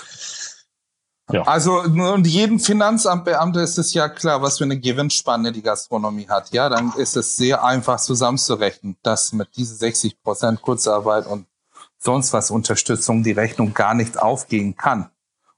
ja. 1.31 1.41
Also 1.43 1.81
und 1.81 2.27
jedem 2.27 2.59
Finanzamtbeamter 2.59 3.63
ist 3.63 3.77
es 3.79 3.93
ja 3.93 4.09
klar, 4.09 4.41
was 4.41 4.59
für 4.59 4.63
eine 4.63 4.79
Gewinnspanne 4.79 5.51
die 5.51 5.63
Gastronomie 5.63 6.27
hat. 6.29 6.51
Ja, 6.51 6.69
dann 6.69 6.93
ist 6.97 7.17
es 7.17 7.35
sehr 7.35 7.63
einfach 7.63 7.99
zusammenzurechnen, 7.99 8.97
dass 9.01 9.33
mit 9.33 9.49
diese 9.55 9.75
60 9.75 10.21
Prozent 10.21 10.61
Kurzarbeit 10.61 11.25
und 11.25 11.47
sonst 11.97 12.31
was 12.33 12.51
Unterstützung 12.51 13.23
die 13.23 13.31
Rechnung 13.31 13.73
gar 13.73 13.95
nicht 13.95 14.21
aufgehen 14.21 14.75
kann. 14.75 15.09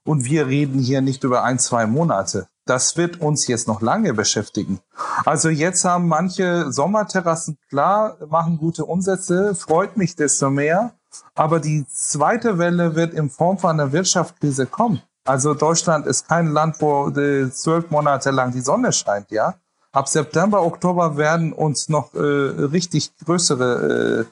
Und 0.04 0.24
wir 0.24 0.46
reden 0.46 0.78
hier 0.78 1.02
nicht 1.02 1.22
über 1.22 1.44
ein, 1.44 1.58
zwei 1.58 1.86
Monate. 1.86 2.48
Das 2.64 2.96
wird 2.96 3.20
uns 3.20 3.46
jetzt 3.46 3.68
noch 3.68 3.82
lange 3.82 4.14
beschäftigen. 4.14 4.80
Also 5.26 5.50
jetzt 5.50 5.84
haben 5.84 6.08
manche 6.08 6.72
Sommerterrassen 6.72 7.58
klar, 7.68 8.16
machen 8.26 8.56
gute 8.58 8.86
Umsätze, 8.86 9.54
freut 9.54 9.98
mich 9.98 10.16
desto 10.16 10.48
mehr. 10.48 10.94
Aber 11.34 11.60
die 11.60 11.86
zweite 11.88 12.58
Welle 12.58 12.94
wird 12.94 13.12
in 13.12 13.30
Form 13.30 13.58
von 13.58 13.70
einer 13.70 13.92
Wirtschaftskrise 13.92 14.66
kommen. 14.66 15.02
Also 15.28 15.52
Deutschland 15.52 16.06
ist 16.06 16.26
kein 16.26 16.48
Land, 16.48 16.76
wo 16.80 17.10
zwölf 17.50 17.90
Monate 17.90 18.30
lang 18.30 18.50
die 18.50 18.62
Sonne 18.62 18.92
scheint, 18.92 19.30
ja. 19.30 19.54
Ab 19.92 20.08
September, 20.08 20.62
Oktober 20.62 21.18
werden 21.18 21.52
uns 21.52 21.90
noch 21.90 22.14
äh, 22.14 22.18
richtig 22.18 23.12
größere 23.24 24.20
äh, 24.20 24.24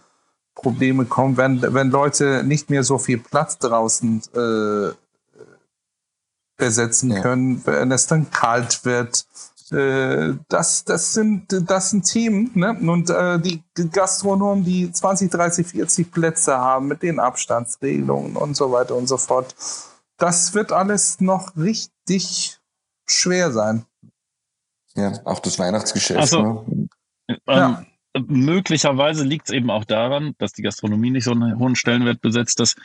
Probleme 0.55 1.05
kommen, 1.05 1.36
wenn, 1.36 1.61
wenn 1.74 1.90
Leute 1.90 2.42
nicht 2.44 2.70
mehr 2.70 2.82
so 2.82 2.97
viel 2.97 3.18
Platz 3.18 3.59
draußen 3.59 4.22
äh, 4.34 4.94
besetzen 6.57 7.11
ja. 7.11 7.20
können, 7.20 7.61
wenn 7.66 7.92
es 7.92 8.07
dann 8.07 8.30
kalt 8.30 8.84
wird. 8.86 9.26
Äh, 9.70 10.34
das, 10.49 10.84
das, 10.84 11.12
sind, 11.12 11.47
das 11.68 11.90
sind 11.90 12.05
Themen. 12.05 12.53
Ne? 12.55 12.74
Und 12.90 13.11
äh, 13.11 13.38
die 13.38 13.62
Gastronomen, 13.90 14.64
die 14.64 14.90
20, 14.90 15.30
30, 15.30 15.66
40 15.66 16.11
Plätze 16.11 16.57
haben 16.57 16.88
mit 16.88 17.03
den 17.03 17.18
Abstandsregelungen 17.18 18.36
und 18.36 18.57
so 18.57 18.72
weiter 18.72 18.94
und 18.94 19.09
so 19.09 19.18
fort, 19.18 19.55
das 20.16 20.54
wird 20.54 20.72
alles 20.72 21.20
noch 21.20 21.56
richtig 21.56 22.58
schwer 23.06 23.52
sein. 23.52 23.84
Ja, 24.94 25.12
auch 25.24 25.40
das 25.40 25.58
Weihnachtsgeschäft. 25.58 26.20
Also, 26.20 26.64
ne? 26.66 26.88
ähm, 27.28 27.38
ja 27.46 27.86
möglicherweise 28.26 29.24
liegt 29.24 29.48
es 29.48 29.54
eben 29.54 29.70
auch 29.70 29.84
daran, 29.84 30.34
dass 30.38 30.52
die 30.52 30.62
Gastronomie 30.62 31.10
nicht 31.10 31.24
so 31.24 31.32
einen 31.32 31.58
hohen 31.58 31.76
Stellenwert 31.76 32.20
besetzt, 32.20 32.60
dass 32.60 32.76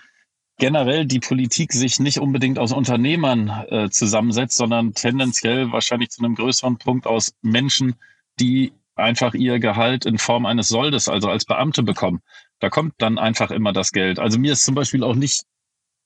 generell 0.57 1.05
die 1.05 1.19
Politik 1.19 1.73
sich 1.73 1.99
nicht 1.99 2.19
unbedingt 2.19 2.59
aus 2.59 2.71
Unternehmern 2.71 3.49
äh, 3.69 3.89
zusammensetzt, 3.89 4.57
sondern 4.57 4.93
tendenziell 4.93 5.71
wahrscheinlich 5.71 6.09
zu 6.09 6.23
einem 6.23 6.35
größeren 6.35 6.77
Punkt 6.77 7.07
aus 7.07 7.33
Menschen, 7.41 7.95
die 8.39 8.73
einfach 8.95 9.33
ihr 9.33 9.59
Gehalt 9.59 10.05
in 10.05 10.17
Form 10.17 10.45
eines 10.45 10.67
Soldes, 10.67 11.07
also 11.07 11.29
als 11.29 11.45
Beamte 11.45 11.81
bekommen. 11.81 12.21
Da 12.59 12.69
kommt 12.69 12.93
dann 12.99 13.17
einfach 13.17 13.49
immer 13.49 13.73
das 13.73 13.91
Geld. 13.91 14.19
Also 14.19 14.37
mir 14.37 14.53
ist 14.53 14.63
zum 14.63 14.75
Beispiel 14.75 15.03
auch 15.03 15.15
nicht 15.15 15.45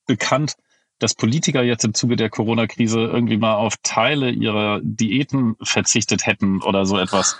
bekannt, 0.05 0.55
dass 0.99 1.13
Politiker 1.13 1.63
jetzt 1.63 1.83
im 1.83 1.93
Zuge 1.93 2.15
der 2.15 2.29
Corona-Krise 2.29 2.99
irgendwie 2.99 3.37
mal 3.37 3.55
auf 3.55 3.75
Teile 3.83 4.31
ihrer 4.31 4.79
Diäten 4.81 5.55
verzichtet 5.61 6.25
hätten 6.25 6.61
oder 6.61 6.85
so 6.85 6.97
etwas. 6.97 7.37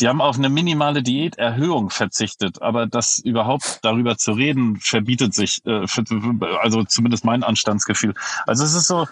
Die 0.00 0.08
haben 0.08 0.20
auf 0.20 0.36
eine 0.36 0.50
minimale 0.50 1.02
Diäterhöhung 1.02 1.88
verzichtet, 1.88 2.60
aber 2.60 2.86
das 2.86 3.18
überhaupt 3.18 3.78
darüber 3.82 4.18
zu 4.18 4.32
reden, 4.32 4.78
verbietet 4.78 5.34
sich, 5.34 5.64
äh, 5.64 5.86
also 6.60 6.84
zumindest 6.84 7.24
mein 7.24 7.42
Anstandsgefühl. 7.42 8.14
Also 8.46 8.64
es 8.64 8.74
ist 8.74 8.88
so, 8.88 9.06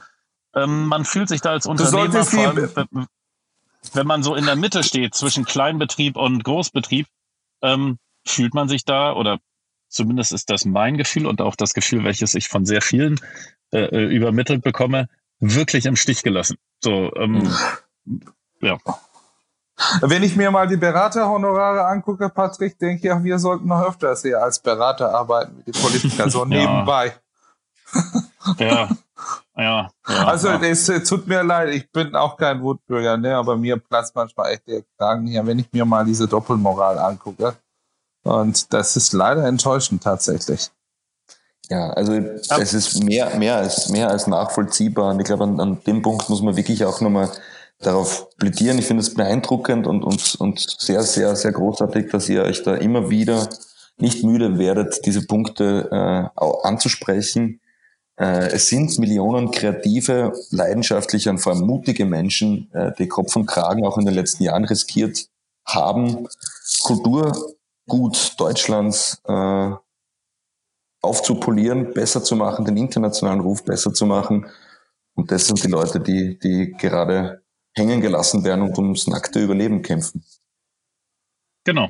ähm, 0.55 0.87
man 0.87 1.05
fühlt 1.05 1.29
sich 1.29 1.41
da 1.41 1.51
als 1.51 1.67
Unternehmer, 1.67 2.25
vor 2.25 2.47
allem, 2.47 3.07
wenn 3.93 4.07
man 4.07 4.23
so 4.23 4.35
in 4.35 4.45
der 4.45 4.57
Mitte 4.57 4.83
steht 4.83 5.15
zwischen 5.15 5.45
Kleinbetrieb 5.45 6.17
und 6.17 6.45
Großbetrieb, 6.45 7.07
ähm, 7.63 7.99
fühlt 8.27 8.55
man 8.55 8.69
sich 8.69 8.85
da, 8.85 9.13
oder 9.13 9.39
zumindest 9.95 10.33
ist 10.33 10.51
das 10.51 10.65
mein 10.65 10.97
Gefühl 10.97 11.27
und 11.27 11.41
auch 11.41 11.57
das 11.57 11.75
Gefühl, 11.75 12.05
welches 12.05 12.35
ich 12.35 12.49
von 12.49 12.65
sehr 12.65 12.83
vielen 12.83 13.21
äh, 13.73 13.85
äh 13.85 14.15
übermittelt 14.15 14.63
bekomme, 14.63 15.09
wirklich 15.41 15.87
im 15.87 15.97
Stich 15.97 16.23
gelassen. 16.23 16.57
So, 16.83 17.15
ähm, 17.17 17.51
mhm. 18.05 18.21
ja. 18.61 18.79
Wenn 20.03 20.23
ich 20.23 20.37
mir 20.37 20.51
mal 20.51 20.69
die 20.69 20.77
Beraterhonorare 20.77 21.87
angucke, 21.87 22.29
Patrick, 22.29 22.79
denke 22.79 22.97
ich, 22.97 23.05
ja, 23.05 23.23
wir 23.23 23.39
sollten 23.39 23.67
noch 23.67 23.83
öfters 23.83 24.23
hier 24.23 24.41
als 24.41 24.61
Berater 24.61 25.13
arbeiten, 25.13 25.65
die 25.67 25.73
Politiker, 25.73 26.31
so 26.31 26.45
nebenbei. 26.45 27.15
ja. 28.59 28.89
Ja, 29.57 29.89
ja, 30.09 30.27
also 30.27 30.49
ja. 30.49 30.61
es 30.63 30.87
tut 31.09 31.29
mir 31.29 31.45
leid, 31.45 31.73
ich 31.73 31.91
bin 31.93 32.17
auch 32.17 32.37
kein 32.37 32.61
Wutbürger, 32.61 33.17
ne, 33.17 33.37
aber 33.37 33.57
mir 33.57 33.77
platzt 33.77 34.15
manchmal 34.17 34.53
echt 34.53 34.67
der 34.67 34.83
Kragen 34.99 35.29
hier, 35.29 35.47
wenn 35.47 35.61
ich 35.61 35.73
mir 35.73 35.85
mal 35.85 36.05
diese 36.05 36.27
Doppelmoral 36.27 36.99
angucke. 36.99 37.55
Und 38.25 38.73
das 38.73 38.97
ist 38.97 39.13
leider 39.13 39.47
enttäuschend 39.47 40.03
tatsächlich. 40.03 40.71
Ja, 41.71 41.91
also 41.91 42.13
es 42.13 42.75
ist 42.75 43.03
mehr, 43.05 43.37
mehr 43.37 43.57
als 43.57 43.89
mehr 43.89 44.11
als 44.11 44.27
nachvollziehbar. 44.27 45.13
Und 45.13 45.21
ich 45.21 45.27
glaube, 45.27 45.45
an, 45.45 45.61
an 45.61 45.81
dem 45.87 46.03
Punkt 46.03 46.29
muss 46.29 46.43
man 46.43 46.57
wirklich 46.57 46.85
auch 46.85 47.01
nochmal 47.01 47.31
darauf 47.81 48.29
plädieren. 48.37 48.79
Ich 48.79 48.87
finde 48.87 49.03
es 49.03 49.15
beeindruckend 49.15 49.87
und, 49.87 50.03
und, 50.05 50.35
und 50.37 50.61
sehr, 50.61 51.03
sehr, 51.03 51.37
sehr 51.37 51.53
großartig, 51.53 52.11
dass 52.11 52.29
ihr 52.29 52.43
euch 52.43 52.63
da 52.63 52.75
immer 52.75 53.11
wieder 53.11 53.49
nicht 53.97 54.25
müde 54.25 54.59
werdet, 54.59 55.07
diese 55.07 55.27
Punkte 55.27 55.89
äh, 55.91 56.41
anzusprechen. 56.67 57.61
Äh, 58.17 58.49
es 58.49 58.69
sind 58.69 58.99
Millionen 58.99 59.51
kreative, 59.51 60.33
leidenschaftliche 60.51 61.31
und 61.31 61.39
vor 61.39 61.53
allem 61.53 61.67
mutige 61.67 62.05
Menschen, 62.05 62.71
äh, 62.73 62.93
die 62.99 63.09
Kopf 63.09 63.37
und 63.37 63.47
Kragen 63.47 63.85
auch 63.87 63.99
in 63.99 64.05
den 64.05 64.15
letzten 64.15 64.45
Jahren 64.45 64.65
riskiert 64.65 65.27
haben, 65.67 66.29
Kulturgut 67.87 68.35
Deutschlands 68.39 69.21
äh, 69.27 69.71
aufzupolieren, 71.03 71.93
besser 71.93 72.23
zu 72.23 72.37
machen, 72.37 72.65
den 72.65 72.77
internationalen 72.77 73.41
Ruf 73.41 73.65
besser 73.65 73.93
zu 73.93 74.07
machen. 74.07 74.47
Und 75.15 75.31
das 75.31 75.47
sind 75.47 75.63
die 75.63 75.69
Leute, 75.69 76.01
die, 76.01 76.39
die 76.39 76.75
gerade 76.79 77.43
hängen 77.75 78.01
gelassen 78.01 78.45
werden 78.45 78.63
und 78.63 78.79
ums 78.79 79.07
nackte 79.07 79.41
Überleben 79.41 79.83
kämpfen. 79.83 80.25
Genau. 81.65 81.89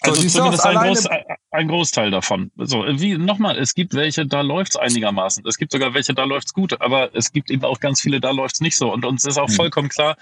Also 0.00 0.20
so, 0.20 0.28
zumindest 0.28 0.66
ein, 0.66 0.76
Groß, 0.76 1.08
ein, 1.50 1.68
Großteil 1.68 2.10
davon. 2.10 2.50
So, 2.56 2.84
wie 2.84 3.16
nochmal, 3.16 3.58
es 3.58 3.74
gibt 3.74 3.94
welche, 3.94 4.26
da 4.26 4.42
läuft's 4.42 4.76
einigermaßen. 4.76 5.46
Es 5.46 5.56
gibt 5.56 5.72
sogar 5.72 5.94
welche, 5.94 6.12
da 6.12 6.24
läuft's 6.24 6.52
gut, 6.52 6.78
aber 6.80 7.14
es 7.14 7.32
gibt 7.32 7.50
eben 7.50 7.64
auch 7.64 7.80
ganz 7.80 8.00
viele, 8.00 8.20
da 8.20 8.32
läuft's 8.32 8.60
nicht 8.60 8.76
so. 8.76 8.92
Und 8.92 9.04
uns 9.04 9.24
ist 9.24 9.38
auch 9.38 9.48
mhm. 9.48 9.54
vollkommen 9.54 9.88
klar, 9.88 10.16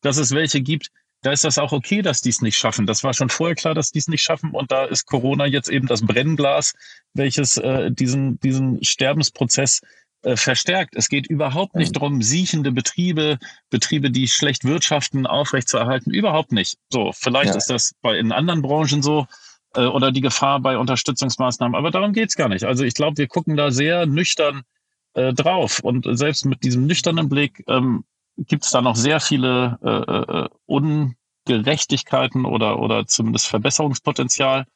dass 0.00 0.16
es 0.16 0.34
welche 0.34 0.60
gibt, 0.62 0.90
da 1.22 1.32
ist 1.32 1.44
das 1.44 1.58
auch 1.58 1.72
okay, 1.72 2.02
dass 2.02 2.22
die 2.22 2.30
es 2.30 2.40
nicht 2.40 2.56
schaffen. 2.56 2.86
Das 2.86 3.04
war 3.04 3.12
schon 3.12 3.28
vorher 3.28 3.54
klar, 3.54 3.74
dass 3.74 3.90
die 3.90 3.98
es 3.98 4.08
nicht 4.08 4.22
schaffen. 4.22 4.52
Und 4.52 4.72
da 4.72 4.84
ist 4.84 5.06
Corona 5.06 5.46
jetzt 5.46 5.68
eben 5.68 5.86
das 5.86 6.02
Brennglas, 6.02 6.74
welches 7.14 7.58
äh, 7.58 7.90
diesen, 7.90 8.40
diesen 8.40 8.82
Sterbensprozess 8.82 9.82
äh, 10.22 10.36
verstärkt. 10.36 10.94
Es 10.96 11.08
geht 11.08 11.26
überhaupt 11.26 11.74
nicht 11.76 11.96
darum, 11.96 12.22
siechende 12.22 12.72
Betriebe, 12.72 13.38
Betriebe, 13.68 14.10
die 14.10 14.28
schlecht 14.28 14.64
wirtschaften, 14.64 15.26
aufrechtzuerhalten. 15.26 16.12
Überhaupt 16.12 16.52
nicht. 16.52 16.78
So, 16.90 17.12
vielleicht 17.12 17.50
ja. 17.50 17.56
ist 17.56 17.68
das 17.68 17.94
bei 18.00 18.18
in 18.18 18.32
anderen 18.32 18.62
Branchen 18.62 19.02
so 19.02 19.26
äh, 19.74 19.82
oder 19.82 20.12
die 20.12 20.20
Gefahr 20.22 20.60
bei 20.60 20.78
Unterstützungsmaßnahmen. 20.78 21.74
Aber 21.74 21.90
darum 21.90 22.12
geht's 22.12 22.36
gar 22.36 22.48
nicht. 22.48 22.64
Also 22.64 22.84
ich 22.84 22.94
glaube, 22.94 23.18
wir 23.18 23.28
gucken 23.28 23.56
da 23.56 23.70
sehr 23.70 24.06
nüchtern 24.06 24.62
äh, 25.14 25.32
drauf. 25.32 25.80
Und 25.80 26.06
selbst 26.16 26.46
mit 26.46 26.62
diesem 26.64 26.86
nüchternen 26.86 27.28
Blick 27.28 27.64
ähm, 27.68 28.04
gibt 28.36 28.64
es 28.64 28.70
da 28.70 28.80
noch 28.80 28.96
sehr 28.96 29.20
viele 29.20 29.78
äh, 29.82 30.44
äh, 30.44 31.14
Ungerechtigkeiten 31.46 32.44
oder, 32.44 32.78
oder 32.78 33.06
zumindest 33.06 33.46
Verbesserungspotenzial. 33.48 34.66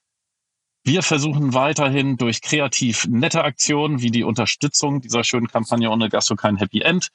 Wir 0.82 1.02
versuchen 1.02 1.54
weiterhin 1.54 2.18
durch 2.18 2.42
kreativ 2.42 3.06
nette 3.08 3.42
Aktionen 3.42 4.02
wie 4.02 4.10
die 4.10 4.24
Unterstützung 4.24 5.00
dieser 5.00 5.24
schönen 5.24 5.48
Kampagne 5.48 5.90
Ohne 5.90 6.10
Gastro 6.10 6.36
kein 6.36 6.56
Happy 6.56 6.82
End, 6.82 7.08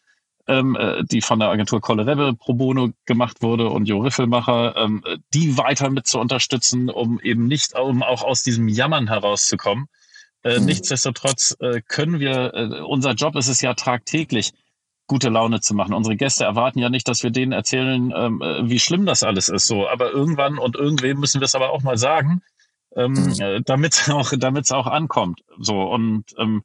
ähm, 0.48 0.76
äh, 0.76 1.04
die 1.04 1.22
von 1.22 1.40
der 1.40 1.50
Agentur 1.50 1.80
Kolle 1.80 2.08
Rebbe 2.08 2.34
pro 2.34 2.54
bono 2.56 2.90
gemacht 3.06 3.44
wurde 3.44 3.70
und 3.70 3.88
Jo 3.88 4.00
Riffelmacher, 4.00 4.76
ähm, 4.76 5.04
die 5.34 5.58
weiter 5.58 5.92
mit 5.92 6.08
zu 6.08 6.20
unterstützen, 6.20 6.90
um 6.90 7.20
eben 7.20 7.46
nicht, 7.46 7.78
um 7.78 8.02
auch 8.02 8.24
aus 8.24 8.42
diesem 8.42 8.68
Jammern 8.68 9.08
herauszukommen. 9.08 9.88
Äh, 10.44 10.60
mhm. 10.60 10.66
Nichtsdestotrotz 10.66 11.56
äh, 11.60 11.82
können 11.88 12.20
wir, 12.20 12.54
äh, 12.54 12.82
unser 12.82 13.12
Job 13.12 13.36
ist 13.36 13.50
es 13.50 13.62
ja 13.62 13.76
tagtäglich, 13.76 14.52
gute 15.10 15.28
Laune 15.28 15.60
zu 15.60 15.74
machen. 15.74 15.94
Unsere 15.94 16.16
Gäste 16.16 16.46
erwarten 16.46 16.80
ja 16.80 16.90
nicht, 16.90 17.10
dass 17.10 17.24
wir 17.24 17.32
denen 17.32 17.52
erzählen, 17.52 18.14
ähm, 18.16 18.42
äh, 18.42 18.70
wie 18.70 18.80
schlimm 18.80 19.06
das 19.06 19.24
alles 19.24 19.50
ist. 19.50 19.66
So, 19.66 19.90
aber 19.90 20.12
irgendwann 20.12 20.58
und 20.58 20.78
irgendwem 20.78 21.20
müssen 21.20 21.42
wir 21.42 21.46
es 21.46 21.56
aber 21.56 21.72
auch 21.72 21.84
mal 21.84 21.98
sagen 21.98 22.42
ähm, 22.96 23.14
mhm. 23.14 23.36
Äh, 23.40 23.62
damit 23.62 23.94
es 23.94 24.10
auch, 24.10 24.32
damit's 24.38 24.72
auch 24.72 24.88
ankommt. 24.88 25.42
So 25.58 25.82
und 25.82 26.26
ähm, 26.38 26.64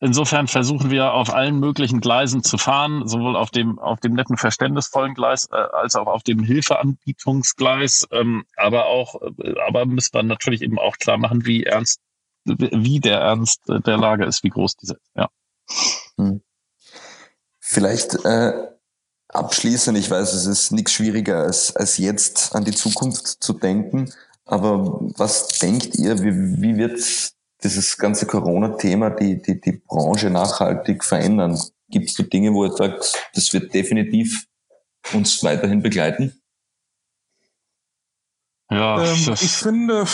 insofern 0.00 0.48
versuchen 0.48 0.90
wir 0.90 1.12
auf 1.12 1.32
allen 1.32 1.58
möglichen 1.58 2.00
Gleisen 2.00 2.42
zu 2.42 2.58
fahren, 2.58 3.06
sowohl 3.06 3.36
auf 3.36 3.50
dem 3.50 3.78
auf 3.78 4.00
dem 4.00 4.14
netten 4.14 4.36
verständnisvollen 4.36 5.14
Gleis 5.14 5.48
äh, 5.50 5.56
als 5.56 5.96
auch 5.96 6.06
auf 6.06 6.22
dem 6.22 6.42
Hilfeanbietungsgleis. 6.42 8.06
Ähm, 8.10 8.44
aber 8.56 8.86
auch, 8.86 9.20
äh, 9.38 9.54
aber 9.66 9.86
müssen 9.86 10.14
wir 10.14 10.22
natürlich 10.22 10.62
eben 10.62 10.78
auch 10.78 10.96
klar 10.98 11.18
machen, 11.18 11.46
wie 11.46 11.64
ernst, 11.64 12.00
wie 12.44 13.00
der 13.00 13.20
Ernst 13.20 13.62
der 13.66 13.96
Lage 13.96 14.24
ist, 14.24 14.44
wie 14.44 14.50
groß 14.50 14.76
diese 14.76 14.94
ist. 14.94 15.10
Ja. 15.14 15.28
Mhm. 16.16 16.42
Vielleicht 17.68 18.14
äh, 18.24 18.52
abschließend, 19.26 19.98
ich 19.98 20.08
weiß, 20.08 20.34
es 20.34 20.46
ist 20.46 20.70
nichts 20.70 20.92
schwieriger 20.92 21.38
als, 21.38 21.74
als 21.74 21.98
jetzt 21.98 22.54
an 22.54 22.64
die 22.64 22.72
Zukunft 22.72 23.42
zu 23.42 23.54
denken. 23.54 24.12
Aber 24.44 25.00
was 25.18 25.48
denkt 25.48 25.96
ihr, 25.96 26.22
wie, 26.22 26.62
wie 26.62 26.76
wird 26.76 27.02
dieses 27.64 27.98
ganze 27.98 28.26
Corona-Thema 28.26 29.10
die, 29.10 29.42
die, 29.42 29.60
die 29.60 29.72
Branche 29.72 30.30
nachhaltig 30.30 31.02
verändern? 31.02 31.60
Gibt 31.88 32.10
es 32.10 32.14
so 32.14 32.22
Dinge, 32.22 32.54
wo 32.54 32.64
ihr 32.64 32.72
sagt, 32.72 33.14
das 33.34 33.52
wird 33.52 33.74
definitiv 33.74 34.46
uns 35.12 35.42
weiterhin 35.42 35.82
begleiten? 35.82 36.40
Ja, 38.70 39.04
ähm, 39.04 39.34
ich 39.40 39.52
finde, 39.52 40.06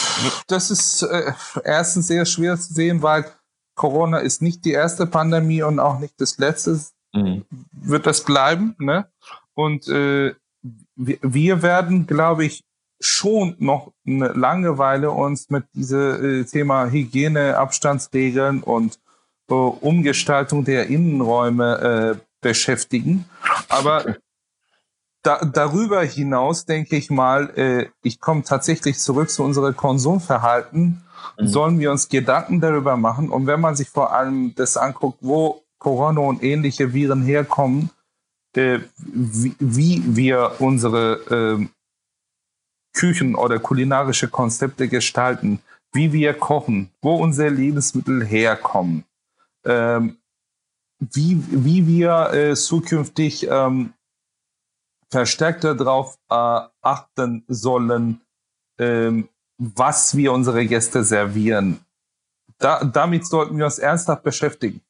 das 0.46 0.70
ist 0.70 1.02
äh, 1.02 1.32
erstens 1.64 2.06
sehr 2.06 2.24
schwer 2.24 2.58
zu 2.58 2.72
sehen, 2.72 3.02
weil 3.02 3.30
Corona 3.74 4.20
ist 4.20 4.40
nicht 4.40 4.64
die 4.64 4.72
erste 4.72 5.06
Pandemie 5.06 5.62
und 5.62 5.80
auch 5.80 5.98
nicht 5.98 6.18
das 6.18 6.38
letzte. 6.38 6.80
Mhm. 7.12 7.44
Wird 7.72 8.06
das 8.06 8.24
bleiben, 8.24 8.74
ne? 8.78 9.06
Und 9.54 9.88
äh, 9.88 10.34
wir, 10.94 11.62
werden, 11.62 12.06
glaube 12.06 12.44
ich, 12.44 12.64
schon 13.00 13.56
noch 13.58 13.92
eine 14.06 14.28
Langeweile 14.28 15.10
uns 15.10 15.50
mit 15.50 15.64
diesem 15.74 16.42
äh, 16.42 16.44
Thema 16.44 16.86
Hygiene, 16.86 17.58
Abstandsregeln 17.58 18.62
und 18.62 18.98
äh, 19.50 19.54
Umgestaltung 19.54 20.64
der 20.64 20.86
Innenräume 20.86 22.16
äh, 22.16 22.24
beschäftigen. 22.40 23.24
Aber 23.68 24.16
da, 25.22 25.44
darüber 25.44 26.02
hinaus 26.02 26.64
denke 26.64 26.96
ich 26.96 27.10
mal, 27.10 27.50
äh, 27.56 27.88
ich 28.02 28.20
komme 28.20 28.42
tatsächlich 28.44 28.98
zurück 28.98 29.30
zu 29.30 29.42
unserem 29.42 29.76
Konsumverhalten. 29.76 31.04
Mhm. 31.38 31.46
Sollen 31.46 31.78
wir 31.78 31.90
uns 31.90 32.08
Gedanken 32.08 32.60
darüber 32.60 32.96
machen? 32.96 33.30
Und 33.30 33.46
wenn 33.46 33.60
man 33.60 33.76
sich 33.76 33.88
vor 33.88 34.12
allem 34.12 34.54
das 34.54 34.76
anguckt, 34.76 35.18
wo 35.20 35.61
Corona 35.82 36.20
und 36.20 36.44
ähnliche 36.44 36.94
Viren 36.94 37.22
herkommen, 37.22 37.90
äh, 38.54 38.78
wie, 38.98 39.56
wie 39.58 40.16
wir 40.16 40.60
unsere 40.60 41.58
äh, 41.58 41.66
Küchen 42.94 43.34
oder 43.34 43.58
kulinarische 43.58 44.28
Konzepte 44.28 44.86
gestalten, 44.86 45.60
wie 45.92 46.12
wir 46.12 46.34
kochen, 46.34 46.92
wo 47.00 47.16
unsere 47.16 47.48
Lebensmittel 47.48 48.24
herkommen, 48.24 49.04
ähm, 49.64 50.18
wie, 51.00 51.42
wie 51.50 51.84
wir 51.88 52.32
äh, 52.32 52.54
zukünftig 52.54 53.48
ähm, 53.50 53.92
verstärkt 55.10 55.64
darauf 55.64 56.16
äh, 56.30 56.60
achten 56.80 57.44
sollen, 57.48 58.20
ähm, 58.78 59.28
was 59.58 60.16
wir 60.16 60.32
unsere 60.32 60.64
Gäste 60.64 61.02
servieren. 61.02 61.84
Da, 62.58 62.84
damit 62.84 63.26
sollten 63.26 63.58
wir 63.58 63.64
uns 63.64 63.80
ernsthaft 63.80 64.22
beschäftigen. 64.22 64.80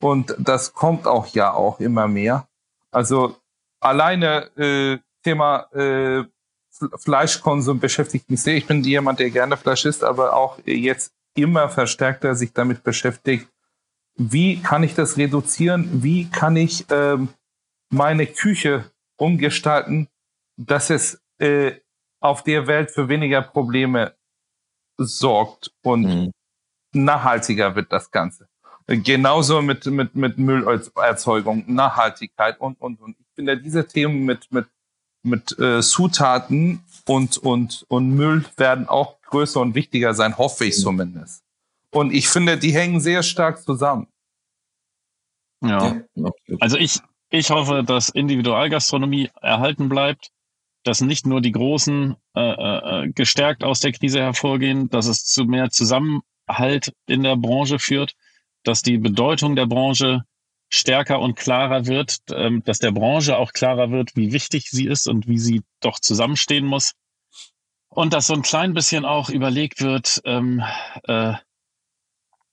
Und 0.00 0.34
das 0.38 0.72
kommt 0.72 1.06
auch 1.06 1.26
ja 1.28 1.52
auch 1.52 1.80
immer 1.80 2.08
mehr. 2.08 2.48
Also 2.90 3.36
alleine 3.80 4.50
äh, 4.56 4.98
Thema 5.22 5.68
äh, 5.72 6.24
Fleischkonsum 6.98 7.80
beschäftigt 7.80 8.30
mich 8.30 8.42
sehr. 8.42 8.56
Ich 8.56 8.66
bin 8.66 8.84
jemand, 8.84 9.18
der 9.18 9.30
gerne 9.30 9.56
Fleisch 9.56 9.86
isst, 9.86 10.04
aber 10.04 10.34
auch 10.34 10.58
jetzt 10.64 11.12
immer 11.34 11.68
verstärkter 11.68 12.34
sich 12.34 12.52
damit 12.52 12.82
beschäftigt, 12.82 13.48
wie 14.16 14.62
kann 14.62 14.82
ich 14.82 14.94
das 14.94 15.16
reduzieren? 15.18 16.02
Wie 16.02 16.30
kann 16.30 16.56
ich 16.56 16.86
ähm, 16.90 17.28
meine 17.90 18.26
Küche 18.26 18.90
umgestalten, 19.18 20.08
dass 20.56 20.90
es 20.90 21.22
äh, 21.38 21.72
auf 22.20 22.42
der 22.42 22.66
Welt 22.66 22.90
für 22.90 23.08
weniger 23.08 23.42
Probleme 23.42 24.16
sorgt 24.96 25.72
und 25.82 26.02
mhm. 26.02 26.32
nachhaltiger 26.92 27.74
wird 27.74 27.92
das 27.92 28.10
Ganze. 28.10 28.48
Genauso 28.88 29.62
mit, 29.62 29.84
mit, 29.86 30.14
mit 30.14 30.38
Müllerzeugung, 30.38 31.64
Nachhaltigkeit 31.66 32.60
und, 32.60 32.80
und, 32.80 33.00
und. 33.00 33.16
Ich 33.18 33.26
finde 33.34 33.60
diese 33.60 33.86
Themen 33.86 34.24
mit, 34.24 34.50
mit 34.52 34.66
mit 35.26 35.58
äh, 35.58 35.82
Zutaten 35.82 36.84
und, 37.06 37.36
und, 37.36 37.84
und 37.88 38.10
Müll 38.10 38.44
werden 38.56 38.88
auch 38.88 39.20
größer 39.22 39.60
und 39.60 39.74
wichtiger 39.74 40.14
sein, 40.14 40.38
hoffe 40.38 40.64
ich 40.64 40.76
zumindest. 40.76 41.42
Und 41.90 42.14
ich 42.14 42.28
finde, 42.28 42.56
die 42.56 42.72
hängen 42.72 43.00
sehr 43.00 43.22
stark 43.22 43.62
zusammen. 43.62 44.06
Ja. 45.62 46.00
Also 46.60 46.78
ich, 46.78 47.00
ich 47.30 47.50
hoffe, 47.50 47.82
dass 47.84 48.08
Individualgastronomie 48.08 49.30
erhalten 49.40 49.88
bleibt, 49.88 50.30
dass 50.84 51.00
nicht 51.00 51.26
nur 51.26 51.40
die 51.40 51.52
Großen 51.52 52.14
äh, 52.36 52.40
äh, 52.40 53.08
gestärkt 53.10 53.64
aus 53.64 53.80
der 53.80 53.92
Krise 53.92 54.20
hervorgehen, 54.20 54.88
dass 54.88 55.06
es 55.06 55.24
zu 55.24 55.44
mehr 55.44 55.70
Zusammenhalt 55.70 56.92
in 57.06 57.22
der 57.22 57.36
Branche 57.36 57.78
führt, 57.78 58.14
dass 58.66 58.82
die 58.82 58.98
Bedeutung 58.98 59.56
der 59.56 59.66
Branche 59.66 60.22
stärker 60.68 61.20
und 61.20 61.36
klarer 61.36 61.86
wird, 61.86 62.18
ähm, 62.32 62.62
dass 62.64 62.78
der 62.78 62.90
Branche 62.90 63.36
auch 63.36 63.52
klarer 63.52 63.90
wird, 63.90 64.16
wie 64.16 64.32
wichtig 64.32 64.70
sie 64.70 64.86
ist 64.86 65.06
und 65.06 65.28
wie 65.28 65.38
sie 65.38 65.62
doch 65.80 66.00
zusammenstehen 66.00 66.66
muss. 66.66 66.92
Und 67.88 68.12
dass 68.12 68.26
so 68.26 68.34
ein 68.34 68.42
klein 68.42 68.74
bisschen 68.74 69.04
auch 69.04 69.30
überlegt 69.30 69.80
wird, 69.80 70.20
ähm, 70.24 70.62
äh, 71.04 71.34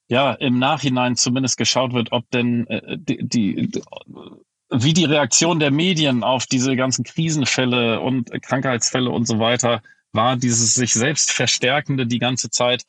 ja, 0.07 0.33
im 0.33 0.59
Nachhinein 0.59 1.15
zumindest 1.15 1.57
geschaut 1.57 1.93
wird, 1.93 2.11
ob 2.11 2.29
denn 2.29 2.67
äh, 2.67 2.97
die, 2.97 3.17
die, 3.27 3.67
die, 3.67 3.81
wie 4.69 4.93
die 4.93 5.05
Reaktion 5.05 5.59
der 5.59 5.71
Medien 5.71 6.23
auf 6.23 6.45
diese 6.45 6.75
ganzen 6.75 7.03
Krisenfälle 7.03 7.99
und 7.99 8.29
Krankheitsfälle 8.43 9.09
und 9.09 9.27
so 9.27 9.39
weiter 9.39 9.81
war, 10.11 10.37
dieses 10.37 10.75
sich 10.75 10.93
selbst 10.93 11.31
verstärkende 11.31 12.05
die 12.05 12.19
ganze 12.19 12.51
Zeit 12.51 12.83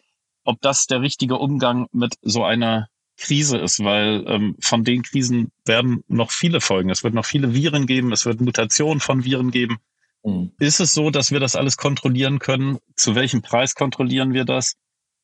ob 0.45 0.61
das 0.61 0.87
der 0.87 1.01
richtige 1.01 1.39
Umgang 1.39 1.89
mit 1.93 2.15
so 2.23 2.45
einer 2.45 2.89
Krise 3.17 3.59
ist, 3.59 3.83
weil 3.83 4.25
ähm, 4.27 4.57
von 4.61 4.85
den 4.85 5.03
Krisen 5.03 5.51
werden 5.65 6.03
noch 6.09 6.31
viele 6.31 6.61
folgen. 6.61 6.91
Es 6.91 7.05
wird 7.05 7.15
noch 7.15 7.27
viele 7.27 7.55
Viren 7.55 7.87
geben, 7.87 8.13
es 8.13 8.27
wird 8.27 8.41
Mutationen 8.41 9.01
von 9.01 9.25
Viren 9.25 9.51
geben. 9.51 9.79
Mhm. 10.25 10.53
Ist 10.59 10.81
es 10.81 10.93
so, 10.93 11.11
dass 11.11 11.31
wir 11.31 11.41
das 11.41 11.57
alles 11.57 11.77
kontrollieren 11.77 12.39
können? 12.39 12.79
Zu 12.97 13.15
welchem 13.15 13.43
Preis 13.43 13.75
kontrollieren 13.75 14.33
wir 14.33 14.45
das? 14.45 14.77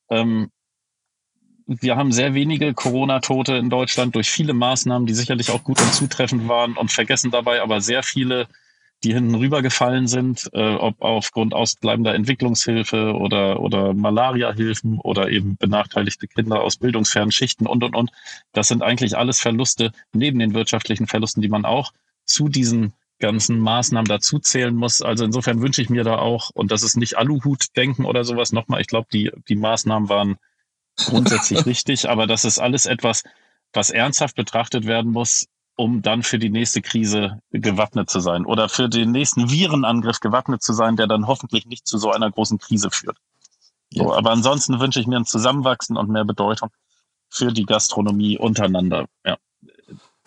Ähm, 0.09 0.51
wir 1.65 1.95
haben 1.95 2.11
sehr 2.11 2.33
wenige 2.33 2.73
Corona-Tote 2.73 3.55
in 3.55 3.69
Deutschland 3.69 4.15
durch 4.15 4.29
viele 4.29 4.53
Maßnahmen, 4.53 5.05
die 5.05 5.13
sicherlich 5.13 5.51
auch 5.51 5.63
gut 5.63 5.81
und 5.81 5.93
zutreffend 5.93 6.47
waren 6.47 6.75
und 6.75 6.91
vergessen 6.91 7.31
dabei 7.31 7.61
aber 7.61 7.81
sehr 7.81 8.03
viele 8.03 8.47
die 9.03 9.13
hinten 9.13 9.35
rübergefallen 9.35 10.07
sind, 10.07 10.49
äh, 10.53 10.75
ob 10.75 11.01
aufgrund 11.01 11.53
ausbleibender 11.53 12.13
Entwicklungshilfe 12.13 13.13
oder, 13.13 13.59
oder 13.59 13.93
Malariahilfen 13.93 14.99
oder 14.99 15.29
eben 15.29 15.57
benachteiligte 15.57 16.27
Kinder 16.27 16.61
aus 16.61 16.77
bildungsfernen 16.77 17.31
Schichten 17.31 17.65
und, 17.65 17.83
und, 17.83 17.95
und. 17.95 18.11
Das 18.53 18.67
sind 18.67 18.83
eigentlich 18.83 19.17
alles 19.17 19.39
Verluste 19.39 19.91
neben 20.13 20.39
den 20.39 20.53
wirtschaftlichen 20.53 21.07
Verlusten, 21.07 21.41
die 21.41 21.49
man 21.49 21.65
auch 21.65 21.93
zu 22.25 22.47
diesen 22.47 22.93
ganzen 23.19 23.59
Maßnahmen 23.59 24.07
dazu 24.07 24.39
zählen 24.39 24.75
muss. 24.75 25.01
Also 25.01 25.25
insofern 25.25 25.61
wünsche 25.61 25.81
ich 25.81 25.89
mir 25.89 26.03
da 26.03 26.17
auch, 26.17 26.51
und 26.53 26.71
das 26.71 26.83
ist 26.83 26.97
nicht 26.97 27.17
Aluhut-Denken 27.17 28.05
oder 28.05 28.23
sowas, 28.23 28.51
nochmal, 28.51 28.81
ich 28.81 28.87
glaube, 28.87 29.07
die, 29.11 29.31
die 29.47 29.55
Maßnahmen 29.55 30.09
waren 30.09 30.37
grundsätzlich 30.97 31.65
richtig, 31.65 32.09
aber 32.09 32.27
das 32.27 32.45
ist 32.45 32.59
alles 32.59 32.85
etwas, 32.85 33.23
was 33.73 33.89
ernsthaft 33.89 34.35
betrachtet 34.35 34.85
werden 34.85 35.11
muss, 35.11 35.47
um 35.81 36.03
dann 36.03 36.21
für 36.21 36.37
die 36.37 36.51
nächste 36.51 36.83
Krise 36.83 37.41
gewappnet 37.49 38.07
zu 38.07 38.19
sein 38.19 38.45
oder 38.45 38.69
für 38.69 38.87
den 38.87 39.11
nächsten 39.11 39.49
Virenangriff 39.49 40.19
gewappnet 40.19 40.61
zu 40.61 40.73
sein, 40.73 40.95
der 40.95 41.07
dann 41.07 41.25
hoffentlich 41.25 41.65
nicht 41.65 41.87
zu 41.87 41.97
so 41.97 42.11
einer 42.11 42.29
großen 42.29 42.59
Krise 42.59 42.91
führt. 42.91 43.17
Ja. 43.89 44.03
So, 44.03 44.13
aber 44.13 44.29
ansonsten 44.29 44.79
wünsche 44.79 44.99
ich 44.99 45.07
mir 45.07 45.17
ein 45.17 45.25
Zusammenwachsen 45.25 45.97
und 45.97 46.07
mehr 46.09 46.23
Bedeutung 46.23 46.69
für 47.29 47.51
die 47.51 47.65
Gastronomie 47.65 48.37
untereinander. 48.37 49.07
Ja. 49.25 49.37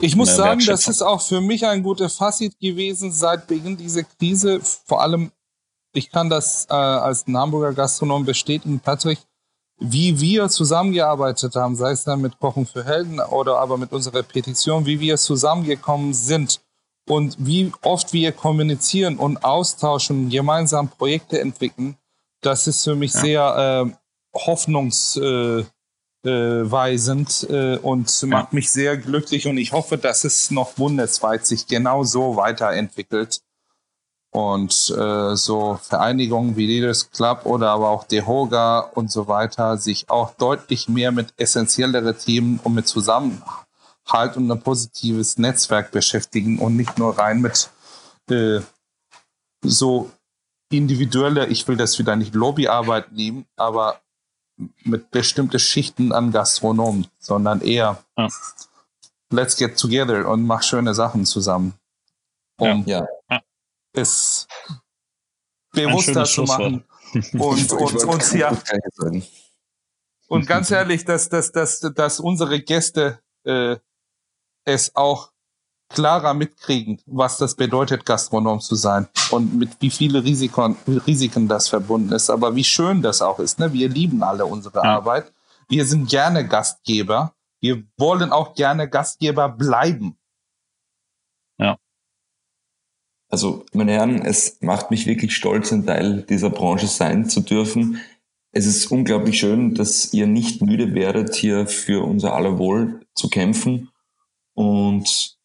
Ich 0.00 0.16
muss 0.16 0.34
sagen, 0.34 0.60
das 0.66 0.88
ist 0.88 1.02
auch 1.02 1.22
für 1.22 1.40
mich 1.40 1.64
ein 1.64 1.84
guter 1.84 2.10
Fazit 2.10 2.58
gewesen 2.58 3.12
seit 3.12 3.46
Beginn 3.46 3.76
dieser 3.76 4.02
Krise. 4.02 4.60
Vor 4.60 5.02
allem, 5.02 5.30
ich 5.92 6.10
kann 6.10 6.28
das 6.28 6.66
äh, 6.68 6.74
als 6.74 7.26
Hamburger 7.28 7.74
Gastronom 7.74 8.24
bestätigen, 8.24 8.80
Patrick, 8.80 9.20
wie 9.78 10.20
wir 10.20 10.48
zusammengearbeitet 10.48 11.56
haben, 11.56 11.74
sei 11.74 11.92
es 11.92 12.04
dann 12.04 12.20
mit 12.20 12.38
Kochen 12.38 12.66
für 12.66 12.84
Helden 12.84 13.20
oder 13.20 13.58
aber 13.58 13.76
mit 13.76 13.92
unserer 13.92 14.22
Petition, 14.22 14.86
wie 14.86 15.00
wir 15.00 15.16
zusammengekommen 15.16 16.14
sind 16.14 16.60
und 17.08 17.36
wie 17.38 17.72
oft 17.82 18.12
wir 18.12 18.32
kommunizieren 18.32 19.18
und 19.18 19.44
austauschen, 19.44 20.30
gemeinsam 20.30 20.88
Projekte 20.88 21.40
entwickeln, 21.40 21.96
das 22.40 22.66
ist 22.66 22.84
für 22.84 22.94
mich 22.94 23.12
ja. 23.14 23.20
sehr 23.20 23.86
äh, 23.86 24.38
hoffnungsweisend 24.38 25.70
äh, 27.50 27.74
äh, 27.74 27.78
und 27.78 28.22
ja. 28.22 28.28
macht 28.28 28.52
mich 28.52 28.70
sehr 28.70 28.96
glücklich 28.96 29.46
und 29.46 29.58
ich 29.58 29.72
hoffe, 29.72 29.98
dass 29.98 30.24
es 30.24 30.50
noch 30.50 30.72
bundesweit 30.72 31.46
sich 31.46 31.66
genau 31.66 32.04
so 32.04 32.36
weiterentwickelt 32.36 33.40
und 34.34 34.92
äh, 34.98 35.36
so 35.36 35.78
Vereinigungen 35.80 36.56
wie 36.56 36.66
Leaders 36.66 37.08
Club 37.12 37.46
oder 37.46 37.70
aber 37.70 37.90
auch 37.90 38.02
DeHoga 38.02 38.80
und 38.80 39.08
so 39.08 39.28
weiter 39.28 39.76
sich 39.76 40.10
auch 40.10 40.34
deutlich 40.34 40.88
mehr 40.88 41.12
mit 41.12 41.32
essentiellere 41.36 42.18
Themen 42.18 42.58
und 42.64 42.74
mit 42.74 42.88
Zusammenhalt 42.88 44.36
und 44.36 44.50
ein 44.50 44.60
positives 44.60 45.38
Netzwerk 45.38 45.92
beschäftigen 45.92 46.58
und 46.58 46.74
nicht 46.74 46.98
nur 46.98 47.16
rein 47.16 47.42
mit 47.42 47.70
äh, 48.28 48.58
so 49.62 50.10
individuelle, 50.68 51.46
ich 51.46 51.68
will 51.68 51.76
das 51.76 51.96
wieder 52.00 52.16
nicht 52.16 52.34
Lobbyarbeit 52.34 53.12
nehmen, 53.12 53.46
aber 53.54 54.00
mit 54.82 55.12
bestimmte 55.12 55.60
Schichten 55.60 56.10
an 56.10 56.32
Gastronomen, 56.32 57.06
sondern 57.20 57.60
eher 57.60 58.02
ja. 58.18 58.28
let's 59.30 59.56
get 59.56 59.78
together 59.78 60.26
und 60.28 60.44
mach 60.44 60.64
schöne 60.64 60.92
Sachen 60.92 61.24
zusammen. 61.24 61.74
Um 62.58 62.82
ja. 62.84 63.06
ja 63.30 63.40
es 63.94 64.46
bewusster 65.72 66.24
zu 66.24 66.42
machen. 66.42 66.84
Und, 67.32 67.72
und, 67.72 68.04
und, 68.04 68.32
ja. 68.34 68.56
Und 70.28 70.46
ganz 70.46 70.70
ehrlich, 70.70 71.04
dass, 71.04 71.28
dass, 71.28 71.52
dass, 71.52 71.80
dass 71.80 72.20
unsere 72.20 72.60
Gäste 72.60 73.20
äh, 73.44 73.76
es 74.64 74.94
auch 74.96 75.30
klarer 75.88 76.34
mitkriegen, 76.34 77.00
was 77.06 77.38
das 77.38 77.54
bedeutet, 77.54 78.04
Gastronom 78.04 78.60
zu 78.60 78.74
sein 78.74 79.06
und 79.30 79.54
mit 79.54 79.70
wie 79.80 79.90
viele 79.90 80.24
Risiken, 80.24 80.76
Risiken 81.06 81.46
das 81.46 81.68
verbunden 81.68 82.12
ist. 82.12 82.30
Aber 82.30 82.56
wie 82.56 82.64
schön 82.64 83.02
das 83.02 83.22
auch 83.22 83.38
ist. 83.38 83.58
Ne? 83.58 83.72
Wir 83.72 83.88
lieben 83.88 84.22
alle 84.22 84.46
unsere 84.46 84.78
ja. 84.82 84.96
Arbeit. 84.96 85.32
Wir 85.68 85.84
sind 85.84 86.08
gerne 86.08 86.46
Gastgeber. 86.48 87.34
Wir 87.60 87.84
wollen 87.96 88.32
auch 88.32 88.54
gerne 88.54 88.88
Gastgeber 88.88 89.48
bleiben. 89.48 90.18
Ja. 91.58 91.78
Also, 93.34 93.66
meine 93.72 93.90
Herren, 93.90 94.22
es 94.22 94.58
macht 94.60 94.92
mich 94.92 95.06
wirklich 95.08 95.34
stolz, 95.34 95.72
ein 95.72 95.84
Teil 95.84 96.22
dieser 96.22 96.50
Branche 96.50 96.86
sein 96.86 97.28
zu 97.28 97.40
dürfen. 97.40 98.00
Es 98.52 98.64
ist 98.64 98.92
unglaublich 98.92 99.40
schön, 99.40 99.74
dass 99.74 100.14
ihr 100.14 100.28
nicht 100.28 100.62
müde 100.62 100.94
werdet, 100.94 101.34
hier 101.34 101.66
für 101.66 102.06
unser 102.06 102.36
aller 102.36 102.58
Wohl 102.58 103.00
zu 103.16 103.28
kämpfen. 103.28 103.90
Und 104.52 105.36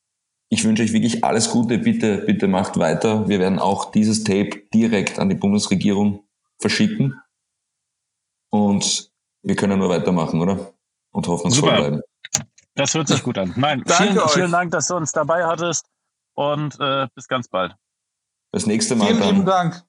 ich 0.49 0.63
wünsche 0.65 0.83
euch 0.83 0.93
wirklich 0.93 1.23
alles 1.23 1.49
Gute. 1.49 1.79
Bitte, 1.79 2.19
bitte 2.27 2.47
macht 2.47 2.77
weiter. 2.77 3.27
Wir 3.27 3.39
werden 3.39 3.57
auch 3.57 3.91
dieses 3.91 4.23
Tape 4.23 4.61
direkt 4.71 5.17
an 5.17 5.29
die 5.29 5.35
Bundesregierung 5.35 6.25
verschicken. 6.59 7.19
Und 8.51 9.11
wir 9.41 9.55
können 9.55 9.79
nur 9.79 9.89
weitermachen, 9.89 10.39
oder? 10.41 10.73
Und 11.09 11.27
hoffnungsvoll 11.27 11.71
bleiben. 11.71 12.01
Das 12.75 12.93
hört 12.93 13.07
sich 13.07 13.23
gut 13.23 13.39
an. 13.39 13.51
Nein, 13.57 13.83
vielen, 13.87 14.19
vielen 14.29 14.51
Dank, 14.51 14.69
dass 14.69 14.85
du 14.89 14.95
uns 14.95 15.11
dabei 15.11 15.43
hattest 15.43 15.87
und 16.39 16.79
äh, 16.79 17.07
bis 17.15 17.27
ganz 17.27 17.49
bald. 17.49 17.75
Das 18.53 18.65
nächste 18.65 18.95
Mal. 18.95 19.07
Vielen 19.07 19.21
lieben 19.21 19.45
Dank. 19.45 19.83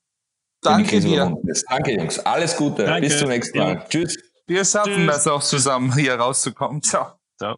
Danke 0.63 1.01
dir. 1.01 1.35
Danke, 1.69 1.95
Jungs. 1.95 2.19
Alles 2.19 2.57
Gute. 2.57 2.85
Danke. 2.85 3.09
Bis 3.09 3.19
zum 3.19 3.29
nächsten 3.29 3.57
Mal. 3.57 3.75
Ja. 3.75 3.85
Tschüss. 3.89 4.19
Wir 4.47 4.65
schaffen 4.65 4.95
Tschüss. 4.95 5.07
das 5.07 5.27
auch 5.29 5.43
zusammen, 5.43 5.95
hier 5.95 6.17
rauszukommen. 6.17 6.83
Ciao. 6.83 7.13
Ciao. 7.39 7.57